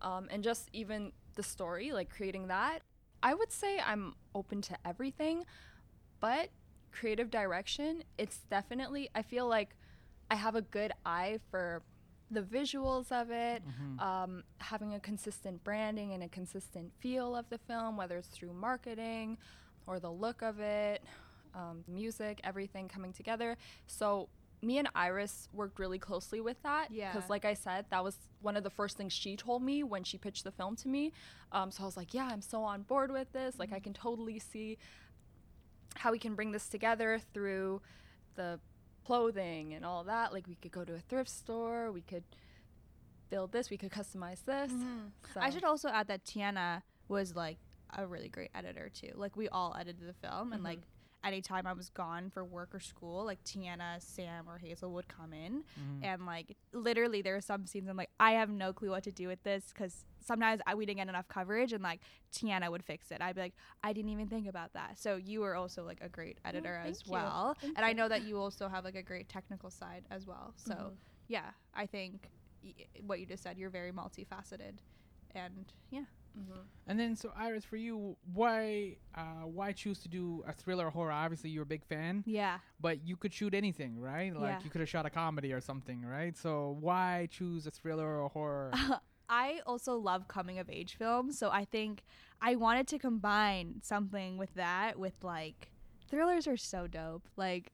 um, 0.00 0.28
and 0.30 0.42
just 0.42 0.68
even 0.72 1.12
the 1.34 1.42
story, 1.42 1.92
like 1.92 2.08
creating 2.08 2.46
that. 2.48 2.82
I 3.22 3.34
would 3.34 3.52
say 3.52 3.78
I'm 3.78 4.14
open 4.34 4.60
to 4.62 4.76
everything, 4.84 5.44
but 6.20 6.48
creative 6.90 7.30
direction, 7.30 8.02
it's 8.18 8.40
definitely, 8.50 9.08
I 9.14 9.22
feel 9.22 9.46
like 9.48 9.76
I 10.30 10.34
have 10.36 10.54
a 10.54 10.62
good 10.62 10.92
eye 11.06 11.38
for 11.50 11.82
the 12.30 12.42
visuals 12.42 13.12
of 13.12 13.30
it, 13.30 13.62
um, 13.98 14.42
having 14.58 14.94
a 14.94 15.00
consistent 15.00 15.62
branding 15.64 16.12
and 16.12 16.22
a 16.22 16.28
consistent 16.28 16.92
feel 17.00 17.36
of 17.36 17.48
the 17.50 17.58
film, 17.58 17.96
whether 17.96 18.16
it's 18.16 18.28
through 18.28 18.54
marketing 18.54 19.36
or 19.86 20.00
the 20.00 20.10
look 20.10 20.42
of 20.42 20.58
it, 20.60 21.02
um, 21.54 21.84
music, 21.86 22.40
everything 22.44 22.88
coming 22.88 23.12
together. 23.12 23.56
So 23.86 24.28
me 24.62 24.78
and 24.78 24.88
Iris 24.94 25.48
worked 25.52 25.78
really 25.78 25.98
closely 25.98 26.40
with 26.40 26.62
that. 26.62 26.88
Yeah. 26.90 27.12
Because, 27.12 27.28
like 27.28 27.44
I 27.44 27.54
said, 27.54 27.86
that 27.90 28.04
was 28.04 28.16
one 28.40 28.56
of 28.56 28.62
the 28.62 28.70
first 28.70 28.96
things 28.96 29.12
she 29.12 29.36
told 29.36 29.62
me 29.62 29.82
when 29.82 30.04
she 30.04 30.18
pitched 30.18 30.44
the 30.44 30.52
film 30.52 30.76
to 30.76 30.88
me. 30.88 31.12
Um, 31.50 31.70
so 31.70 31.82
I 31.82 31.86
was 31.86 31.96
like, 31.96 32.14
yeah, 32.14 32.28
I'm 32.30 32.42
so 32.42 32.62
on 32.62 32.82
board 32.82 33.10
with 33.10 33.32
this. 33.32 33.58
Like, 33.58 33.70
I 33.70 33.76
mm-hmm. 33.76 33.84
can 33.84 33.94
totally 33.94 34.38
see 34.38 34.78
how 35.96 36.12
we 36.12 36.18
can 36.18 36.34
bring 36.34 36.52
this 36.52 36.68
together 36.68 37.20
through 37.34 37.82
the 38.36 38.60
clothing 39.04 39.74
and 39.74 39.84
all 39.84 40.04
that. 40.04 40.32
Like, 40.32 40.46
we 40.46 40.54
could 40.54 40.72
go 40.72 40.84
to 40.84 40.94
a 40.94 41.00
thrift 41.00 41.30
store, 41.30 41.90
we 41.90 42.02
could 42.02 42.24
build 43.30 43.52
this, 43.52 43.70
we 43.70 43.76
could 43.76 43.90
customize 43.90 44.44
this. 44.44 44.70
Mm-hmm. 44.70 45.08
So. 45.34 45.40
I 45.40 45.50
should 45.50 45.64
also 45.64 45.88
add 45.88 46.06
that 46.08 46.24
Tiana 46.24 46.82
was 47.08 47.34
like 47.34 47.58
a 47.96 48.06
really 48.06 48.28
great 48.28 48.50
editor 48.54 48.88
too. 48.88 49.12
Like 49.14 49.36
we 49.36 49.48
all 49.48 49.76
edited 49.78 50.06
the 50.08 50.26
film, 50.26 50.52
and 50.52 50.60
mm-hmm. 50.60 50.64
like 50.64 50.80
anytime 51.24 51.66
I 51.66 51.72
was 51.72 51.88
gone 51.90 52.30
for 52.30 52.44
work 52.44 52.74
or 52.74 52.80
school, 52.80 53.24
like 53.24 53.42
Tiana, 53.44 54.00
Sam, 54.00 54.48
or 54.48 54.58
Hazel 54.58 54.92
would 54.92 55.08
come 55.08 55.32
in, 55.32 55.62
mm-hmm. 55.78 56.04
and 56.04 56.26
like 56.26 56.56
literally 56.72 57.22
there 57.22 57.36
are 57.36 57.40
some 57.40 57.66
scenes 57.66 57.88
I'm 57.88 57.96
like 57.96 58.10
I 58.18 58.32
have 58.32 58.48
no 58.48 58.72
clue 58.72 58.90
what 58.90 59.04
to 59.04 59.12
do 59.12 59.28
with 59.28 59.42
this 59.42 59.72
because 59.72 60.04
sometimes 60.24 60.60
I, 60.66 60.74
we 60.74 60.86
didn't 60.86 60.98
get 60.98 61.08
enough 61.08 61.28
coverage, 61.28 61.72
and 61.72 61.82
like 61.82 62.00
Tiana 62.32 62.70
would 62.70 62.84
fix 62.84 63.10
it. 63.10 63.20
I'd 63.20 63.34
be 63.34 63.42
like 63.42 63.54
I 63.82 63.92
didn't 63.92 64.10
even 64.10 64.28
think 64.28 64.48
about 64.48 64.72
that. 64.74 64.98
So 64.98 65.16
you 65.16 65.40
were 65.40 65.54
also 65.54 65.84
like 65.84 66.00
a 66.00 66.08
great 66.08 66.38
editor 66.44 66.80
as 66.84 67.02
you. 67.06 67.12
well, 67.12 67.56
Thank 67.60 67.76
and 67.76 67.86
I 67.86 67.92
know 67.92 68.08
that 68.08 68.22
you 68.22 68.38
also 68.38 68.68
have 68.68 68.84
like 68.84 68.96
a 68.96 69.02
great 69.02 69.28
technical 69.28 69.70
side 69.70 70.04
as 70.10 70.26
well. 70.26 70.54
So 70.56 70.74
mm-hmm. 70.74 70.94
yeah, 71.28 71.50
I 71.74 71.86
think 71.86 72.28
y- 72.62 72.74
what 73.06 73.20
you 73.20 73.26
just 73.26 73.42
said, 73.42 73.58
you're 73.58 73.70
very 73.70 73.92
multifaceted, 73.92 74.78
and 75.34 75.72
yeah. 75.90 76.04
And 76.86 76.98
then, 76.98 77.14
so 77.14 77.32
Iris, 77.36 77.64
for 77.64 77.76
you, 77.76 78.16
why 78.32 78.96
uh, 79.14 79.46
why 79.46 79.72
choose 79.72 80.00
to 80.00 80.08
do 80.08 80.42
a 80.46 80.52
thriller 80.52 80.86
or 80.86 80.90
horror? 80.90 81.12
Obviously, 81.12 81.50
you're 81.50 81.62
a 81.62 81.66
big 81.66 81.84
fan, 81.84 82.24
Yeah. 82.26 82.58
but 82.80 83.06
you 83.06 83.16
could 83.16 83.32
shoot 83.32 83.54
anything, 83.54 83.98
right? 84.00 84.34
Like 84.34 84.58
Yeah. 84.58 84.64
you 84.64 84.70
could 84.70 84.80
have 84.80 84.88
shot 84.88 85.06
a 85.06 85.10
comedy 85.10 85.52
or 85.52 85.60
something, 85.60 86.04
right? 86.04 86.36
So 86.36 86.76
why 86.80 87.28
choose 87.30 87.66
a 87.66 87.70
thriller 87.70 88.20
or 88.20 88.28
horror? 88.28 88.72
I 89.28 89.60
also 89.64 89.96
love 89.96 90.28
coming 90.28 90.58
of 90.58 90.68
age 90.68 90.96
films, 90.96 91.38
so 91.38 91.50
I 91.50 91.64
think 91.64 92.02
I 92.40 92.56
wanted 92.56 92.88
to 92.88 92.98
combine 92.98 93.80
something 93.82 94.36
with 94.36 94.52
that 94.54 94.98
with 94.98 95.22
like 95.22 95.70
thrillers 96.10 96.46
are 96.46 96.56
so 96.56 96.86
dope. 96.86 97.28
Like 97.36 97.72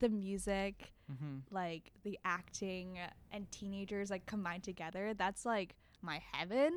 the 0.00 0.08
music, 0.08 0.92
mm-hmm. 1.10 1.38
like 1.50 1.92
the 2.02 2.18
acting 2.24 2.98
and 3.32 3.50
teenagers 3.50 4.10
like 4.10 4.26
combined 4.26 4.64
together. 4.64 5.14
That's 5.14 5.46
like 5.46 5.76
my 6.02 6.22
heaven. 6.32 6.76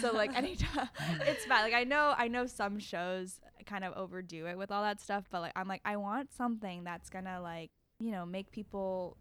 So 0.00 0.12
like 0.12 0.36
anytime 0.36 0.88
it's 1.26 1.46
bad. 1.46 1.62
Like 1.62 1.74
I 1.74 1.84
know 1.84 2.14
I 2.16 2.28
know 2.28 2.46
some 2.46 2.78
shows 2.78 3.40
kind 3.66 3.84
of 3.84 3.94
overdo 3.94 4.46
it 4.46 4.58
with 4.58 4.70
all 4.70 4.82
that 4.82 5.00
stuff, 5.00 5.24
but 5.30 5.40
like 5.40 5.52
I'm 5.56 5.68
like 5.68 5.82
I 5.84 5.96
want 5.96 6.32
something 6.32 6.84
that's 6.84 7.10
gonna 7.10 7.40
like, 7.40 7.70
you 7.98 8.10
know, 8.10 8.26
make 8.26 8.50
people 8.50 9.16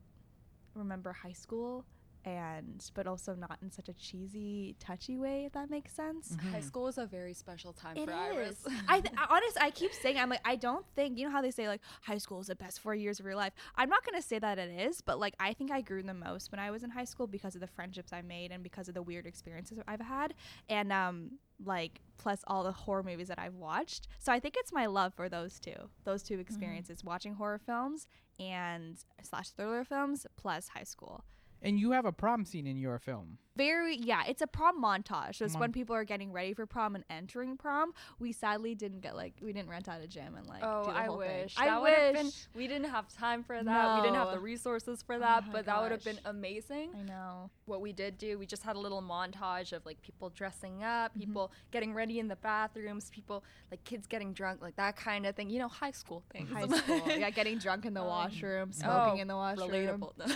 remember 0.73 1.13
high 1.13 1.33
school 1.33 1.85
and 2.23 2.89
but 2.93 3.07
also 3.07 3.33
not 3.33 3.57
in 3.61 3.71
such 3.71 3.89
a 3.89 3.93
cheesy, 3.93 4.75
touchy 4.79 5.17
way, 5.17 5.45
if 5.45 5.53
that 5.53 5.69
makes 5.69 5.93
sense. 5.93 6.29
Mm-hmm. 6.29 6.51
High 6.51 6.61
school 6.61 6.87
is 6.87 6.97
a 6.97 7.05
very 7.05 7.33
special 7.33 7.73
time 7.73 7.97
It 7.97 8.05
for 8.05 8.13
Iris. 8.13 8.57
I 8.87 8.99
th- 9.01 9.13
I- 9.17 9.27
honest. 9.29 9.57
I 9.59 9.71
keep 9.71 9.93
saying 9.93 10.17
I'm 10.17 10.29
like 10.29 10.41
I 10.45 10.55
don't 10.55 10.85
think 10.95 11.17
you 11.17 11.25
know 11.25 11.31
how 11.31 11.41
they 11.41 11.51
say 11.51 11.67
like 11.67 11.81
high 12.01 12.17
school 12.17 12.39
is 12.39 12.47
the 12.47 12.55
best 12.55 12.79
four 12.79 12.93
years 12.93 13.19
of 13.19 13.25
your 13.25 13.35
life. 13.35 13.53
I'm 13.75 13.89
not 13.89 14.05
gonna 14.05 14.21
say 14.21 14.39
that 14.39 14.59
it 14.59 14.69
is, 14.69 15.01
but 15.01 15.19
like 15.19 15.35
I 15.39 15.53
think 15.53 15.71
I 15.71 15.81
grew 15.81 16.03
the 16.03 16.13
most 16.13 16.51
when 16.51 16.59
I 16.59 16.71
was 16.71 16.83
in 16.83 16.89
high 16.91 17.05
school 17.05 17.27
because 17.27 17.55
of 17.55 17.61
the 17.61 17.67
friendships 17.67 18.13
I 18.13 18.21
made 18.21 18.51
and 18.51 18.63
because 18.63 18.87
of 18.87 18.93
the 18.93 19.01
weird 19.01 19.25
experiences 19.25 19.79
I've 19.87 20.01
had, 20.01 20.33
and 20.69 20.91
um 20.91 21.31
like 21.63 22.01
plus 22.17 22.43
all 22.47 22.63
the 22.63 22.71
horror 22.71 23.03
movies 23.03 23.27
that 23.27 23.39
I've 23.39 23.55
watched. 23.55 24.07
So 24.19 24.31
I 24.31 24.39
think 24.39 24.55
it's 24.57 24.71
my 24.73 24.85
love 24.85 25.13
for 25.13 25.29
those 25.29 25.59
two, 25.59 25.89
those 26.03 26.23
two 26.23 26.39
experiences, 26.39 27.03
watching 27.03 27.35
horror 27.35 27.59
films 27.63 28.07
and 28.39 28.97
slash 29.21 29.49
thriller 29.49 29.83
films 29.83 30.25
plus 30.37 30.69
high 30.69 30.83
school. 30.83 31.23
And 31.61 31.79
you 31.79 31.91
have 31.91 32.05
a 32.05 32.11
prom 32.11 32.45
scene 32.45 32.65
in 32.65 32.77
your 32.77 32.97
film. 32.97 33.37
Very 33.57 33.97
yeah, 33.97 34.23
it's 34.27 34.41
a 34.41 34.47
prom 34.47 34.81
montage. 34.81 35.35
So 35.35 35.45
it's 35.45 35.53
Mon- 35.55 35.61
when 35.61 35.71
people 35.73 35.93
are 35.95 36.05
getting 36.05 36.31
ready 36.31 36.53
for 36.53 36.65
prom 36.65 36.95
and 36.95 37.03
entering 37.09 37.57
prom. 37.57 37.93
We 38.17 38.31
sadly 38.31 38.75
didn't 38.75 39.01
get 39.01 39.15
like 39.15 39.33
we 39.41 39.51
didn't 39.51 39.69
rent 39.69 39.89
out 39.89 40.01
a 40.01 40.07
gym 40.07 40.35
and 40.37 40.47
like 40.47 40.61
Oh, 40.63 40.85
do 40.85 40.91
the 40.91 40.97
I 40.97 41.05
whole 41.05 41.19
thing. 41.19 41.41
wish. 41.43 41.55
I 41.57 41.65
that 41.65 41.81
would 41.81 41.93
have 41.93 42.13
been. 42.13 42.25
wish. 42.27 42.47
We 42.55 42.67
didn't 42.67 42.89
have 42.89 43.09
time 43.13 43.43
for 43.43 43.61
that. 43.61 43.95
We 43.95 44.01
didn't 44.01 44.15
have 44.15 44.31
the 44.31 44.39
resources 44.39 45.01
for 45.01 45.15
Oh 45.15 45.19
that, 45.19 45.47
my 45.47 45.51
but 45.53 45.65
that 45.65 45.81
would 45.81 45.91
have 45.91 46.03
been 46.03 46.19
amazing. 46.25 46.91
I 46.97 47.01
know. 47.03 47.49
What 47.65 47.81
we 47.81 47.91
did 47.91 48.17
do, 48.17 48.37
we 48.39 48.45
just 48.45 48.63
had 48.63 48.75
a 48.77 48.79
little 48.79 49.01
montage 49.01 49.73
of 49.73 49.85
like 49.85 50.01
people 50.01 50.29
dressing 50.29 50.83
up, 50.83 51.11
Mm-hmm. 51.11 51.19
people 51.19 51.51
getting 51.71 51.93
ready 51.93 52.19
in 52.19 52.29
the 52.29 52.37
bathrooms, 52.37 53.09
people 53.09 53.43
like 53.69 53.83
kids 53.83 54.07
getting 54.07 54.31
drunk, 54.31 54.61
like 54.61 54.77
that 54.77 54.95
kind 54.95 55.25
of 55.25 55.35
thing. 55.35 55.49
You 55.49 55.59
know, 55.59 55.67
high 55.67 55.91
school 55.91 56.23
things. 56.31 56.49
High 56.51 56.67
school. 56.67 57.01
yeah, 57.07 57.29
getting 57.29 57.57
drunk 57.57 57.85
in 57.85 57.93
the 57.93 58.03
washroom, 58.03 58.71
smoking 58.71 59.19
oh, 59.19 59.21
in 59.21 59.27
the 59.27 59.35
washroom. 59.35 59.69
relatable. 59.71 60.13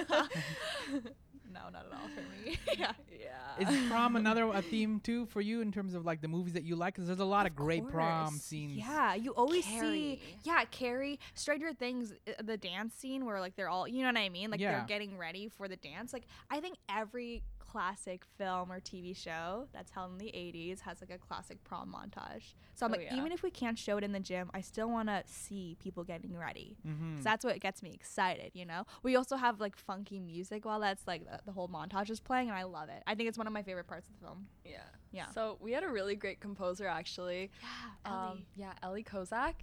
Relatable. 0.00 1.08
No, 1.52 1.60
not 1.72 1.86
at 1.86 1.92
all 1.92 2.08
for 2.08 2.20
me. 2.46 2.58
yeah. 2.78 2.92
yeah. 3.10 3.68
Is 3.68 3.88
prom 3.88 4.16
another 4.22 4.44
a 4.44 4.62
theme 4.62 5.00
too 5.00 5.26
for 5.26 5.40
you 5.40 5.60
in 5.60 5.70
terms 5.72 5.94
of 5.94 6.04
like 6.04 6.20
the 6.20 6.28
movies 6.28 6.54
that 6.54 6.64
you 6.64 6.76
like? 6.76 6.94
Because 6.94 7.06
there's 7.06 7.20
a 7.20 7.24
lot 7.24 7.46
of, 7.46 7.54
great 7.54 7.86
prom 7.88 8.34
scenes. 8.38 8.76
Yeah, 8.76 9.14
you 9.14 9.32
always 9.32 9.64
Carrie. 9.64 10.20
see. 10.20 10.20
Yeah, 10.42 10.64
Carrie, 10.70 11.20
Stranger 11.34 11.72
Things, 11.72 12.14
uh, 12.26 12.42
the 12.42 12.56
dance 12.56 12.94
scene 12.94 13.24
where 13.24 13.40
like 13.40 13.56
they're 13.56 13.68
all, 13.68 13.86
you 13.86 14.00
know 14.02 14.08
what 14.08 14.16
I 14.18 14.28
mean? 14.28 14.50
Like 14.50 14.60
Yeah. 14.60 14.78
they're 14.78 14.86
getting 14.86 15.18
ready 15.18 15.48
for 15.48 15.68
the 15.68 15.76
dance. 15.76 16.12
Like 16.12 16.24
I 16.50 16.60
think 16.60 16.76
every 16.88 17.42
classic 17.72 18.24
film 18.36 18.70
or 18.70 18.80
TV 18.80 19.16
show 19.16 19.66
that's 19.72 19.90
held 19.92 20.12
in 20.12 20.18
the 20.18 20.26
80s 20.32 20.80
has 20.80 21.00
like 21.00 21.10
a 21.10 21.16
classic 21.18 21.62
prom 21.64 21.90
montage. 21.96 22.52
So 22.74 22.84
I'm 22.84 22.92
Oh, 22.92 22.96
like, 22.98 23.06
yeah. 23.06 23.16
even 23.16 23.32
if 23.32 23.42
we 23.42 23.50
can't 23.50 23.78
show 23.78 23.96
it 23.96 24.04
in 24.04 24.12
the 24.12 24.20
gym, 24.20 24.50
I 24.52 24.60
still 24.60 24.90
want 24.90 25.08
to 25.08 25.22
see 25.26 25.76
people 25.80 26.04
getting 26.04 26.36
ready. 26.36 26.76
Mm-hmm. 26.86 27.14
'Cause 27.16 27.24
that's 27.24 27.44
what 27.46 27.58
gets 27.60 27.82
me 27.82 27.90
excited, 27.94 28.50
you 28.54 28.66
know? 28.66 28.84
We 29.02 29.16
also 29.16 29.36
have 29.36 29.58
like 29.58 29.74
funky 29.76 30.20
music 30.20 30.66
while 30.66 30.80
that's 30.80 31.06
like 31.06 31.24
the, 31.24 31.40
the 31.46 31.52
whole 31.52 31.68
montage 31.68 32.10
is 32.10 32.20
playing, 32.20 32.48
and 32.50 32.58
I 32.58 32.64
love 32.64 32.90
it. 32.90 33.02
I 33.06 33.14
think 33.14 33.28
it's 33.30 33.38
one 33.38 33.46
of 33.46 33.52
my 33.54 33.62
favorite 33.62 33.86
parts 33.86 34.06
of 34.08 34.14
the 34.20 34.26
film. 34.26 34.48
Yeah. 34.66 34.82
Yeah. 35.12 35.28
So 35.30 35.56
we 35.60 35.72
had 35.72 35.82
a 35.82 35.88
really 35.88 36.14
great 36.14 36.40
composer 36.40 36.86
actually. 36.86 37.50
Yeah, 37.62 38.12
Um, 38.30 38.44
yeah, 38.54 38.72
Ellie 38.82 39.04
Kozak. 39.04 39.54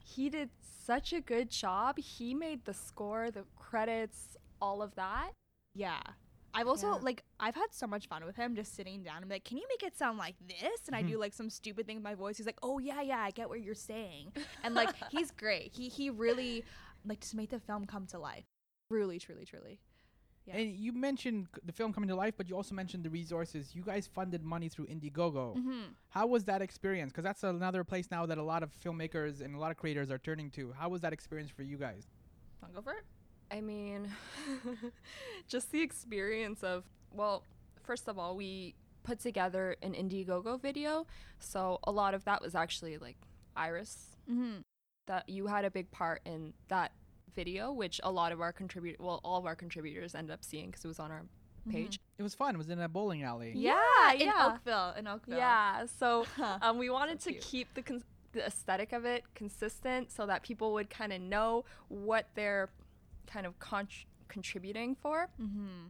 He 0.00 0.28
did 0.28 0.50
such 0.60 1.14
a 1.14 1.20
good 1.22 1.48
job. 1.48 1.98
He 1.98 2.34
made 2.34 2.66
the 2.66 2.74
score, 2.74 3.30
the 3.30 3.44
credits, 3.56 4.36
all 4.60 4.82
of 4.82 4.94
that. 4.96 5.30
Yeah. 5.74 6.02
I've 6.54 6.68
also 6.68 6.88
Yeah. 6.94 6.98
like 7.02 7.24
I've 7.40 7.54
had 7.56 7.72
so 7.72 7.86
much 7.86 8.06
fun 8.06 8.24
with 8.24 8.36
him 8.36 8.54
just 8.54 8.74
sitting 8.74 9.02
down 9.02 9.22
and 9.22 9.30
like, 9.30 9.44
"Can 9.44 9.56
you 9.58 9.66
make 9.68 9.82
it 9.82 9.96
sound 9.96 10.18
like 10.18 10.36
this?" 10.46 10.86
And 10.86 10.94
I 10.94 11.02
do 11.02 11.18
like 11.18 11.32
some 11.34 11.50
stupid 11.50 11.86
thing 11.86 11.96
with 11.96 12.04
my 12.04 12.14
voice. 12.14 12.36
He's 12.36 12.46
like, 12.46 12.58
"Oh 12.62 12.78
yeah, 12.78 13.00
yeah, 13.02 13.18
I 13.20 13.30
get 13.32 13.48
what 13.48 13.60
you're 13.60 13.74
saying." 13.74 14.32
And 14.62 14.74
like 14.74 14.94
he's 15.10 15.30
great. 15.32 15.72
He 15.74 15.88
he 15.88 16.10
really 16.10 16.64
like 17.04 17.20
just 17.20 17.34
made 17.34 17.50
the 17.50 17.60
film 17.60 17.86
come 17.86 18.06
to 18.08 18.18
life. 18.18 18.44
Truly, 18.88 19.18
truly, 19.18 19.44
truly. 19.44 19.80
Yeah. 20.46 20.56
And 20.58 20.76
you 20.76 20.92
mentioned 20.92 21.48
the 21.64 21.72
film 21.72 21.92
coming 21.94 22.08
to 22.08 22.14
life, 22.14 22.34
but 22.36 22.48
you 22.50 22.54
also 22.54 22.74
mentioned 22.74 23.02
the 23.02 23.08
resources. 23.10 23.74
You 23.74 23.82
guys 23.82 24.06
funded 24.06 24.42
money 24.44 24.68
through 24.68 24.86
Indiegogo. 24.88 25.56
Mm-hmm. 25.56 25.80
How 26.10 26.26
was 26.26 26.44
that 26.44 26.60
experience? 26.60 27.12
Because 27.12 27.24
that's 27.24 27.42
another 27.44 27.82
place 27.82 28.10
now 28.10 28.26
that 28.26 28.36
a 28.36 28.42
lot 28.42 28.62
of 28.62 28.70
filmmakers 28.84 29.40
and 29.40 29.54
a 29.54 29.58
lot 29.58 29.70
of 29.70 29.78
creators 29.78 30.10
are 30.10 30.18
turning 30.18 30.50
to. 30.50 30.72
How 30.72 30.90
was 30.90 31.00
that 31.00 31.14
experience 31.14 31.50
for 31.50 31.62
you 31.62 31.78
guys? 31.78 32.08
Want 32.60 32.74
to 32.74 32.80
go 32.80 32.82
for 32.84 32.92
it? 32.92 33.04
I 33.50 33.60
mean, 33.60 34.08
just 35.48 35.70
the 35.72 35.80
experience 35.82 36.62
of, 36.62 36.84
well, 37.12 37.42
first 37.82 38.08
of 38.08 38.18
all, 38.18 38.36
we 38.36 38.74
put 39.02 39.20
together 39.20 39.76
an 39.82 39.92
Indiegogo 39.94 40.60
video. 40.60 41.06
So 41.38 41.78
a 41.84 41.92
lot 41.92 42.14
of 42.14 42.24
that 42.24 42.42
was 42.42 42.54
actually 42.54 42.98
like 42.98 43.16
Iris, 43.56 44.16
Mm-hmm. 44.30 44.60
that 45.06 45.28
you 45.28 45.48
had 45.48 45.66
a 45.66 45.70
big 45.70 45.90
part 45.90 46.22
in 46.24 46.54
that 46.68 46.92
video, 47.34 47.70
which 47.72 48.00
a 48.02 48.10
lot 48.10 48.32
of 48.32 48.40
our 48.40 48.52
contribute, 48.54 48.98
well, 48.98 49.20
all 49.22 49.38
of 49.38 49.44
our 49.44 49.54
contributors 49.54 50.14
ended 50.14 50.32
up 50.32 50.42
seeing 50.42 50.66
because 50.70 50.82
it 50.82 50.88
was 50.88 50.98
on 50.98 51.10
our 51.10 51.24
page. 51.70 52.00
It 52.18 52.22
was 52.22 52.34
fun. 52.34 52.54
It 52.54 52.58
was 52.58 52.70
in 52.70 52.80
a 52.80 52.88
bowling 52.88 53.22
alley. 53.22 53.52
Yeah, 53.54 54.12
in 54.14 54.20
yeah. 54.20 54.52
Oakville, 54.54 54.94
in 54.98 55.06
Oakville. 55.06 55.36
Yeah. 55.36 55.84
So 55.98 56.24
um, 56.62 56.78
we 56.78 56.88
wanted 56.88 57.20
So 57.20 57.32
to 57.32 57.36
keep 57.38 57.74
the, 57.74 57.82
cons- 57.82 58.04
the 58.32 58.46
aesthetic 58.46 58.92
of 58.94 59.04
it 59.04 59.24
consistent 59.34 60.10
so 60.10 60.24
that 60.24 60.42
people 60.42 60.72
would 60.72 60.88
kind 60.88 61.12
of 61.12 61.20
know 61.20 61.66
what 61.88 62.26
they're 62.34 62.70
kind 63.26 63.46
of 63.46 63.58
con- 63.58 63.88
contributing 64.28 64.94
for. 64.94 65.28
Mm-hmm. 65.40 65.88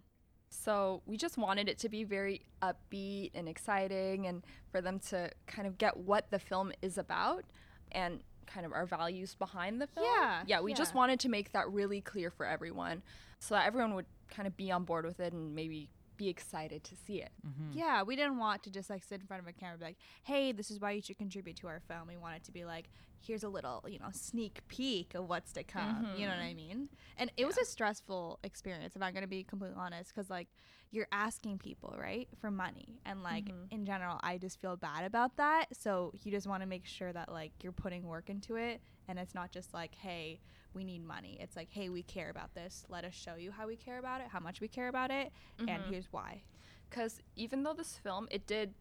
So 0.51 1.03
we 1.07 1.17
just 1.17 1.37
wanted 1.37 1.69
it 1.69 1.79
to 1.79 1.89
be 1.89 2.05
very 2.05 2.43
upbeat 2.63 3.33
and 3.35 3.49
exciting 3.49 4.27
and 4.27 4.43
for 4.71 4.81
them 4.81 5.01
to 5.11 5.31
kind 5.47 5.67
of 5.67 5.79
get 5.79 5.97
what 5.97 6.31
the 6.31 6.39
film 6.39 6.73
is 6.81 6.97
about. 6.97 7.45
And 7.93 8.21
kind 8.47 8.67
of 8.67 8.73
our 8.73 8.87
values 8.87 9.35
behind 9.35 9.81
the 9.81 9.87
film. 9.87 10.07
Yeah, 10.07 10.43
Yeah, 10.47 10.61
we 10.61 10.75
just 10.75 10.95
wanted 10.95 11.21
to 11.21 11.29
make 11.29 11.53
that 11.53 11.71
really 11.71 12.01
clear 12.01 12.31
for 12.31 12.47
everyone 12.47 13.03
so 13.39 13.55
that 13.55 13.67
everyone 13.67 13.95
would 13.95 14.07
kind 14.29 14.47
of 14.47 14.57
be 14.57 14.71
on 14.71 14.85
board 14.85 15.05
with 15.05 15.21
it 15.21 15.33
and 15.33 15.55
maybe 15.55 15.91
be 16.17 16.29
excited 16.29 16.85
to 16.85 16.97
see 16.97 17.21
it. 17.21 17.31
Mm-hmm. 17.47 17.79
Yeah, 17.79 18.03
we 18.03 18.17
didn't 18.17 18.39
want 18.39 18.63
to 18.65 18.71
just 18.71 18.91
like 18.91 19.03
sit 19.05 19.21
in 19.21 19.27
front 19.27 19.43
of 19.43 19.49
a 19.49 19.53
camera 19.53 19.73
and 19.73 19.81
be 19.81 19.87
like, 19.87 19.99
hey, 20.23 20.53
this 20.53 20.71
is 20.71 20.81
why 20.81 20.93
you 20.93 21.03
should 21.03 21.19
contribute 21.19 21.57
to 21.57 21.67
our 21.69 21.81
film. 21.89 22.09
We 22.09 22.17
want 22.17 22.37
it 22.37 22.45
to 22.45 22.53
be 22.53 22.65
like, 22.65 22.89
here's 23.21 23.43
a 23.43 23.49
little, 23.49 23.85
you 23.89 23.99
know, 23.99 24.11
sneak 24.13 24.61
peek 24.69 25.15
of 25.15 25.29
what's 25.29 25.53
to 25.53 25.65
come. 25.65 26.09
You 26.17 26.27
know 26.27 26.33
what 26.33 26.41
I 26.41 26.49
mm-hmm. 26.49 26.57
mean? 26.57 26.89
And 27.17 27.33
it 27.37 27.47
was 27.47 27.57
a 27.57 27.65
stressful 27.65 28.39
experience, 28.45 28.97
if 28.97 29.03
I'm 29.03 29.13
going 29.13 29.23
to 29.23 29.29
be 29.29 29.45
completely 29.45 29.77
honest, 29.79 30.15
because 30.15 30.29
like 30.29 30.49
you're 30.91 31.09
asking 31.11 31.59
people, 31.59 31.95
right, 31.99 32.29
for 32.41 32.51
money. 32.51 33.01
And 33.05 33.23
like 33.23 33.47
mm-hmm. 33.47 33.73
in 33.75 33.87
general, 33.87 34.21
I 34.23 34.39
just 34.39 34.61
feel 34.61 34.77
bad 34.77 35.05
about 35.05 35.37
that. 35.39 35.67
So 35.73 36.13
you 36.23 36.31
just 36.31 36.47
want 36.47 36.63
to 36.63 36.69
make 36.69 36.87
sure 36.87 37.13
that 37.13 37.33
like 37.33 37.53
you're 37.63 37.73
putting 37.73 38.05
work 38.05 38.29
into 38.29 38.57
it 38.57 38.81
and 39.09 39.19
it's 39.19 39.35
not 39.35 39.51
just 39.51 39.73
like, 39.75 39.95
hey, 39.95 40.41
we 40.75 40.85
need 40.85 41.05
money. 41.05 41.39
It's 41.41 41.57
like, 41.57 41.69
hey, 41.71 41.89
we 41.89 42.03
care 42.03 42.31
about 42.31 42.55
this. 42.55 42.85
Let 42.89 43.05
us 43.05 43.15
show 43.15 43.37
you 43.37 43.51
how 43.51 43.67
we 43.67 43.77
care 43.77 43.99
about 43.99 44.21
it, 44.21 44.29
how 44.31 44.41
much 44.41 44.61
we 44.61 44.69
care 44.69 44.89
about 44.89 45.11
it, 45.11 45.33
and 45.59 45.69
mm-hmm. 45.69 45.91
here's 45.91 46.09
why. 46.11 46.43
because 46.91 47.21
even 47.37 47.63
though 47.63 47.75
this 47.75 47.97
film 47.97 48.29
it 48.31 48.47
did 48.47 48.75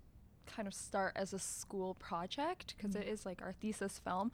kind 0.46 0.68
of 0.68 0.74
start 0.74 1.14
as 1.16 1.34
a 1.34 1.40
school 1.40 1.94
project 1.96 2.76
because 2.76 2.96
mm-hmm. 2.96 3.08
is 3.08 3.26
like 3.26 3.42
our 3.42 3.54
thesis 3.54 3.98
film 4.00 4.30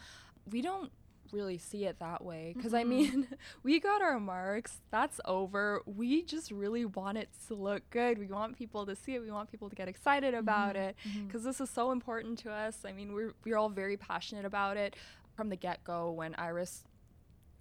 we 0.51 0.59
don't 0.59 0.91
really 1.31 1.57
see 1.57 1.85
it 1.85 1.99
that 1.99 2.23
way. 2.23 2.53
Because 2.55 2.73
i 2.73 2.81
mm-hmm. 2.81 2.89
mean 2.89 3.27
we 3.63 3.79
got 3.79 4.01
our 4.01 4.19
marks. 4.19 4.81
That's 4.91 5.19
over. 5.25 5.81
We 5.85 6.23
just 6.23 6.51
really 6.51 6.85
want 6.85 7.17
it 7.17 7.29
to 7.47 7.53
look 7.53 7.87
good. 7.89 8.17
We 8.17 8.27
want 8.27 8.57
people 8.57 8.85
to 8.85 8.95
see 8.95 9.15
it. 9.15 9.19
We 9.21 9.31
want 9.31 9.51
people 9.51 9.69
to 9.69 9.75
get 9.75 9.87
excited 9.87 10.33
about 10.33 10.75
it 10.75 10.95
because 11.27 11.43
this 11.43 11.61
is 11.61 11.69
so 11.69 11.91
important 11.91 12.39
to 12.39 12.51
us. 12.51 12.79
I 12.85 12.91
mean 12.91 13.13
we're, 13.13 13.33
we're 13.43 13.57
all 13.57 13.69
very 13.69 13.97
passionate 13.97 14.45
about 14.45 14.77
it. 14.77 14.95
From 15.35 15.49
the 15.49 15.55
get-go 15.55 16.11
when 16.11 16.35
iris 16.37 16.83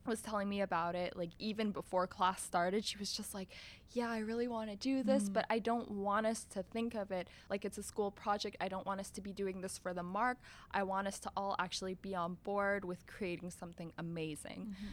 was 0.08 0.20
telling 0.20 0.48
me 0.48 0.60
about 0.60 0.94
it 0.94 1.16
like 1.16 1.30
even 1.38 1.70
before 1.70 2.06
class 2.06 2.42
started 2.42 2.84
she 2.84 2.96
was 2.98 3.12
just 3.12 3.34
like 3.34 3.48
yeah 3.92 4.10
i 4.10 4.18
really 4.18 4.48
want 4.48 4.70
to 4.70 4.76
do 4.76 5.02
this 5.02 5.28
mm. 5.28 5.32
but 5.32 5.44
i 5.50 5.58
don't 5.58 5.90
want 5.90 6.26
us 6.26 6.44
to 6.44 6.62
think 6.62 6.94
of 6.94 7.10
it 7.10 7.28
like 7.50 7.64
it's 7.64 7.78
a 7.78 7.82
school 7.82 8.10
project 8.10 8.56
i 8.60 8.68
don't 8.68 8.86
want 8.86 9.00
us 9.00 9.10
to 9.10 9.20
be 9.20 9.32
doing 9.32 9.60
this 9.60 9.78
for 9.78 9.92
the 9.94 10.02
mark 10.02 10.38
i 10.72 10.82
want 10.82 11.06
us 11.06 11.18
to 11.18 11.30
all 11.36 11.54
actually 11.58 11.94
be 11.94 12.14
on 12.14 12.36
board 12.44 12.84
with 12.84 13.06
creating 13.06 13.50
something 13.50 13.92
amazing 13.98 14.74
mm-hmm. 14.74 14.86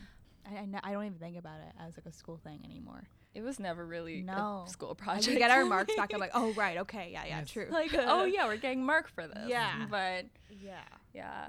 I, 0.47 0.89
I, 0.89 0.91
don't 0.91 1.06
even 1.06 1.17
think 1.17 1.39
about 1.39 1.60
it 1.60 1.73
as 1.80 1.97
like 1.97 2.06
a 2.06 2.12
school 2.12 2.39
thing 2.43 2.62
anymore. 2.63 3.08
it 3.34 3.41
was 3.41 3.60
never 3.60 3.84
really 3.84 4.21
No. 4.21 4.65
a 4.67 4.69
school 4.69 4.93
project 4.93 5.28
we 5.28 5.38
get 5.38 5.49
our 5.49 5.65
marks 5.75 5.95
back. 5.95 6.13
I'm 6.13 6.19
like, 6.19 6.30
oh 6.36 6.51
right, 6.54 6.78
okay, 6.78 7.10
yeah, 7.12 7.23
yeah, 7.25 7.39
Yes. 7.39 7.49
true. 7.49 7.67
like 7.71 7.91
oh 7.97 8.25
yeah 8.25 8.45
we're 8.45 8.58
getting 8.58 8.86
mark 8.86 9.10
for 9.10 9.28
this 9.28 9.47
Yeah. 9.47 9.88
but 9.89 10.25
yeah. 10.51 10.84
yeah 11.15 11.47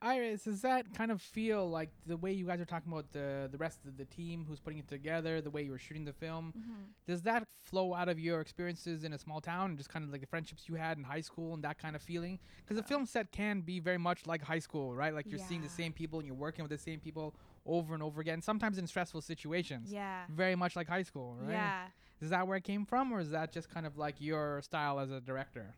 Iris, 0.00 0.44
does 0.44 0.62
that 0.62 0.94
kind 0.94 1.10
of 1.10 1.20
feel 1.20 1.68
like 1.68 1.90
the 2.06 2.16
way 2.16 2.32
you 2.32 2.46
guys 2.46 2.60
are 2.60 2.64
talking 2.64 2.92
about 2.92 3.10
the 3.12 3.48
the 3.50 3.58
rest 3.58 3.80
of 3.84 3.96
the 3.96 4.04
team 4.04 4.44
who's 4.48 4.60
putting 4.60 4.78
it 4.78 4.86
together, 4.86 5.40
the 5.40 5.50
way 5.50 5.62
you 5.62 5.72
were 5.72 5.78
shooting 5.78 6.04
the 6.04 6.12
film? 6.12 6.52
Mm-hmm. 6.56 6.82
Does 7.06 7.22
that 7.22 7.48
flow 7.64 7.94
out 7.94 8.08
of 8.08 8.18
your 8.20 8.40
experiences 8.40 9.02
in 9.02 9.12
a 9.12 9.18
small 9.18 9.40
town, 9.40 9.70
and 9.70 9.78
just 9.78 9.90
kind 9.90 10.04
of 10.04 10.12
like 10.12 10.20
the 10.20 10.26
friendships 10.26 10.68
you 10.68 10.76
had 10.76 10.98
in 10.98 11.04
high 11.04 11.20
school 11.20 11.54
and 11.54 11.64
that 11.64 11.78
kind 11.78 11.96
of 11.96 12.02
feeling? 12.02 12.38
Because 12.64 12.76
the 12.76 12.84
uh. 12.84 12.88
film 12.88 13.06
set 13.06 13.32
can 13.32 13.60
be 13.60 13.80
very 13.80 13.98
much 13.98 14.26
like 14.26 14.42
high 14.42 14.60
school, 14.60 14.94
right? 14.94 15.14
Like 15.14 15.26
you're 15.28 15.40
seeing 15.40 15.62
the 15.62 15.68
same 15.68 15.92
people 15.92 16.20
and 16.20 16.26
you're 16.28 16.36
working 16.36 16.62
with 16.62 16.70
the 16.70 16.78
same 16.78 17.00
people 17.00 17.34
over 17.66 17.92
and 17.94 18.02
over 18.02 18.20
again, 18.20 18.40
sometimes 18.40 18.78
in 18.78 18.86
stressful 18.86 19.20
situations. 19.20 19.92
Yeah. 19.92 20.22
Very 20.30 20.54
much 20.54 20.76
like 20.76 20.88
high 20.88 21.02
school, 21.02 21.36
right? 21.40 21.52
Yeah. 21.52 21.82
Is 22.20 22.30
that 22.30 22.46
where 22.46 22.56
it 22.56 22.64
came 22.64 22.84
from, 22.84 23.12
or 23.12 23.20
is 23.20 23.30
that 23.30 23.52
just 23.52 23.68
kind 23.68 23.86
of 23.86 23.96
like 23.96 24.16
your 24.20 24.62
style 24.62 24.98
as 24.98 25.10
a 25.10 25.20
director? 25.20 25.74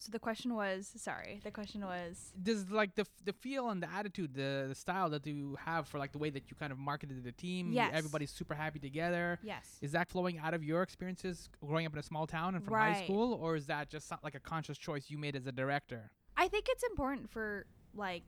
So 0.00 0.10
the 0.10 0.18
question 0.18 0.54
was, 0.54 0.90
sorry, 0.96 1.40
the 1.44 1.50
question 1.50 1.84
was, 1.84 2.32
does 2.42 2.70
like 2.70 2.94
the 2.94 3.02
f- 3.02 3.22
the 3.22 3.34
feel 3.34 3.68
and 3.68 3.82
the 3.82 3.90
attitude, 3.92 4.32
the, 4.34 4.64
the 4.68 4.74
style 4.74 5.10
that 5.10 5.26
you 5.26 5.58
have 5.62 5.86
for 5.88 5.98
like 5.98 6.12
the 6.12 6.18
way 6.18 6.30
that 6.30 6.44
you 6.48 6.56
kind 6.58 6.72
of 6.72 6.78
marketed 6.78 7.22
the 7.22 7.32
team, 7.32 7.70
Yes. 7.70 7.90
everybody's 7.94 8.30
super 8.30 8.54
happy 8.54 8.78
together. 8.78 9.38
yes. 9.42 9.76
Is 9.82 9.92
that 9.92 10.08
flowing 10.08 10.38
out 10.38 10.54
of 10.54 10.64
your 10.64 10.82
experiences 10.82 11.50
growing 11.62 11.84
up 11.84 11.92
in 11.92 11.98
a 11.98 12.02
small 12.02 12.26
town 12.26 12.54
and 12.54 12.64
from 12.64 12.72
high 12.74 13.04
school, 13.04 13.34
or 13.34 13.56
is 13.56 13.66
that 13.66 13.90
just 13.90 14.10
like 14.24 14.34
a 14.34 14.40
conscious 14.40 14.78
choice 14.78 15.10
you 15.10 15.18
made 15.18 15.36
as 15.36 15.46
a 15.46 15.52
director? 15.52 16.10
I 16.34 16.48
think 16.48 16.64
it's 16.70 16.82
important 16.84 17.28
for 17.30 17.66
like, 17.94 18.22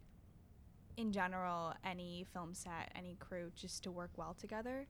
in 0.98 1.10
general, 1.10 1.72
any 1.84 2.26
film 2.34 2.52
set, 2.52 2.92
any 2.94 3.14
crew, 3.18 3.50
just 3.56 3.82
to 3.84 3.90
work 3.90 4.10
well 4.18 4.34
together. 4.38 4.86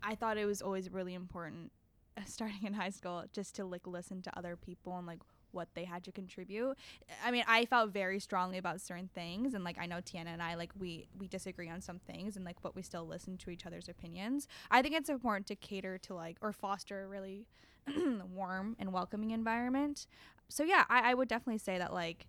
I 0.00 0.14
thought 0.14 0.36
it 0.38 0.44
was 0.44 0.62
always 0.62 0.92
really 0.92 1.14
important, 1.14 1.72
uh, 2.16 2.20
starting 2.26 2.62
in 2.64 2.74
high 2.74 2.90
school, 2.90 3.24
just 3.32 3.56
to 3.56 3.64
like 3.64 3.84
listen 3.84 4.22
to 4.22 4.38
other 4.38 4.54
people 4.56 4.96
and 4.96 5.04
like 5.08 5.18
what 5.52 5.68
they 5.74 5.84
had 5.84 6.04
to 6.04 6.12
contribute. 6.12 6.76
I 7.24 7.30
mean, 7.30 7.44
I 7.46 7.64
felt 7.66 7.90
very 7.92 8.20
strongly 8.20 8.58
about 8.58 8.80
certain 8.80 9.08
things, 9.14 9.54
and 9.54 9.64
like 9.64 9.78
I 9.78 9.86
know 9.86 9.96
Tiana 9.96 10.28
and 10.28 10.42
I 10.42 10.54
like 10.54 10.72
we 10.78 11.08
we 11.18 11.28
disagree 11.28 11.68
on 11.68 11.80
some 11.80 11.98
things, 11.98 12.36
and 12.36 12.44
like 12.44 12.56
but 12.62 12.74
we 12.74 12.82
still 12.82 13.06
listen 13.06 13.36
to 13.38 13.50
each 13.50 13.66
other's 13.66 13.88
opinions. 13.88 14.48
I 14.70 14.82
think 14.82 14.94
it's 14.94 15.08
important 15.08 15.46
to 15.48 15.56
cater 15.56 15.98
to 15.98 16.14
like 16.14 16.36
or 16.40 16.52
foster 16.52 17.04
a 17.04 17.08
really 17.08 17.46
warm 18.34 18.76
and 18.78 18.92
welcoming 18.92 19.30
environment. 19.30 20.06
So 20.48 20.64
yeah, 20.64 20.84
I, 20.88 21.10
I 21.10 21.14
would 21.14 21.28
definitely 21.28 21.58
say 21.58 21.78
that 21.78 21.92
like 21.92 22.26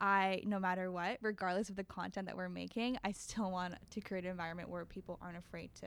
I, 0.00 0.42
no 0.44 0.58
matter 0.58 0.90
what, 0.90 1.18
regardless 1.22 1.70
of 1.70 1.76
the 1.76 1.84
content 1.84 2.26
that 2.26 2.36
we're 2.36 2.48
making, 2.48 2.98
I 3.04 3.12
still 3.12 3.52
want 3.52 3.74
to 3.90 4.00
create 4.00 4.24
an 4.24 4.32
environment 4.32 4.68
where 4.68 4.84
people 4.84 5.18
aren't 5.22 5.38
afraid 5.38 5.70
to 5.76 5.86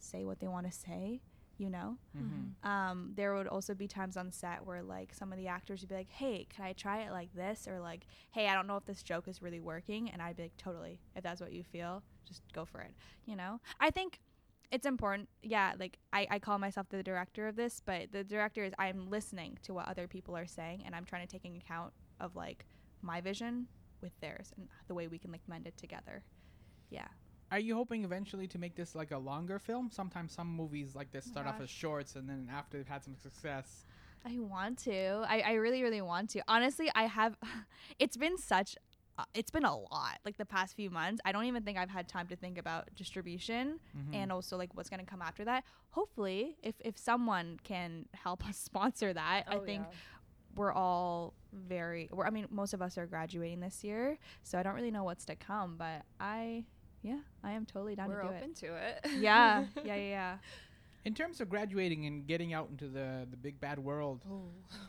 say 0.00 0.24
what 0.24 0.40
they 0.40 0.48
want 0.48 0.66
to 0.66 0.72
say, 0.72 1.20
you 1.62 1.70
know? 1.70 1.96
Mm-hmm. 2.18 2.68
Um, 2.68 3.12
there 3.14 3.34
would 3.34 3.46
also 3.46 3.72
be 3.72 3.86
times 3.86 4.16
on 4.16 4.32
set 4.32 4.66
where, 4.66 4.82
like, 4.82 5.14
some 5.14 5.32
of 5.32 5.38
the 5.38 5.46
actors 5.46 5.80
would 5.80 5.88
be 5.88 5.94
like, 5.94 6.10
hey, 6.10 6.48
can 6.54 6.64
I 6.64 6.72
try 6.72 7.02
it 7.02 7.12
like 7.12 7.32
this? 7.34 7.68
Or, 7.68 7.78
like, 7.78 8.06
hey, 8.32 8.48
I 8.48 8.54
don't 8.54 8.66
know 8.66 8.76
if 8.76 8.84
this 8.84 9.02
joke 9.04 9.28
is 9.28 9.40
really 9.40 9.60
working. 9.60 10.10
And 10.10 10.20
I'd 10.20 10.36
be 10.36 10.42
like, 10.42 10.56
totally. 10.56 10.98
If 11.14 11.22
that's 11.22 11.40
what 11.40 11.52
you 11.52 11.62
feel, 11.62 12.02
just 12.26 12.42
go 12.52 12.64
for 12.64 12.80
it, 12.80 12.90
you 13.26 13.36
know? 13.36 13.60
I 13.78 13.90
think 13.90 14.18
it's 14.72 14.86
important. 14.86 15.28
Yeah, 15.42 15.74
like, 15.78 15.98
I, 16.12 16.26
I 16.32 16.38
call 16.40 16.58
myself 16.58 16.88
the 16.88 17.02
director 17.04 17.46
of 17.46 17.54
this, 17.54 17.80
but 17.84 18.10
the 18.10 18.24
director 18.24 18.64
is 18.64 18.72
I'm 18.76 19.08
listening 19.08 19.58
to 19.62 19.72
what 19.72 19.86
other 19.86 20.08
people 20.08 20.36
are 20.36 20.46
saying 20.46 20.82
and 20.84 20.96
I'm 20.96 21.04
trying 21.04 21.24
to 21.24 21.30
take 21.30 21.44
an 21.44 21.56
account 21.56 21.92
of, 22.18 22.34
like, 22.34 22.66
my 23.02 23.20
vision 23.20 23.68
with 24.00 24.18
theirs 24.20 24.52
and 24.56 24.66
the 24.88 24.94
way 24.94 25.06
we 25.06 25.18
can, 25.18 25.30
like, 25.30 25.46
mend 25.46 25.68
it 25.68 25.76
together. 25.76 26.24
Yeah. 26.90 27.06
Are 27.52 27.58
you 27.58 27.74
hoping 27.76 28.02
eventually 28.04 28.46
to 28.48 28.58
make 28.58 28.74
this 28.74 28.94
like 28.94 29.10
a 29.12 29.18
longer 29.18 29.58
film? 29.58 29.90
Sometimes 29.92 30.32
some 30.32 30.48
movies 30.48 30.94
like 30.96 31.12
this 31.12 31.26
start 31.26 31.46
off 31.46 31.60
as 31.60 31.68
shorts 31.70 32.16
and 32.16 32.28
then 32.28 32.48
after 32.52 32.78
they've 32.78 32.88
had 32.88 33.04
some 33.04 33.14
success. 33.14 33.84
I 34.24 34.38
want 34.38 34.78
to. 34.84 35.24
I, 35.28 35.40
I 35.42 35.52
really, 35.54 35.82
really 35.82 36.00
want 36.00 36.30
to. 36.30 36.42
Honestly, 36.48 36.90
I 36.94 37.04
have. 37.04 37.36
It's 37.98 38.16
been 38.16 38.38
such. 38.38 38.76
Uh, 39.18 39.24
it's 39.34 39.50
been 39.50 39.66
a 39.66 39.76
lot. 39.76 40.18
Like 40.24 40.38
the 40.38 40.46
past 40.46 40.74
few 40.74 40.88
months, 40.88 41.20
I 41.26 41.32
don't 41.32 41.44
even 41.44 41.62
think 41.64 41.76
I've 41.76 41.90
had 41.90 42.08
time 42.08 42.26
to 42.28 42.36
think 42.36 42.56
about 42.56 42.88
distribution 42.96 43.78
and 44.14 44.32
also 44.32 44.56
like 44.56 44.70
what's 44.74 44.88
gonna 44.88 45.04
come 45.04 45.20
after 45.20 45.44
that. 45.44 45.64
Hopefully, 45.90 46.56
if 46.62 46.76
if 46.80 46.96
someone 46.96 47.58
can 47.64 48.06
help 48.14 48.48
us 48.48 48.56
sponsor 48.70 49.12
that, 49.12 49.44
I 49.46 49.56
Oh, 49.56 49.60
think 49.60 49.82
yeah. 49.82 49.96
we're 50.56 50.72
all 50.72 51.34
very. 51.52 52.08
We're, 52.10 52.24
I 52.24 52.30
mean, 52.30 52.46
most 52.50 52.72
of 52.72 52.80
us 52.80 52.96
are 52.96 53.06
graduating 53.06 53.60
this 53.60 53.84
year, 53.84 54.18
so 54.42 54.58
I 54.58 54.62
don't 54.62 54.74
really 54.74 54.90
know 54.90 55.04
what's 55.04 55.26
to 55.26 55.36
come. 55.36 55.74
But 55.76 56.02
I, 56.18 56.64
yeah, 57.02 57.18
I 57.42 57.52
am 57.52 57.66
totally 57.66 57.94
down 57.94 58.08
we're 58.08 58.22
to 58.22 58.28
do 58.28 58.34
open 58.34 58.54
to 58.54 58.66
it 58.74 59.00
it. 59.04 59.10
Yeah, 59.18 59.64
yeah, 59.84 59.94
yeah, 59.94 59.96
yeah. 59.96 60.36
In 61.04 61.14
terms 61.14 61.40
of 61.40 61.48
graduating 61.48 62.06
and 62.06 62.26
getting 62.26 62.52
out 62.54 62.68
into 62.70 62.88
the 62.88 63.26
the 63.30 63.36
big 63.36 63.60
bad 63.60 63.78
world, 63.78 64.24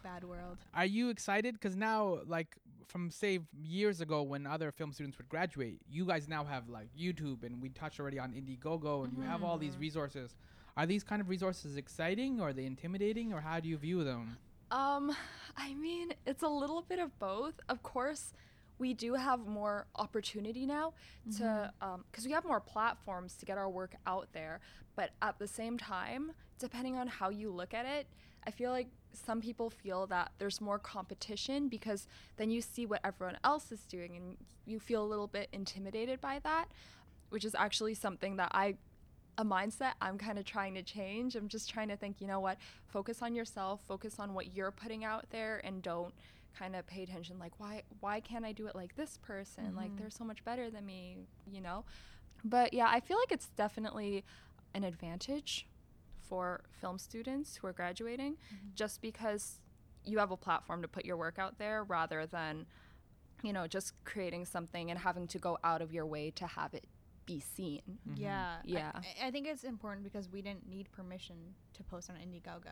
Bad 0.04 0.24
world. 0.24 0.58
Are 0.74 0.86
you 0.86 1.10
excited? 1.10 1.56
Because 1.56 1.76
now, 1.76 2.20
like 2.28 2.56
from 2.88 3.10
say 3.10 3.40
years 3.64 4.02
ago, 4.02 4.22
when 4.22 4.46
other 4.46 4.72
film 4.72 4.92
students 4.94 5.18
would 5.18 5.30
graduate, 5.30 5.80
you 5.90 6.06
guys 6.06 6.28
now 6.28 6.44
have 6.44 6.70
like 6.70 6.90
YouTube, 6.98 7.44
and 7.44 7.62
we 7.62 7.70
touched 7.70 8.00
already 8.00 8.20
on 8.20 8.32
Indiegogo, 8.32 9.04
and 9.06 9.18
you 9.18 9.24
have 9.24 9.44
all 9.44 9.58
these 9.58 9.78
resources. 9.78 10.36
Are 10.76 10.86
these 10.86 11.04
kind 11.04 11.22
of 11.22 11.30
resources 11.30 11.78
exciting, 11.78 12.40
or 12.40 12.50
are 12.50 12.54
they 12.54 12.66
intimidating, 12.66 13.32
or 13.34 13.42
how 13.42 13.60
do 13.60 13.70
you 13.70 13.78
view 13.78 14.04
them? 14.04 14.38
Um, 14.72 15.16
I 15.56 15.74
mean, 15.76 16.14
it's 16.26 16.42
a 16.42 16.48
little 16.48 16.82
bit 16.82 17.00
of 17.00 17.18
both. 17.20 17.54
Of 17.70 17.84
course, 17.84 18.34
we 18.80 18.94
do 18.94 19.14
have 19.14 19.48
more 19.48 19.86
opportunity 19.96 20.66
now 20.66 20.94
to, 21.38 21.72
um, 21.82 22.04
because 22.12 22.26
we 22.26 22.32
have 22.32 22.46
more 22.46 22.60
platforms 22.60 23.36
to 23.36 23.46
get 23.46 23.58
our 23.58 23.70
work 23.70 23.96
out 24.06 24.28
there. 24.34 24.60
But 24.96 25.12
at 25.22 25.40
the 25.40 25.48
same 25.48 25.78
time, 25.78 26.32
depending 26.60 26.98
on 26.98 27.08
how 27.08 27.30
you 27.30 27.50
look 27.50 27.74
at 27.74 27.86
it, 27.86 28.08
I 28.46 28.52
feel 28.52 28.72
like 28.72 28.88
some 29.14 29.42
people 29.42 29.70
feel 29.70 30.08
that 30.08 30.32
there's 30.38 30.60
more 30.60 30.80
competition 30.80 31.70
because 31.70 32.08
then 32.38 32.50
you 32.50 32.62
see 32.62 32.86
what 32.86 33.00
everyone 33.04 33.38
else 33.44 33.72
is 33.72 33.82
doing 33.82 34.16
and 34.16 34.38
you 34.66 34.80
feel 34.80 35.04
a 35.04 35.06
little 35.06 35.28
bit 35.28 35.50
intimidated 35.54 36.20
by 36.20 36.40
that, 36.44 36.66
which 37.30 37.46
is 37.46 37.56
actually 37.56 37.94
something 37.94 38.38
that 38.38 38.50
I 38.54 38.76
a 39.38 39.44
mindset 39.44 39.94
I'm 40.00 40.20
kind 40.20 40.38
of 40.38 40.46
trying 40.46 40.76
to 40.76 40.84
change. 40.84 41.36
I'm 41.36 41.48
just 41.48 41.68
trying 41.68 41.88
to 41.88 41.98
think, 41.98 42.22
you 42.22 42.28
know 42.28 42.40
what, 42.40 42.58
focus 42.86 43.24
on 43.24 43.34
yourself, 43.34 43.82
focus 43.88 44.20
on 44.20 44.34
what 44.36 44.56
you're 44.56 44.72
putting 44.72 45.04
out 45.04 45.26
there 45.32 45.60
and 45.64 45.82
don't 45.82 46.14
kind 46.58 46.76
of 46.76 46.86
pay 46.86 47.04
attention 47.04 47.40
like 47.40 47.60
why 47.60 47.84
why 48.00 48.20
can't 48.20 48.46
I 48.46 48.52
do 48.52 48.68
it 48.68 48.76
like 48.76 48.96
this 48.96 49.18
person? 49.22 49.76
Like 49.76 49.88
mm-hmm. 49.88 49.98
they're 49.98 50.10
so 50.10 50.24
much 50.24 50.44
better 50.44 50.70
than 50.70 50.86
me, 50.86 51.18
you 51.52 51.62
know? 51.62 51.86
But 52.44 52.74
yeah, 52.74 52.88
I 52.90 53.00
feel 53.00 53.18
like 53.18 53.32
it's 53.32 53.50
definitely 53.56 54.24
an 54.74 54.84
advantage 54.84 55.68
for 56.28 56.62
film 56.80 56.98
students 56.98 57.58
who 57.58 57.68
are 57.68 57.74
graduating 57.74 58.34
mm-hmm. 58.34 58.70
just 58.76 59.02
because 59.02 59.60
you 60.06 60.20
have 60.20 60.32
a 60.32 60.38
platform 60.38 60.82
to 60.82 60.88
put 60.88 61.06
your 61.06 61.18
work 61.18 61.40
out 61.40 61.58
there 61.58 61.84
rather 61.84 62.26
than 62.26 62.66
you 63.44 63.52
know, 63.52 63.68
just 63.68 63.94
creating 64.06 64.46
something 64.46 64.90
and 64.90 64.98
having 64.98 65.28
to 65.28 65.38
go 65.38 65.58
out 65.66 65.82
of 65.82 65.92
your 65.92 66.06
way 66.06 66.32
to 66.32 66.48
have 66.48 66.74
it 66.74 66.86
be 67.26 67.40
seen. 67.40 67.82
Mm-hmm. 67.90 68.22
Yeah. 68.22 68.56
I- 68.58 68.62
Yeah. 68.66 68.92
I, 68.96 69.28
I 69.28 69.32
think 69.32 69.48
it's 69.48 69.64
important 69.64 70.04
because 70.04 70.30
we 70.30 70.42
didn't 70.42 70.68
need 70.68 70.92
permission 70.92 71.36
to 71.74 71.84
post 71.84 72.10
on 72.10 72.16
Indiegogo. 72.18 72.64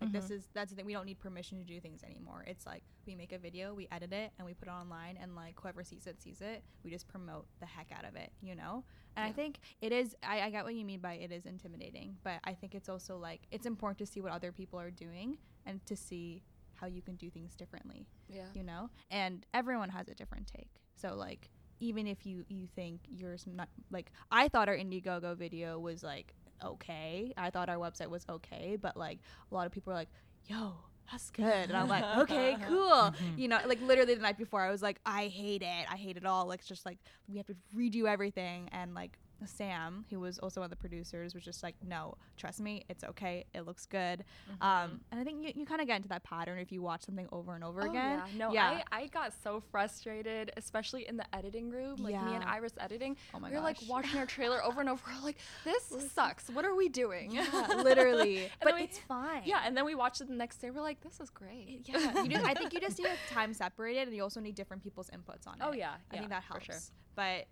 Like 0.00 0.10
mm-hmm. 0.10 0.12
this 0.12 0.30
is 0.30 0.48
that's 0.52 0.70
the 0.70 0.76
thing. 0.76 0.86
We 0.86 0.92
don't 0.92 1.06
need 1.06 1.18
permission 1.20 1.58
to 1.58 1.64
do 1.64 1.80
things 1.80 2.02
anymore. 2.02 2.44
It's 2.46 2.66
like 2.66 2.82
we 3.06 3.14
make 3.14 3.32
a 3.32 3.38
video, 3.38 3.74
we 3.74 3.88
edit 3.90 4.12
it, 4.12 4.32
and 4.38 4.46
we 4.46 4.54
put 4.54 4.68
it 4.68 4.72
online, 4.72 5.18
and 5.20 5.34
like 5.34 5.58
whoever 5.60 5.82
sees 5.84 6.06
it 6.06 6.20
sees 6.20 6.40
it. 6.40 6.62
We 6.84 6.90
just 6.90 7.08
promote 7.08 7.46
the 7.60 7.66
heck 7.66 7.90
out 7.96 8.04
of 8.04 8.16
it, 8.16 8.32
you 8.42 8.54
know. 8.54 8.84
And 9.16 9.24
I 9.26 9.32
think 9.32 9.58
it 9.80 9.92
is. 9.92 10.14
I, 10.22 10.40
I 10.42 10.50
get 10.50 10.64
what 10.64 10.74
you 10.74 10.84
mean 10.84 11.00
by 11.00 11.14
it 11.14 11.32
is 11.32 11.46
intimidating, 11.46 12.16
but 12.22 12.40
I 12.44 12.54
think 12.54 12.74
it's 12.74 12.88
also 12.88 13.16
like 13.18 13.42
it's 13.50 13.66
important 13.66 13.98
to 13.98 14.06
see 14.06 14.20
what 14.20 14.32
other 14.32 14.52
people 14.52 14.78
are 14.78 14.90
doing 14.90 15.38
and 15.66 15.84
to 15.86 15.96
see 15.96 16.42
how 16.74 16.86
you 16.86 17.02
can 17.02 17.14
do 17.16 17.28
things 17.28 17.54
differently 17.54 18.06
Yeah. 18.28 18.46
you 18.54 18.62
know 18.62 18.88
and 19.10 19.44
everyone 19.52 19.90
has 19.90 20.08
a 20.08 20.14
different 20.14 20.46
take 20.46 20.70
so 20.94 21.14
like 21.14 21.50
even 21.80 22.06
if 22.06 22.24
you 22.24 22.44
you 22.48 22.68
think 22.76 23.00
yours 23.08 23.44
not 23.52 23.68
like 23.90 24.12
i 24.30 24.48
thought 24.48 24.68
our 24.68 24.76
indiegogo 24.76 25.36
video 25.36 25.78
was 25.78 26.02
like 26.02 26.34
okay. 26.62 27.32
I 27.38 27.48
thought 27.48 27.70
our 27.70 27.76
website 27.76 28.10
was 28.10 28.24
okay 28.28 28.76
but 28.80 28.96
like 28.96 29.18
a 29.50 29.54
lot 29.54 29.66
of 29.66 29.72
people 29.72 29.92
are 29.92 29.96
like 29.96 30.10
yo 30.46 30.74
that's 31.10 31.30
good. 31.30 31.44
And 31.44 31.72
i'm 31.76 31.88
like 31.88 32.04
okay 32.18 32.56
cool. 32.68 32.76
Mm-hmm. 32.76 33.38
You 33.38 33.48
know 33.48 33.58
like 33.66 33.80
literally 33.80 34.14
the 34.14 34.20
night 34.20 34.38
before 34.38 34.60
i 34.60 34.70
was 34.70 34.82
like 34.82 35.00
i 35.06 35.26
hate 35.26 35.62
it. 35.62 35.86
I 35.90 35.96
hate 35.96 36.16
it 36.16 36.26
all. 36.26 36.46
Like 36.46 36.60
it's 36.60 36.68
just 36.68 36.86
like 36.86 36.98
we 37.28 37.36
have 37.38 37.46
to 37.46 37.56
redo 37.74 38.06
everything 38.06 38.68
and 38.72 38.94
like 38.94 39.18
sam 39.46 40.04
who 40.10 40.20
was 40.20 40.38
also 40.38 40.60
one 40.60 40.66
of 40.66 40.70
the 40.70 40.76
producers 40.76 41.34
was 41.34 41.42
just 41.44 41.62
like 41.62 41.74
no 41.86 42.14
trust 42.36 42.60
me 42.60 42.82
it's 42.88 43.04
okay 43.04 43.44
it 43.54 43.62
looks 43.66 43.86
good 43.86 44.24
um 44.60 45.00
and 45.10 45.20
i 45.20 45.24
think 45.24 45.42
you, 45.44 45.52
you 45.54 45.64
kind 45.66 45.80
of 45.80 45.86
get 45.86 45.96
into 45.96 46.08
that 46.08 46.22
pattern 46.24 46.58
if 46.58 46.70
you 46.72 46.82
watch 46.82 47.02
something 47.06 47.28
over 47.32 47.54
and 47.54 47.64
over 47.64 47.82
Oh, 47.82 47.90
again 47.90 48.18
yeah. 48.18 48.38
No, 48.48 48.52
yeah 48.52 48.82
I, 48.92 49.02
I 49.02 49.06
got 49.08 49.32
so 49.42 49.60
frustrated, 49.70 50.52
especially 50.56 51.08
in 51.08 51.16
the 51.16 51.24
editing 51.34 51.70
room. 51.70 51.96
Like 52.02 52.22
me 52.24 52.34
and 52.34 52.44
Iris 52.44 52.72
editing. 52.78 53.16
Oh 53.34 53.40
my 53.40 53.48
we 53.50 53.56
were 53.56 53.62
like 53.62 53.78
watching 53.88 54.18
our 54.18 54.26
trailer 54.26 54.62
over 54.64 54.80
and 54.80 54.88
over. 54.88 55.02
We're 55.06 55.22
like, 55.24 55.38
this 55.64 55.92
sucks. 56.14 56.48
What 56.50 56.64
are 56.64 56.74
we 56.74 56.88
doing? 56.88 57.30
Yeah, 57.32 57.66
literally. 57.82 58.48
But 58.62 58.74
we- 58.74 58.82
it's 58.84 58.98
fine. 58.98 59.42
Yeah, 59.44 59.60
and 59.64 59.76
then 59.76 59.84
we 59.84 59.94
watched 59.94 60.20
it 60.20 60.28
the 60.28 60.34
next 60.34 60.58
day. 60.58 60.70
We're 60.70 60.80
like, 60.82 61.00
this 61.00 61.20
is 61.20 61.30
great. 61.30 61.82
Yeah. 61.86 62.22
You 62.22 62.28
just, 62.30 62.44
I 62.50 62.54
think 62.54 62.72
you 62.72 62.80
just 62.80 62.98
need 62.98 63.08
time 63.30 63.52
separated, 63.54 64.08
and 64.08 64.16
you 64.16 64.22
also 64.22 64.40
need 64.40 64.54
different 64.54 64.82
people's 64.82 65.10
inputs 65.10 65.46
on 65.46 65.54
it. 65.54 65.60
Oh, 65.62 65.72
yeah, 65.72 65.90
I 66.10 66.14
yeah, 66.14 66.18
think 66.20 66.30
that 66.30 66.44
for 66.44 66.52
helps. 66.54 66.66
sure. 66.66 66.76
But 67.16 67.46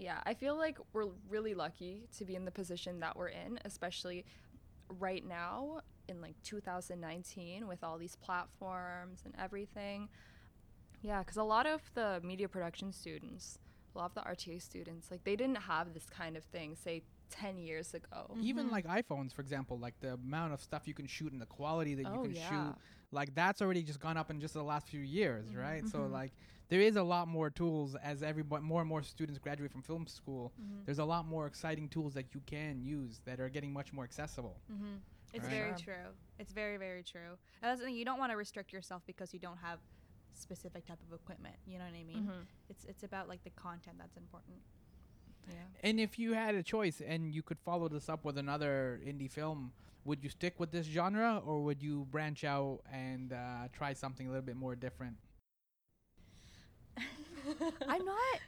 yeah, 0.00 0.14
Yeah, 0.14 0.20
I 0.24 0.34
feel 0.34 0.56
like 0.56 0.78
we're 0.92 1.08
really 1.28 1.54
lucky 1.54 2.08
to 2.18 2.24
be 2.24 2.34
in 2.34 2.44
the 2.44 2.50
position 2.50 3.00
that 3.00 3.16
we're 3.16 3.28
in, 3.28 3.58
especially 3.64 4.24
right 4.98 5.26
now 5.26 5.80
in 6.08 6.20
like 6.20 6.34
2019 6.42 7.68
with 7.68 7.84
all 7.84 7.98
these 7.98 8.16
platforms 8.16 9.22
and 9.24 9.34
everything. 9.38 10.08
Yeah, 11.02 11.20
because 11.20 11.36
a 11.36 11.44
lot 11.44 11.66
of 11.66 11.80
the 11.94 12.20
media 12.22 12.48
production 12.48 12.92
students, 12.92 13.58
a 13.94 13.98
lot 13.98 14.06
of 14.06 14.14
the 14.14 14.22
RTA 14.22 14.60
students, 14.60 15.10
like 15.10 15.24
they 15.24 15.36
didn't 15.36 15.56
have 15.56 15.94
this 15.94 16.06
kind 16.06 16.36
of 16.36 16.44
thing, 16.44 16.76
say 16.76 17.02
10 17.30 17.58
years 17.58 17.94
ago. 17.94 18.36
Even 18.40 18.66
mm-hmm. 18.66 18.72
like 18.72 18.86
iPhones, 18.86 19.32
for 19.32 19.40
example, 19.40 19.78
like 19.78 19.94
the 20.00 20.14
amount 20.14 20.52
of 20.52 20.60
stuff 20.60 20.86
you 20.86 20.94
can 20.94 21.06
shoot 21.06 21.32
and 21.32 21.40
the 21.40 21.46
quality 21.46 21.94
that 21.94 22.06
Oh, 22.06 22.14
you 22.14 22.28
can 22.28 22.36
yeah. 22.36 22.48
shoot, 22.48 22.74
like 23.12 23.34
that's 23.34 23.62
already 23.62 23.82
just 23.82 24.00
gone 24.00 24.16
up 24.16 24.30
in 24.30 24.40
just 24.40 24.54
the 24.54 24.62
last 24.62 24.88
few 24.88 25.00
years, 25.00 25.46
mm-hmm. 25.46 25.58
right? 25.58 25.88
So 25.88 26.00
mm-hmm. 26.00 26.12
like 26.12 26.32
there 26.70 26.80
is 26.80 26.96
a 26.96 27.02
lot 27.02 27.28
more 27.28 27.50
tools 27.50 27.94
as 28.02 28.22
every 28.22 28.42
more 28.42 28.80
and 28.80 28.88
more 28.88 29.02
students 29.02 29.38
graduate 29.38 29.70
from 29.70 29.82
film 29.82 30.06
school. 30.06 30.52
There's 30.86 30.98
a 31.00 31.04
lot 31.04 31.26
more 31.26 31.46
exciting 31.46 31.88
tools 31.90 32.14
that 32.14 32.34
you 32.34 32.40
can 32.46 32.80
use 32.82 33.20
that 33.26 33.38
are 33.40 33.48
getting 33.50 33.72
much 33.72 33.92
more 33.92 34.04
accessible. 34.04 34.56
it's 35.32 35.44
Right. 35.44 35.50
very 35.52 35.78
Sure. 35.78 35.94
true. 35.94 36.12
It's 36.40 36.52
very 36.52 36.76
very 36.76 37.02
true. 37.04 37.32
And 37.62 37.70
that's 37.70 37.78
the 37.80 37.86
thing. 37.86 37.94
You 37.94 38.04
don't 38.04 38.18
want 38.18 38.32
to 38.32 38.36
restrict 38.36 38.72
yourself 38.72 39.02
because 39.06 39.32
you 39.34 39.38
don't 39.38 39.58
have 39.58 39.78
specific 40.32 40.86
type 40.86 40.98
of 41.06 41.12
equipment. 41.12 41.54
You 41.66 41.78
know 41.78 41.84
what 41.84 41.94
I 41.94 42.02
mean? 42.02 42.24
Mhm. 42.26 42.46
It's 42.68 42.84
it's 42.84 43.02
about 43.04 43.28
like 43.28 43.42
the 43.44 43.50
content 43.50 43.98
that's 43.98 44.16
important. 44.16 44.60
Yeah. 45.48 45.54
And 45.82 46.00
if 46.00 46.18
you 46.18 46.32
had 46.34 46.54
a 46.54 46.62
choice 46.62 47.00
and 47.00 47.32
you 47.34 47.42
could 47.42 47.58
follow 47.60 47.88
this 47.88 48.08
up 48.08 48.24
with 48.24 48.38
another 48.38 49.00
indie 49.04 49.30
film, 49.30 49.72
would 50.04 50.22
you 50.24 50.30
stick 50.30 50.58
with 50.58 50.70
this 50.72 50.86
genre 50.86 51.38
or 51.44 51.62
would 51.62 51.80
you 51.82 52.06
branch 52.06 52.42
out 52.44 52.80
and 52.92 53.32
uh, 53.32 53.68
try 53.72 53.92
something 53.92 54.26
a 54.26 54.30
little 54.30 54.44
bit 54.44 54.56
more 54.56 54.74
different? 54.74 55.16
I'm 57.88 58.04
not. 58.04 58.38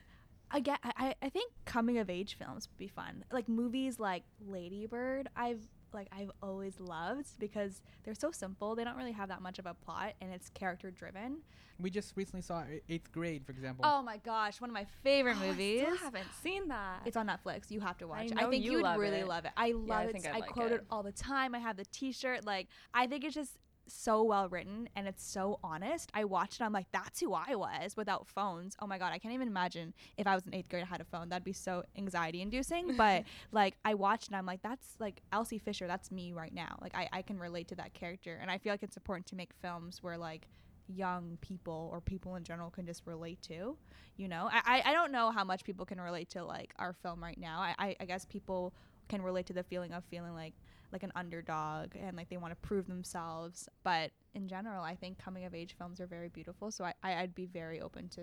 Again, 0.54 0.76
I, 0.84 0.92
I- 0.96 1.14
I 1.22 1.28
think 1.30 1.50
coming 1.64 1.98
of 1.98 2.10
age 2.10 2.36
films 2.38 2.68
would 2.70 2.78
be 2.78 2.88
fun. 2.88 3.24
Like 3.32 3.48
movies 3.48 3.98
like 3.98 4.24
Lady 4.46 4.86
Bird, 4.86 5.28
I've 5.36 5.60
like 5.94 6.08
I've 6.12 6.30
always 6.42 6.78
loved 6.80 7.28
because 7.38 7.82
they're 8.04 8.14
so 8.14 8.30
simple. 8.30 8.74
They 8.74 8.84
don't 8.84 8.96
really 8.96 9.12
have 9.12 9.28
that 9.28 9.42
much 9.42 9.58
of 9.58 9.66
a 9.66 9.74
plot, 9.74 10.14
and 10.20 10.32
it's 10.32 10.48
character 10.50 10.90
driven. 10.90 11.38
We 11.80 11.90
just 11.90 12.16
recently 12.16 12.42
saw 12.42 12.64
Eighth 12.88 13.10
Grade, 13.12 13.44
for 13.44 13.52
example. 13.52 13.84
Oh 13.86 14.02
my 14.02 14.18
gosh, 14.18 14.60
one 14.60 14.70
of 14.70 14.74
my 14.74 14.86
favorite 15.02 15.36
Oh, 15.42 15.46
movies. 15.46 15.82
I 15.82 15.84
still 15.86 15.96
haven't 15.96 16.28
seen 16.42 16.68
that. 16.68 17.00
It's 17.06 17.16
on 17.16 17.26
Netflix. 17.26 17.70
You 17.70 17.80
have 17.80 17.98
to 17.98 18.06
watch 18.06 18.26
it. 18.26 18.34
know 18.34 18.46
I 18.46 18.50
think 18.50 18.62
you 18.64 18.72
you 18.72 18.76
would 18.78 18.84
love 18.84 18.98
really 19.00 19.18
it. 19.20 19.26
love 19.28 19.44
it. 19.46 19.52
I 19.56 19.72
love 19.72 19.90
I 19.98 20.04
it. 20.04 20.12
think 20.12 20.26
I 20.26 20.30
I'd 20.36 20.40
like 20.40 20.50
quote 20.50 20.70
it. 20.72 20.76
it. 20.76 20.86
all 20.90 21.02
the 21.02 21.12
time. 21.12 21.54
I 21.54 21.58
have 21.58 21.76
the 21.76 21.84
T-shirt. 21.86 22.44
Like 22.46 22.68
I 22.94 23.06
think 23.06 23.24
it's 23.24 23.34
just 23.34 23.56
so 23.92 24.22
well 24.22 24.48
written 24.48 24.88
and 24.96 25.06
it's 25.06 25.24
so 25.24 25.58
honest. 25.62 26.10
I 26.14 26.24
watched 26.24 26.60
it. 26.60 26.64
I'm 26.64 26.72
like, 26.72 26.86
that's 26.92 27.20
who 27.20 27.34
I 27.34 27.54
was 27.54 27.96
without 27.96 28.26
phones. 28.26 28.76
Oh 28.80 28.86
my 28.86 28.98
god, 28.98 29.12
I 29.12 29.18
can't 29.18 29.34
even 29.34 29.48
imagine 29.48 29.94
if 30.16 30.26
I 30.26 30.34
was 30.34 30.46
in 30.46 30.54
eighth 30.54 30.68
grade 30.68 30.80
and 30.80 30.88
had 30.88 31.00
a 31.00 31.04
phone. 31.04 31.28
That'd 31.28 31.44
be 31.44 31.52
so 31.52 31.84
anxiety 31.96 32.40
inducing. 32.42 32.96
But 33.02 33.24
like 33.50 33.76
I 33.84 33.94
watched 33.94 34.28
and 34.28 34.36
I'm 34.36 34.46
like, 34.46 34.62
that's 34.62 34.94
like 35.00 35.22
Elsie 35.32 35.58
Fisher. 35.58 35.86
That's 35.88 36.12
me 36.12 36.32
right 36.32 36.54
now. 36.54 36.78
Like 36.80 36.94
I, 36.94 37.08
I 37.12 37.22
can 37.22 37.38
relate 37.38 37.66
to 37.68 37.74
that 37.76 37.94
character. 37.94 38.38
And 38.40 38.50
I 38.50 38.58
feel 38.58 38.72
like 38.72 38.82
it's 38.82 38.96
important 38.96 39.26
to 39.26 39.36
make 39.36 39.50
films 39.60 40.02
where 40.02 40.16
like 40.16 40.46
young 40.86 41.38
people 41.40 41.88
or 41.92 42.00
people 42.00 42.36
in 42.36 42.44
general 42.44 42.70
can 42.70 42.84
just 42.84 43.06
relate 43.06 43.40
to 43.42 43.76
you 44.16 44.28
know 44.28 44.48
I, 44.52 44.82
I 44.84 44.90
i 44.90 44.92
don't 44.92 45.12
know 45.12 45.30
how 45.30 45.44
much 45.44 45.64
people 45.64 45.86
can 45.86 46.00
relate 46.00 46.28
to 46.30 46.44
like 46.44 46.74
our 46.78 46.92
film 46.92 47.22
right 47.22 47.38
now 47.38 47.60
i 47.60 47.74
i, 47.78 47.96
I 48.00 48.04
guess 48.04 48.24
people 48.24 48.74
can 49.08 49.22
relate 49.22 49.46
to 49.46 49.52
the 49.52 49.62
feeling 49.62 49.92
of 49.92 50.04
feeling 50.04 50.34
like 50.34 50.54
like 50.92 51.02
an 51.02 51.12
underdog 51.14 51.94
and 51.98 52.16
like 52.16 52.28
they 52.28 52.36
want 52.36 52.52
to 52.52 52.66
prove 52.68 52.86
themselves 52.86 53.68
but 53.82 54.10
in 54.34 54.46
general 54.48 54.82
i 54.84 54.94
think 54.94 55.18
coming 55.18 55.44
of 55.44 55.54
age 55.54 55.74
films 55.78 56.00
are 56.00 56.06
very 56.06 56.28
beautiful 56.28 56.70
so 56.70 56.84
i, 56.84 56.92
I 57.02 57.14
i'd 57.22 57.34
be 57.34 57.46
very 57.46 57.80
open 57.80 58.08
to 58.10 58.22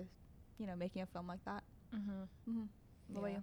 you 0.58 0.66
know 0.66 0.76
making 0.76 1.02
a 1.02 1.06
film 1.06 1.26
like 1.26 1.44
that 1.44 1.62
mm-hmm. 1.94 2.50
mm-hmm. 2.50 2.62
what 3.08 3.18
about 3.20 3.30
Yeah. 3.30 3.36
you 3.36 3.42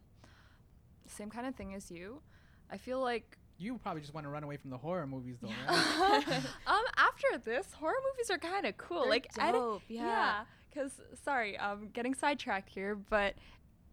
Same 1.07 1.29
kind 1.29 1.47
of 1.47 1.55
thing 1.55 1.73
as 1.73 1.89
you. 1.91 2.21
I 2.69 2.77
feel 2.77 2.99
like 3.01 3.37
You 3.57 3.77
probably 3.77 4.01
just 4.01 4.13
want 4.13 4.25
to 4.25 4.29
run 4.29 4.43
away 4.43 4.57
from 4.57 4.69
the 4.71 4.77
horror 4.77 5.07
movies, 5.07 5.37
though, 5.41 5.47
right? 5.69 6.23
um 6.67 6.83
after 6.97 7.37
this, 7.43 7.71
horror 7.73 7.95
movies 8.11 8.29
are 8.29 8.37
kind 8.37 8.65
of 8.65 8.77
cool. 8.77 9.01
They're 9.01 9.09
like 9.09 9.27
edit- 9.39 9.53
dope, 9.53 9.81
yeah. 9.87 10.05
yeah. 10.05 10.43
Cause 10.73 10.99
sorry, 11.23 11.57
um, 11.57 11.89
getting 11.93 12.13
sidetracked 12.13 12.69
here, 12.69 12.95
but 12.95 13.33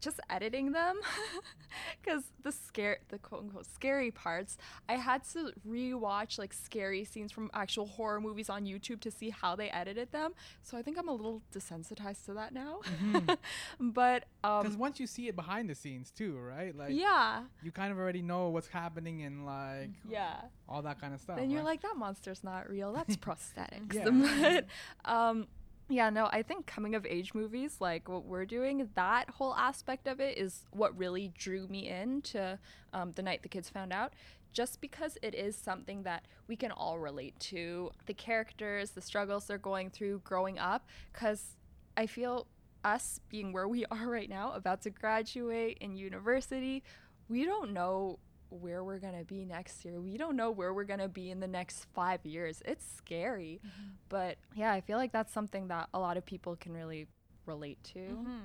just 0.04 0.20
editing 0.30 0.72
them, 0.72 1.00
because 2.04 2.24
the 2.42 2.52
scare, 2.52 2.98
the 3.08 3.18
quote 3.18 3.42
unquote 3.42 3.66
scary 3.66 4.10
parts, 4.10 4.58
I 4.88 4.94
had 4.94 5.24
to 5.32 5.52
rewatch 5.66 6.38
like 6.38 6.52
scary 6.52 7.04
scenes 7.04 7.32
from 7.32 7.50
actual 7.54 7.86
horror 7.86 8.20
movies 8.20 8.50
on 8.50 8.64
YouTube 8.66 9.00
to 9.00 9.10
see 9.10 9.30
how 9.30 9.56
they 9.56 9.70
edited 9.70 10.12
them. 10.12 10.32
So 10.62 10.76
I 10.76 10.82
think 10.82 10.98
I'm 10.98 11.08
a 11.08 11.12
little 11.12 11.42
desensitized 11.52 12.26
to 12.26 12.34
that 12.34 12.52
now. 12.52 12.80
but 13.80 14.24
Because 14.42 14.74
um, 14.74 14.78
once 14.78 15.00
you 15.00 15.06
see 15.06 15.28
it 15.28 15.36
behind 15.36 15.68
the 15.70 15.74
scenes, 15.74 16.10
too, 16.10 16.38
right? 16.38 16.76
Like, 16.76 16.90
yeah, 16.92 17.44
you 17.62 17.72
kind 17.72 17.90
of 17.90 17.98
already 17.98 18.22
know 18.22 18.50
what's 18.50 18.68
happening 18.68 19.22
and, 19.22 19.46
like, 19.46 19.90
yeah. 20.08 20.36
all 20.68 20.82
that 20.82 21.00
kind 21.00 21.14
of 21.14 21.20
stuff. 21.20 21.36
then 21.36 21.50
you're 21.50 21.62
like 21.62 21.80
that 21.82 21.96
monster's 21.96 22.44
not 22.44 22.68
real 22.68 22.92
that's 22.92 23.16
prosthetics 23.16 23.94
but 25.04 25.10
um 25.10 25.46
yeah 25.88 26.08
no 26.10 26.28
i 26.32 26.42
think 26.42 26.66
coming 26.66 26.94
of 26.94 27.04
age 27.04 27.34
movies 27.34 27.76
like 27.80 28.08
what 28.08 28.24
we're 28.24 28.46
doing 28.46 28.88
that 28.94 29.28
whole 29.30 29.54
aspect 29.54 30.06
of 30.06 30.20
it 30.20 30.38
is 30.38 30.64
what 30.70 30.96
really 30.96 31.32
drew 31.36 31.66
me 31.68 31.88
into 31.88 32.58
um, 32.92 33.12
the 33.12 33.22
night 33.22 33.42
the 33.42 33.48
kids 33.48 33.68
found 33.68 33.92
out 33.92 34.12
just 34.54 34.80
because 34.80 35.18
it 35.20 35.34
is 35.34 35.56
something 35.56 36.04
that 36.04 36.26
we 36.46 36.56
can 36.56 36.70
all 36.70 36.98
relate 36.98 37.38
to. 37.40 37.90
The 38.06 38.14
characters 38.14 38.92
the 38.92 39.02
struggles 39.02 39.46
they're 39.46 39.58
going 39.58 39.90
through 39.90 40.20
growing 40.20 40.58
up 40.58 40.88
because 41.12 41.56
i 41.96 42.06
feel 42.06 42.46
us 42.84 43.20
being 43.28 43.52
where 43.52 43.68
we 43.68 43.84
are 43.90 44.08
right 44.08 44.30
now 44.30 44.52
about 44.52 44.80
to 44.82 44.90
graduate 44.90 45.76
in 45.80 45.96
university 45.96 46.82
we 47.28 47.44
don't 47.44 47.72
know 47.72 48.18
where 48.50 48.84
we're 48.84 48.98
going 48.98 49.18
to 49.18 49.24
be 49.24 49.44
next 49.44 49.84
year. 49.84 50.00
We 50.00 50.16
don't 50.16 50.36
know 50.36 50.50
where 50.50 50.72
we're 50.72 50.84
going 50.84 51.00
to 51.00 51.08
be 51.08 51.30
in 51.30 51.40
the 51.40 51.46
next 51.48 51.86
5 51.94 52.24
years. 52.24 52.62
It's 52.64 52.84
scary. 52.96 53.60
But 54.08 54.38
yeah, 54.54 54.72
I 54.72 54.80
feel 54.80 54.98
like 54.98 55.12
that's 55.12 55.32
something 55.32 55.68
that 55.68 55.88
a 55.92 55.98
lot 55.98 56.16
of 56.16 56.24
people 56.24 56.56
can 56.56 56.72
really 56.72 57.06
relate 57.46 57.82
to. 57.94 57.98
mm-hmm. 57.98 58.38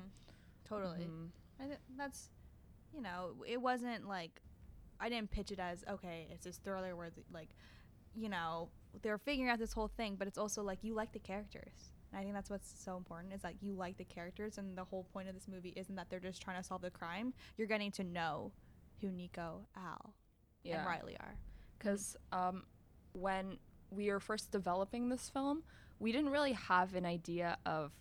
totally 0.67 1.05
Mhm. 1.05 1.29
I 1.59 1.65
th- 1.65 1.79
that's, 1.97 2.29
you 2.93 3.01
know, 3.01 3.31
it 3.47 3.61
wasn't 3.61 4.07
like, 4.07 4.41
I 4.99 5.09
didn't 5.09 5.31
pitch 5.31 5.51
it 5.51 5.59
as 5.59 5.83
okay, 5.89 6.27
it's 6.31 6.45
this 6.45 6.57
thriller 6.57 6.95
where 6.95 7.09
the, 7.09 7.21
like, 7.33 7.49
you 8.15 8.29
know, 8.29 8.69
they're 9.01 9.17
figuring 9.17 9.49
out 9.49 9.59
this 9.59 9.73
whole 9.73 9.87
thing, 9.87 10.15
but 10.15 10.27
it's 10.27 10.37
also 10.37 10.63
like 10.63 10.79
you 10.83 10.93
like 10.93 11.11
the 11.11 11.19
characters. 11.19 11.91
And 12.11 12.19
I 12.19 12.23
think 12.23 12.33
that's 12.33 12.49
what's 12.49 12.73
so 12.83 12.97
important 12.97 13.33
is 13.33 13.41
that 13.43 13.55
you 13.61 13.73
like 13.73 13.97
the 13.97 14.03
characters, 14.03 14.57
and 14.57 14.75
the 14.77 14.83
whole 14.83 15.03
point 15.13 15.27
of 15.29 15.35
this 15.35 15.47
movie 15.47 15.73
isn't 15.75 15.95
that 15.95 16.09
they're 16.09 16.19
just 16.19 16.41
trying 16.41 16.57
to 16.57 16.63
solve 16.63 16.81
the 16.81 16.89
crime. 16.89 17.33
You're 17.55 17.67
getting 17.67 17.91
to 17.91 18.03
know 18.03 18.51
who 19.01 19.09
Nico, 19.11 19.67
Al, 19.75 20.13
and 20.65 20.85
Riley 20.85 21.17
are. 21.19 21.35
because 21.77 22.15
um, 22.31 22.63
when 23.13 23.57
we 23.91 24.09
were 24.11 24.19
first 24.19 24.51
developing 24.51 25.09
this 25.09 25.29
film, 25.29 25.63
we 25.99 26.11
didn't 26.11 26.29
really 26.31 26.53
have 26.53 26.93
an 26.95 27.05
idea 27.05 27.57
of 27.65 27.91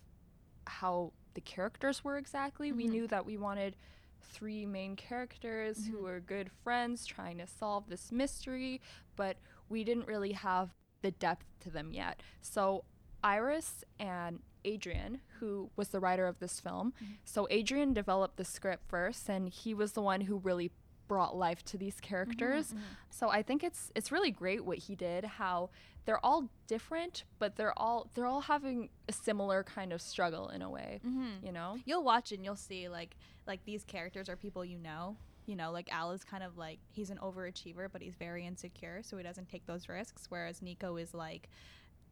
how 0.67 1.13
the 1.33 1.41
characters 1.41 2.03
were 2.03 2.17
exactly. 2.17 2.71
We 2.71 2.85
Mhm. 2.87 2.89
knew 2.91 3.07
that 3.07 3.25
we 3.25 3.37
wanted 3.37 3.75
three 4.21 4.65
main 4.65 4.95
characters 4.95 5.87
who 5.87 5.97
Mhm. 5.97 6.01
were 6.03 6.19
good 6.19 6.51
friends 6.51 7.05
trying 7.05 7.37
to 7.39 7.47
solve 7.47 7.87
this 7.87 8.11
mystery, 8.11 8.81
but 9.15 9.37
we 9.69 9.83
didn't 9.83 10.07
really 10.07 10.33
have 10.33 10.75
the 11.01 11.11
depth 11.11 11.45
to 11.61 11.69
them 11.71 11.91
yet. 11.93 12.21
So 12.41 12.83
Iris 13.23 13.83
and 13.99 14.41
Adrian, 14.65 15.21
who 15.39 15.71
was 15.75 15.89
the 15.89 15.99
writer 15.99 16.27
of 16.27 16.39
this 16.39 16.59
film, 16.59 16.93
so 17.23 17.47
Adrian 17.49 17.93
developed 17.93 18.35
the 18.37 18.45
script 18.45 18.83
first, 18.87 19.29
and 19.29 19.49
he 19.49 19.73
was 19.73 19.93
the 19.93 20.01
one 20.01 20.21
who 20.21 20.37
really 20.37 20.71
brought 21.09 21.35
life 21.35 21.65
to 21.65 21.77
these 21.77 21.99
characters. 21.99 22.73
So 23.09 23.27
I 23.27 23.41
think 23.43 23.65
it's 23.65 23.91
it's 23.95 24.13
really 24.13 24.31
great 24.31 24.63
what 24.63 24.77
he 24.77 24.95
did. 24.95 25.25
How 25.25 25.71
they're 26.05 26.23
all 26.25 26.49
different, 26.67 27.25
but 27.37 27.57
they're 27.57 27.77
all 27.77 28.09
they're 28.13 28.25
all 28.25 28.39
having 28.41 28.89
a 29.09 29.11
similar 29.11 29.63
kind 29.63 29.91
of 29.91 30.01
struggle 30.01 30.47
in 30.47 30.61
a 30.61 30.69
way. 30.69 31.01
Mm-hmm. 31.05 31.45
You 31.45 31.51
know? 31.51 31.77
You'll 31.83 32.03
watch 32.03 32.31
and 32.31 32.45
you'll 32.45 32.55
see 32.55 32.87
like 32.87 33.17
like 33.45 33.65
these 33.65 33.83
characters 33.83 34.29
are 34.29 34.37
people 34.37 34.63
you 34.63 34.79
know. 34.79 35.17
You 35.45 35.55
know, 35.55 35.71
like 35.71 35.91
Al 35.91 36.11
is 36.11 36.23
kind 36.23 36.43
of 36.43 36.57
like 36.57 36.77
he's 36.91 37.09
an 37.09 37.17
overachiever, 37.17 37.87
but 37.91 38.03
he's 38.03 38.13
very 38.13 38.45
insecure, 38.45 39.01
so 39.01 39.17
he 39.17 39.23
doesn't 39.23 39.49
take 39.49 39.65
those 39.65 39.89
risks. 39.89 40.27
Whereas 40.29 40.61
Nico 40.61 40.95
is 40.95 41.13
like 41.13 41.49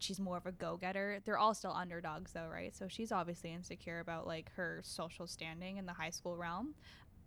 she's 0.00 0.20
more 0.20 0.36
of 0.36 0.46
a 0.46 0.52
go-getter. 0.52 1.20
They're 1.24 1.38
all 1.38 1.54
still 1.54 1.72
underdogs 1.72 2.32
though, 2.32 2.48
right? 2.52 2.74
So 2.76 2.88
she's 2.88 3.12
obviously 3.12 3.52
insecure 3.52 4.00
about 4.00 4.26
like 4.26 4.50
her 4.56 4.80
social 4.82 5.26
standing 5.26 5.76
in 5.76 5.86
the 5.86 5.92
high 5.92 6.10
school 6.10 6.36
realm. 6.36 6.74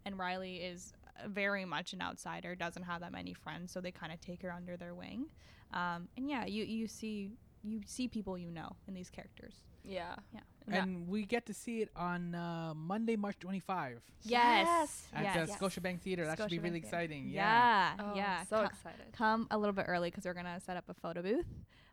And 0.05 0.17
Riley 0.17 0.57
is 0.57 0.93
very 1.27 1.65
much 1.65 1.93
an 1.93 2.01
outsider, 2.01 2.55
doesn't 2.55 2.83
have 2.83 3.01
that 3.01 3.11
many 3.11 3.33
friends, 3.33 3.71
so 3.71 3.81
they 3.81 3.91
kind 3.91 4.11
of 4.11 4.19
take 4.21 4.41
her 4.43 4.51
under 4.51 4.77
their 4.77 4.93
wing. 4.93 5.27
Um, 5.73 6.07
and 6.17 6.29
yeah, 6.29 6.45
you 6.45 6.63
you 6.63 6.87
see 6.87 7.31
you 7.63 7.81
see 7.85 8.07
people 8.07 8.37
you 8.37 8.49
know 8.51 8.75
in 8.87 8.93
these 8.93 9.09
characters. 9.09 9.55
Yeah. 9.83 10.15
Yeah. 10.33 10.39
And 10.67 11.05
that- 11.05 11.09
we 11.11 11.25
get 11.25 11.45
to 11.47 11.53
see 11.53 11.81
it 11.81 11.89
on 11.95 12.35
uh, 12.35 12.73
Monday, 12.75 13.15
March 13.15 13.37
25 13.39 13.99
Yes. 14.23 15.07
at 15.13 15.23
yes. 15.23 15.49
the 15.49 15.55
Scotiabank 15.65 16.01
Theater. 16.01 16.25
That 16.25 16.37
should 16.37 16.49
be 16.49 16.59
really 16.59 16.81
Theater. 16.81 16.85
exciting. 16.87 17.29
Yeah. 17.29 17.95
Yeah, 17.97 18.03
Oh, 18.05 18.15
yeah. 18.15 18.43
So 18.45 18.57
Co- 18.57 18.63
excited. 18.65 19.05
come 19.13 19.47
a 19.49 19.57
little 19.57 19.73
bit 19.73 19.85
early 19.87 20.09
because 20.11 20.25
we're 20.25 20.33
gonna 20.35 20.59
set 20.59 20.77
up 20.77 20.85
a 20.89 20.93
photo 20.93 21.21
booth. 21.23 21.45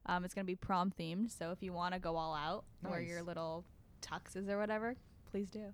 Um, 0.06 0.24
it's 0.24 0.34
gonna 0.34 0.44
be 0.44 0.54
prom 0.56 0.90
themed, 0.98 1.30
so 1.30 1.50
if 1.50 1.62
you 1.62 1.72
want 1.72 1.94
to 1.94 2.00
go 2.00 2.16
all 2.16 2.34
out, 2.34 2.64
wear 2.82 3.00
your 3.00 3.22
little 3.22 3.64
tuxes 4.02 4.48
or 4.48 4.58
whatever, 4.58 4.94
please 5.30 5.50
do. 5.50 5.72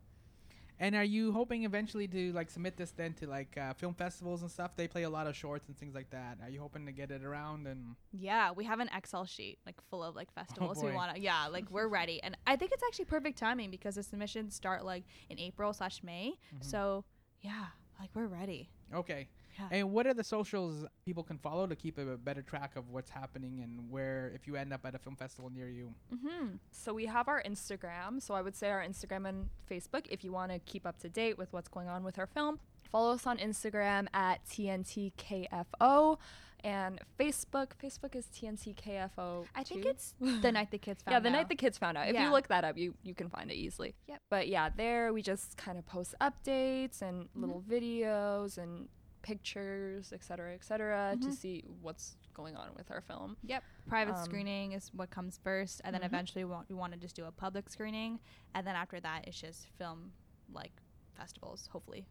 And 0.80 0.96
are 0.96 1.04
you 1.04 1.30
hoping 1.32 1.64
eventually 1.64 2.08
to 2.08 2.32
like 2.32 2.50
submit 2.50 2.76
this 2.76 2.90
then 2.90 3.12
to 3.14 3.26
like 3.28 3.56
uh, 3.56 3.74
film 3.74 3.94
festivals 3.94 4.42
and 4.42 4.50
stuff? 4.50 4.74
They 4.76 4.88
play 4.88 5.04
a 5.04 5.10
lot 5.10 5.26
of 5.26 5.36
shorts 5.36 5.68
and 5.68 5.78
things 5.78 5.94
like 5.94 6.10
that. 6.10 6.38
Are 6.42 6.50
you 6.50 6.60
hoping 6.60 6.84
to 6.86 6.92
get 6.92 7.10
it 7.12 7.22
around 7.24 7.66
and 7.66 7.94
Yeah, 8.12 8.50
we 8.50 8.64
have 8.64 8.80
an 8.80 8.90
Excel 8.94 9.24
sheet 9.24 9.58
like 9.66 9.76
full 9.88 10.02
of 10.02 10.16
like 10.16 10.32
festivals 10.34 10.82
we 10.82 10.90
want 10.92 11.14
to. 11.14 11.20
Yeah, 11.20 11.46
like 11.46 11.70
we're 11.70 11.86
ready, 12.00 12.20
and 12.22 12.36
I 12.46 12.56
think 12.56 12.72
it's 12.72 12.82
actually 12.86 13.04
perfect 13.06 13.38
timing 13.38 13.70
because 13.70 13.94
the 13.94 14.02
submissions 14.02 14.54
start 14.54 14.84
like 14.84 15.04
in 15.30 15.38
April 15.38 15.72
slash 15.72 16.02
May. 16.02 16.34
So 16.60 17.04
yeah, 17.40 17.66
like 18.00 18.10
we're 18.14 18.26
ready. 18.26 18.68
okay? 18.92 19.28
Yeah. 19.58 19.68
And 19.70 19.92
what 19.92 20.06
are 20.06 20.14
the 20.14 20.24
socials 20.24 20.84
people 21.04 21.22
can 21.22 21.38
follow 21.38 21.66
to 21.66 21.76
keep 21.76 21.98
a 21.98 22.16
better 22.16 22.42
track 22.42 22.76
of 22.76 22.90
what's 22.90 23.10
happening 23.10 23.60
and 23.62 23.90
where 23.90 24.32
if 24.34 24.46
you 24.46 24.56
end 24.56 24.72
up 24.72 24.84
at 24.84 24.94
a 24.94 24.98
film 24.98 25.16
festival 25.16 25.50
near 25.50 25.68
you? 25.68 25.94
Mm-hmm. 26.14 26.46
So 26.70 26.92
we 26.94 27.06
have 27.06 27.28
our 27.28 27.42
Instagram. 27.42 28.20
So 28.22 28.34
I 28.34 28.42
would 28.42 28.56
say 28.56 28.70
our 28.70 28.82
Instagram 28.84 29.28
and 29.28 29.48
Facebook 29.70 30.06
if 30.10 30.24
you 30.24 30.32
want 30.32 30.50
to 30.52 30.58
keep 30.60 30.86
up 30.86 30.98
to 31.00 31.08
date 31.08 31.38
with 31.38 31.52
what's 31.52 31.68
going 31.68 31.88
on 31.88 32.04
with 32.04 32.18
our 32.18 32.26
film. 32.26 32.58
Follow 32.90 33.14
us 33.14 33.26
on 33.26 33.38
Instagram 33.38 34.06
at 34.14 34.44
TNTKFO 34.46 36.18
and 36.62 36.98
Facebook. 37.18 37.68
Facebook 37.82 38.14
is 38.14 38.26
TNTKFO. 38.26 39.44
I 39.54 39.62
think 39.64 39.84
it's 39.84 40.14
the 40.20 40.50
night 40.52 40.70
the 40.70 40.78
kids 40.78 41.02
found 41.04 41.12
yeah, 41.14 41.20
the 41.20 41.30
night 41.30 41.48
the 41.48 41.54
kids 41.56 41.76
found 41.78 41.98
out. 41.98 42.08
If 42.08 42.14
Yeah. 42.14 42.24
you 42.26 42.30
look 42.30 42.48
that 42.48 42.64
up, 42.64 42.76
you 42.78 42.94
you 43.02 43.14
can 43.14 43.28
find 43.28 43.50
it 43.50 43.54
easily. 43.56 43.94
Yep. 44.08 44.18
But 44.30 44.48
yeah, 44.48 44.70
there 44.74 45.12
we 45.12 45.22
just 45.22 45.56
kind 45.56 45.78
of 45.78 45.86
post 45.86 46.14
updates 46.20 47.02
and 47.02 47.28
little 47.34 47.62
videos 47.68 48.58
and 48.58 48.88
pictures, 49.24 50.12
et 50.12 50.22
cetera, 50.22 50.52
et 50.54 50.62
cetera, 50.64 51.16
to 51.20 51.28
Mhm. 51.28 51.32
see 51.32 51.64
what's 51.82 52.16
going 52.34 52.56
on 52.56 52.74
with 52.76 52.90
our 52.90 53.00
film. 53.00 53.36
Yep. 53.44 53.62
Private 53.86 54.16
Um, 54.16 54.24
screening 54.24 54.72
is 54.72 54.92
what 54.94 55.10
comes 55.10 55.38
first, 55.38 55.80
and 55.84 55.94
then 55.94 56.02
Mhm. 56.02 56.06
eventually 56.06 56.44
we 56.44 56.50
want, 56.50 56.68
we 56.68 56.74
want 56.74 56.92
to 56.92 56.98
just 56.98 57.16
do 57.16 57.24
a 57.24 57.32
public 57.32 57.68
screening, 57.68 58.20
and 58.54 58.66
then 58.66 58.76
after 58.76 59.00
that 59.00 59.26
it's 59.26 59.40
just 59.40 59.66
film 59.78 60.12
like 60.52 60.72
festivals, 61.14 61.68
hopefully, 61.68 62.06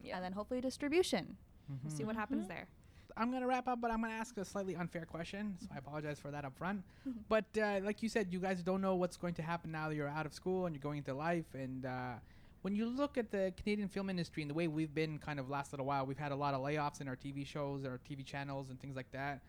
Yeah. 0.00 0.16
and 0.16 0.24
then 0.24 0.32
hopefully 0.32 0.60
distribution. 0.60 1.36
We'll 1.82 1.90
see 1.92 2.04
what 2.04 2.16
happens 2.16 2.44
Mhm. 2.46 2.48
there. 2.48 2.68
I'm 3.16 3.30
gonna 3.30 3.46
wrap 3.46 3.66
up, 3.68 3.80
but 3.80 3.90
I'm 3.90 4.00
gonna 4.00 4.14
ask 4.14 4.36
a 4.38 4.44
slightly 4.44 4.74
unfair 4.76 5.04
question, 5.04 5.58
so 5.60 5.68
I 5.70 5.78
apologize 5.78 6.18
for 6.18 6.30
that 6.30 6.44
up 6.44 6.56
front. 6.56 6.82
But 7.28 7.56
uh, 7.58 7.80
like 7.82 8.02
you 8.02 8.08
said, 8.08 8.32
you 8.32 8.40
guys 8.40 8.62
don't 8.62 8.80
know 8.80 8.94
what's 8.96 9.16
going 9.18 9.34
to 9.34 9.42
happen 9.42 9.70
now 9.72 9.88
that 9.88 9.94
you're 9.96 10.08
out 10.08 10.24
of 10.24 10.32
school 10.32 10.64
and 10.66 10.74
you're 10.74 10.80
going 10.82 10.98
into 10.98 11.12
life. 11.14 11.54
And 11.54 11.84
uh, 11.84 12.18
when 12.62 12.74
you 12.74 12.86
look 12.86 13.16
at 13.16 13.30
the 13.30 13.52
Canadian 13.56 13.88
film 13.88 14.10
industry 14.10 14.42
and 14.42 14.50
the 14.50 14.54
way 14.54 14.68
we've 14.68 14.94
been 14.94 15.18
kind 15.18 15.38
of 15.38 15.48
last 15.48 15.72
little 15.72 15.86
while, 15.86 16.04
we've 16.06 16.18
had 16.18 16.32
a 16.32 16.36
lot 16.36 16.54
of 16.54 16.60
layoffs 16.60 17.00
in 17.00 17.08
our 17.08 17.16
TV 17.16 17.46
shows, 17.46 17.84
our 17.84 18.00
TV 18.10 18.24
channels, 18.24 18.70
and 18.70 18.80
things 18.80 18.96
like 18.96 19.10
that. 19.12 19.40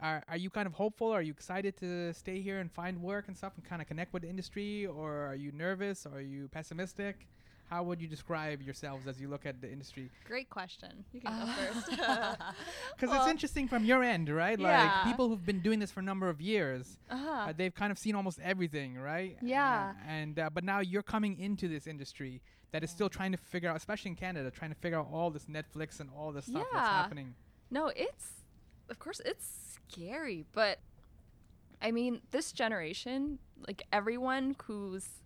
Are, 0.00 0.22
are 0.28 0.36
you 0.36 0.50
kind 0.50 0.66
of 0.66 0.72
hopeful? 0.72 1.08
Are 1.08 1.22
you 1.22 1.32
excited 1.32 1.76
to 1.78 2.12
stay 2.12 2.40
here 2.40 2.58
and 2.58 2.70
find 2.70 3.00
work 3.02 3.28
and 3.28 3.36
stuff 3.36 3.52
and 3.56 3.64
kind 3.64 3.80
of 3.80 3.88
connect 3.88 4.12
with 4.12 4.22
the 4.22 4.28
industry? 4.28 4.86
Or 4.86 5.26
are 5.26 5.34
you 5.34 5.52
nervous? 5.52 6.06
Or 6.06 6.18
are 6.18 6.20
you 6.20 6.48
pessimistic? 6.48 7.26
How 7.72 7.82
would 7.82 8.02
you 8.02 8.06
describe 8.08 8.60
yourselves 8.60 9.06
as 9.06 9.18
you 9.18 9.28
look 9.28 9.46
at 9.46 9.62
the 9.62 9.70
industry? 9.72 10.10
Great 10.26 10.50
question. 10.50 11.06
You 11.14 11.22
can 11.22 11.32
go 11.40 11.46
first. 11.54 11.88
Because 12.94 13.08
Well- 13.08 13.22
it's 13.22 13.30
interesting 13.30 13.66
from 13.66 13.86
your 13.86 14.02
end, 14.02 14.28
right? 14.28 14.58
Yeah. 14.60 14.84
Like 14.84 15.04
people 15.10 15.30
who've 15.30 15.46
been 15.52 15.60
doing 15.60 15.78
this 15.78 15.90
for 15.90 16.00
a 16.00 16.02
number 16.02 16.28
of 16.28 16.38
years, 16.38 16.98
Uh-huh. 17.08 17.30
uh, 17.48 17.52
they've 17.56 17.74
kind 17.74 17.90
of 17.90 17.96
seen 17.98 18.14
almost 18.14 18.38
everything, 18.40 18.98
right? 18.98 19.38
Yeah. 19.40 19.94
Uh, 19.96 20.10
and 20.18 20.38
uh, 20.38 20.50
but 20.52 20.64
now 20.64 20.80
you're 20.80 21.02
coming 21.14 21.38
into 21.40 21.66
this 21.66 21.86
industry 21.86 22.42
that 22.72 22.84
is 22.84 22.90
still 22.90 23.08
trying 23.08 23.32
to 23.32 23.38
figure 23.38 23.70
out, 23.70 23.76
especially 23.78 24.10
in 24.10 24.16
Canada, 24.16 24.50
trying 24.50 24.70
to 24.70 24.76
figure 24.84 24.98
out 24.98 25.08
all 25.10 25.30
this 25.30 25.46
Netflix 25.46 25.98
and 26.00 26.10
all 26.14 26.30
this 26.30 26.44
stuff 26.44 26.66
that's 26.72 26.84
Yeah. 26.84 27.02
happening. 27.02 27.34
No, 27.70 27.86
it's 27.88 28.26
of 28.90 28.98
course 28.98 29.20
it's 29.24 29.78
scary, 29.88 30.44
but 30.52 30.78
I 31.80 31.90
mean, 31.90 32.20
this 32.32 32.52
generation, 32.52 33.38
like 33.66 33.80
everyone 33.92 34.56
who's 34.64 35.21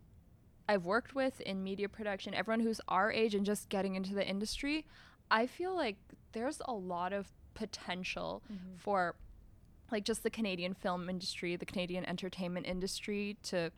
I've 0.68 0.84
worked 0.84 1.14
with 1.14 1.40
in 1.40 1.62
media 1.62 1.88
production, 1.88 2.34
everyone 2.34 2.60
who's 2.60 2.80
our 2.88 3.12
age 3.12 3.34
and 3.34 3.46
just 3.46 3.68
getting 3.68 3.94
into 3.94 4.14
the 4.14 4.26
industry, 4.26 4.84
I 5.30 5.46
feel 5.46 5.74
like 5.74 5.96
there's 6.32 6.60
a 6.64 6.72
lot 6.72 7.12
of 7.12 7.28
potential 7.54 8.42
mm-hmm. 8.52 8.76
for 8.78 9.14
like 9.90 10.04
just 10.04 10.22
the 10.22 10.30
Canadian 10.30 10.74
film 10.74 11.08
industry, 11.08 11.56
the 11.56 11.66
Canadian 11.66 12.04
entertainment 12.04 12.66
industry 12.66 13.36
to 13.44 13.70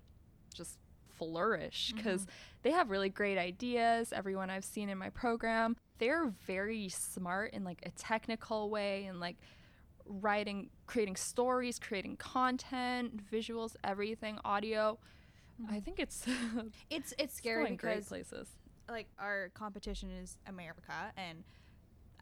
just 0.54 0.78
flourish 1.16 1.88
mm-hmm. 1.88 1.98
because 1.98 2.26
they 2.62 2.70
have 2.70 2.90
really 2.90 3.08
great 3.08 3.38
ideas. 3.38 4.12
Everyone 4.12 4.50
I've 4.50 4.64
seen 4.64 4.88
in 4.88 4.98
my 4.98 5.10
program, 5.10 5.76
they're 5.98 6.32
very 6.46 6.88
smart 6.88 7.52
in 7.52 7.64
like 7.64 7.80
a 7.84 7.90
technical 7.90 8.70
way 8.70 9.04
and 9.04 9.20
like 9.20 9.36
writing, 10.06 10.70
creating 10.86 11.16
stories, 11.16 11.78
creating 11.78 12.16
content, 12.16 13.20
visuals, 13.30 13.76
everything, 13.84 14.38
audio. 14.44 14.98
I 15.66 15.72
mm-hmm. 15.72 15.78
think 15.80 15.98
it's 16.00 16.24
it's 16.90 17.14
it's 17.18 17.34
scary 17.34 17.64
great 17.64 17.78
because 17.78 18.08
places. 18.08 18.48
like 18.88 19.08
our 19.18 19.50
competition 19.54 20.10
is 20.10 20.38
America 20.46 21.12
and 21.16 21.42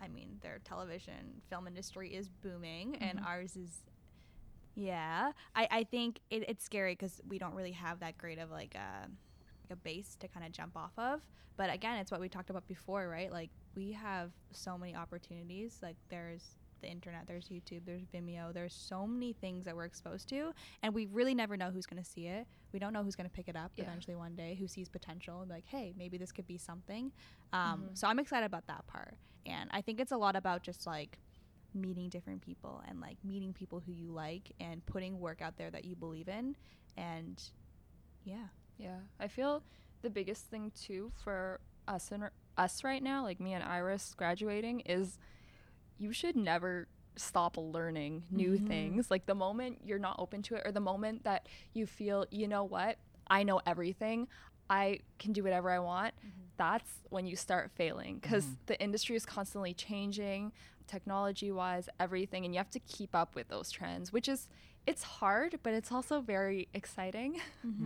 I 0.01 0.09
mean 0.09 0.39
their 0.43 0.59
television 0.65 1.43
film 1.49 1.67
industry 1.67 2.15
is 2.15 2.29
booming 2.29 2.97
and 2.97 3.19
mm-hmm. 3.19 3.27
ours 3.27 3.57
is 3.57 3.83
yeah. 4.79 5.33
I, 5.55 5.69
I 5.71 5.85
think 5.85 6.21
it, 6.29 6.45
it's 6.49 6.63
scary 6.63 6.93
because 6.93 7.23
we 7.27 7.39
don't 7.39 7.55
really 7.55 7.73
have 7.73 8.01
that 8.01 8.19
great 8.19 8.39
of 8.39 8.51
like 8.51 8.75
a, 8.75 9.09
like 9.09 9.73
a 9.73 9.77
base 9.77 10.17
to 10.21 10.29
kind 10.29 10.45
of 10.45 10.53
jump 10.53 10.77
off 10.77 10.93
of. 10.99 11.23
But 11.57 11.73
again 11.73 11.99
it's 11.99 12.11
what 12.11 12.21
we 12.21 12.29
talked 12.29 12.51
about 12.51 12.67
before 12.69 13.09
right? 13.09 13.33
Like 13.33 13.51
we 13.75 13.93
have 13.93 14.33
so 14.53 14.77
many 14.77 14.95
opportunities. 14.95 15.79
Like 15.83 15.97
there's 16.11 16.43
the 16.81 16.89
internet 16.89 17.27
there's 17.27 17.49
youtube 17.49 17.81
there's 17.87 18.03
vimeo 18.15 18.53
there's 18.53 18.75
so 18.75 19.07
many 19.07 19.33
things 19.33 19.65
that 19.65 19.75
we're 19.75 19.85
exposed 19.85 20.29
to 20.29 20.53
and 20.83 20.95
we 20.95 21.07
really 21.07 21.35
never 21.35 21.57
know 21.57 21.71
who's 21.71 21.87
going 21.87 22.03
to 22.03 22.09
see 22.09 22.27
it. 22.27 22.47
We 22.73 22.79
don't 22.79 22.93
know 22.93 23.03
who's 23.03 23.17
going 23.17 23.29
to 23.29 23.33
pick 23.35 23.49
it 23.49 23.57
up 23.57 23.73
Yeah. 23.77 23.85
eventually 23.85 24.17
one 24.17 24.35
day 24.35 24.55
who 24.59 24.67
sees 24.69 24.89
potential 24.89 25.41
and 25.41 25.49
be 25.49 25.55
like 25.55 25.67
hey 25.67 25.95
maybe 25.97 26.19
this 26.19 26.33
could 26.33 26.47
be 26.47 26.59
something. 26.59 27.13
Um, 27.53 27.91
so 27.95 28.07
i'm 28.09 28.19
excited 28.19 28.47
about 28.47 28.67
that 28.67 28.87
part 28.87 29.15
and 29.47 29.71
i 29.73 29.81
think 29.81 30.01
it's 30.01 30.13
a 30.13 30.17
lot 30.17 30.37
about 30.37 30.63
just 30.63 30.87
like 30.87 31.19
meeting 31.75 32.09
different 32.09 32.41
people 32.43 32.83
and 32.89 33.01
like 33.01 33.17
meeting 33.25 33.53
people 33.53 33.81
who 33.85 33.93
you 33.93 34.11
like 34.11 34.53
and 34.61 34.85
putting 34.87 35.21
work 35.21 35.41
out 35.43 35.57
there 35.57 35.71
that 35.71 35.85
you 35.85 35.95
believe 35.97 36.29
in 36.29 36.57
and 36.97 37.43
yeah. 38.25 38.47
Yeah, 38.79 38.99
I 39.19 39.29
feel 39.29 39.63
the 40.03 40.11
biggest 40.11 40.45
thing 40.47 40.71
too 40.79 41.11
for 41.25 41.61
us 41.89 42.11
and 42.13 42.25
us 42.59 42.85
right 42.85 43.03
now, 43.03 43.23
like 43.23 43.41
me 43.41 43.55
and 43.55 43.65
Iris 43.65 44.13
graduating, 44.15 44.81
is 44.81 45.19
you 45.99 46.13
should 46.13 46.37
never 46.37 46.89
stop 47.17 47.57
learning 47.57 48.25
new 48.31 48.53
mm-hmm. 48.53 48.67
things. 48.67 49.11
Like 49.11 49.27
the 49.27 49.35
moment 49.35 49.81
you're 49.85 49.99
not 49.99 50.17
open 50.19 50.43
to 50.43 50.55
it, 50.57 50.63
or 50.65 50.73
the 50.73 50.81
moment 50.81 51.25
that 51.25 51.49
you 51.73 51.87
feel, 51.87 52.27
you 52.31 52.49
know 52.49 52.65
what, 52.65 52.99
I 53.29 53.43
know 53.43 53.61
everything, 53.67 54.29
I 54.69 55.01
can 55.19 55.33
do 55.33 55.43
whatever 55.43 55.71
I 55.71 55.79
want. 55.79 56.15
Mm-hmm. 56.19 56.43
That's 56.57 56.91
when 57.11 57.27
you 57.27 57.37
start 57.37 57.71
failing 57.75 58.19
because 58.19 58.45
mm-hmm. 58.45 58.55
the 58.67 58.81
industry 58.81 59.17
is 59.17 59.27
constantly 59.27 59.75
changing, 59.75 60.53
technology 60.87 61.53
wise, 61.53 61.89
everything, 62.01 62.45
and 62.45 62.55
you 62.55 62.59
have 62.59 62.71
to 62.71 62.81
keep 62.81 63.15
up 63.15 63.35
with 63.35 63.49
those 63.49 63.71
trends, 63.71 64.13
which 64.13 64.29
is 64.29 64.49
it's 64.87 65.03
hard, 65.03 65.59
but 65.63 65.75
it's 65.75 65.91
also 65.91 66.21
very 66.21 66.69
exciting. 66.75 67.41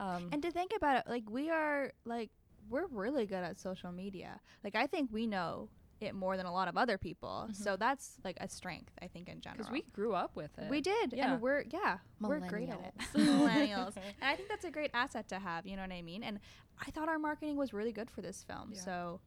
Um, 0.00 0.28
And 0.30 0.40
to 0.42 0.52
think 0.52 0.70
about 0.76 0.98
it, 0.98 1.10
like 1.10 1.28
we 1.28 1.50
are 1.50 1.92
like 2.04 2.30
we're 2.70 2.86
really 2.86 3.26
good 3.26 3.42
at 3.42 3.58
social 3.58 3.92
media. 3.92 4.40
Like 4.62 4.76
I 4.76 4.86
think 4.86 5.10
we 5.12 5.26
know 5.26 5.70
it 6.02 6.14
more 6.14 6.36
than 6.36 6.46
a 6.46 6.52
lot 6.52 6.68
of 6.68 6.76
other 6.76 6.98
people. 6.98 7.48
So 7.52 7.76
that's 7.76 8.12
like 8.24 8.36
a 8.40 8.48
strength, 8.48 8.92
I 9.02 9.06
think, 9.08 9.28
in 9.28 9.40
general. 9.40 9.58
because 9.58 9.72
we 9.72 9.82
grew 9.92 10.14
up 10.14 10.36
with 10.36 10.50
it. 10.58 10.68
we 10.70 10.80
did, 10.80 11.12
Yeah. 11.12 11.32
and 11.34 11.42
we're 11.42 11.64
yeah, 11.70 11.98
we're 12.20 12.40
great 12.40 12.68
at 12.68 12.80
it. 12.80 12.94
Millennials. 13.14 13.14
Millennials, 13.48 13.96
and 14.20 14.30
I 14.32 14.36
think 14.36 14.48
that's 14.48 14.64
a 14.64 14.70
great 14.70 14.90
asset 14.94 15.28
to 15.28 15.38
have. 15.38 15.66
You 15.66 15.76
know 15.76 15.82
what 15.82 15.92
I 15.92 16.02
mean? 16.02 16.22
And 16.22 16.40
I 16.86 16.90
thought 16.90 17.08
our 17.08 17.18
marketing 17.18 17.56
was 17.56 17.72
really 17.72 17.92
good 17.92 18.10
for 18.10 18.20
this 18.22 18.42
film. 18.42 18.72
Yeah. 18.74 18.80
So, 18.80 19.20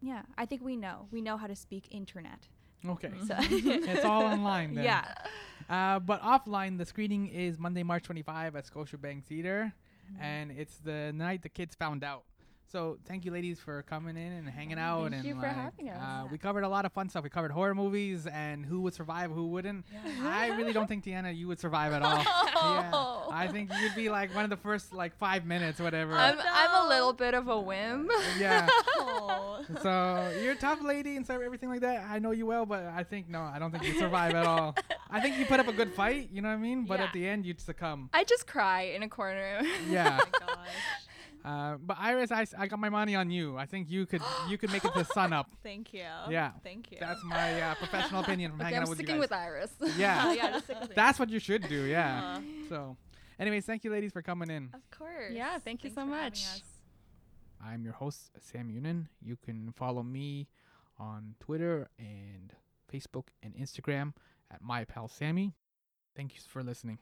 yeah, 0.00 0.22
I 0.38 0.46
think 0.46 0.62
we 0.62 0.76
know 0.76 1.08
we 1.10 1.20
know 1.20 1.36
how 1.36 1.46
to 1.46 1.56
speak 1.56 1.88
internet. 1.90 2.48
Okay. 2.86 3.12
So 3.26 3.34
it's 3.38 4.04
all 4.04 4.24
online 4.24 4.74
then. 4.74 4.84
Yeah, 4.84 5.04
Uh, 5.70 6.00
but 6.00 6.20
offline, 6.22 6.78
the 6.78 6.84
screening 6.84 7.28
is 7.28 7.58
Monday, 7.58 7.82
March 7.84 8.02
25 8.04 8.56
at 8.56 8.64
Scotiabank 8.66 9.24
Theater, 9.24 9.72
Mm-hmm. 10.12 10.22
and 10.22 10.50
it's 10.50 10.78
the 10.78 11.12
night 11.14 11.42
the 11.42 11.48
kids 11.48 11.76
found 11.76 12.02
out. 12.02 12.24
So 12.72 12.96
thank 13.04 13.26
you, 13.26 13.32
ladies, 13.32 13.60
for 13.60 13.82
coming 13.82 14.16
in 14.16 14.32
and 14.32 14.48
hanging 14.48 14.78
out. 14.78 15.02
Thank 15.02 15.16
and 15.16 15.24
you 15.26 15.38
for 15.38 15.46
having 15.46 15.90
us. 15.90 16.00
Uh, 16.02 16.26
we 16.32 16.38
covered 16.38 16.64
a 16.64 16.68
lot 16.70 16.86
of 16.86 16.92
fun 16.92 17.06
stuff. 17.10 17.22
We 17.22 17.28
covered 17.28 17.50
horror 17.50 17.74
movies 17.74 18.26
and 18.26 18.64
who 18.64 18.80
would 18.80 18.94
survive, 18.94 19.30
who 19.30 19.48
wouldn't. 19.48 19.84
I 20.22 20.48
really 20.56 20.72
don't 20.72 20.86
think 20.86 21.04
Tiana, 21.04 21.36
you 21.36 21.48
would 21.48 21.60
survive 21.60 21.92
at 21.92 22.00
all. 22.00 22.16
yeah, 22.16 22.90
I 23.30 23.46
think 23.52 23.70
you'd 23.78 23.94
be 23.94 24.08
like 24.08 24.34
one 24.34 24.44
of 24.44 24.48
the 24.48 24.56
first 24.56 24.94
like 24.94 25.14
five 25.18 25.44
minutes, 25.44 25.80
whatever. 25.80 26.14
I'm, 26.14 26.38
I'm 26.40 26.86
a 26.86 26.88
little 26.88 27.12
bit 27.12 27.34
of 27.34 27.48
a 27.48 27.60
whim. 27.60 28.10
yeah. 28.38 28.66
So 29.80 30.36
you're 30.42 30.52
a 30.52 30.56
tough 30.56 30.82
lady 30.82 31.16
and 31.16 31.24
so 31.26 31.40
everything 31.40 31.68
like 31.68 31.80
that. 31.82 32.06
I 32.10 32.18
know 32.18 32.32
you 32.32 32.46
well, 32.46 32.66
but 32.66 32.84
I 32.84 33.04
think 33.04 33.28
no, 33.28 33.42
I 33.42 33.58
don't 33.58 33.70
think 33.70 33.84
you 33.84 33.96
survive 33.98 34.34
at 34.34 34.44
all. 34.44 34.74
I 35.08 35.20
think 35.20 35.38
you 35.38 35.44
put 35.46 35.60
up 35.60 35.68
a 35.68 35.72
good 35.72 35.92
fight. 35.92 36.30
You 36.32 36.42
know 36.42 36.48
what 36.48 36.54
I 36.54 36.58
mean? 36.58 36.84
But 36.84 36.98
Yeah. 36.98 37.06
at 37.06 37.12
the 37.12 37.28
end, 37.28 37.46
you'd 37.46 37.60
succumb. 37.60 38.10
I 38.12 38.24
just 38.24 38.46
cry 38.46 38.82
in 38.82 39.02
a 39.02 39.08
corner. 39.08 39.60
Yeah. 39.88 40.18
gosh. 40.40 40.68
Uh, 41.44 41.76
but 41.80 41.96
Iris, 41.98 42.30
I, 42.30 42.46
I 42.56 42.66
got 42.68 42.78
my 42.78 42.88
money 42.88 43.14
on 43.16 43.30
you. 43.30 43.56
I 43.58 43.66
think 43.66 43.90
you 43.90 44.06
could 44.06 44.22
you 44.48 44.56
could 44.58 44.70
make 44.70 44.84
it 44.84 44.92
to 44.94 45.04
sun 45.04 45.32
up. 45.32 45.50
Thank 45.62 45.92
you. 45.92 46.04
Yeah. 46.30 46.52
Thank 46.62 46.92
you. 46.92 46.98
That's 47.00 47.22
my 47.24 47.60
uh, 47.60 47.74
professional 47.84 48.22
opinion 48.22 48.52
from 48.52 48.60
okay, 48.60 48.64
hanging 48.66 48.76
I'm 48.78 48.82
out 48.84 48.88
with 48.90 48.98
you 49.00 49.04
sticking 49.06 49.20
guys. 49.20 49.30
with 49.30 49.32
Iris. 49.32 49.70
yeah, 49.98 50.32
yeah, 50.38 50.50
just 50.52 50.64
stick 50.64 50.80
with 50.80 50.90
me. 50.90 50.94
that's 50.94 51.18
what 51.18 51.30
you 51.30 51.38
should 51.40 51.68
do. 51.68 51.82
Yeah. 51.84 52.36
Uh, 52.38 52.40
So, 52.68 52.96
anyways, 53.40 53.64
thank 53.66 53.82
you, 53.84 53.90
ladies, 53.90 54.12
for 54.12 54.22
coming 54.22 54.50
in. 54.50 54.70
of 54.72 54.88
course. 54.96 55.32
Yeah, 55.32 55.58
thank 55.58 55.82
you 55.84 55.90
so 55.90 56.04
much. 56.06 56.44
I'm 57.64 57.84
your 57.84 57.94
host, 57.94 58.30
Sam 58.40 58.68
Younan. 58.70 59.06
You 59.20 59.36
can 59.36 59.72
follow 59.76 60.02
me 60.02 60.48
on 60.98 61.34
Twitter 61.40 61.88
and 61.98 62.52
Facebook 62.92 63.28
and 63.42 63.54
Instagram 63.56 64.14
at 64.50 64.62
my 64.62 64.84
pal 64.84 65.08
Sammy. 65.08 65.54
Thank 66.16 66.34
you 66.34 66.40
for 66.46 66.62
listening. 66.62 66.98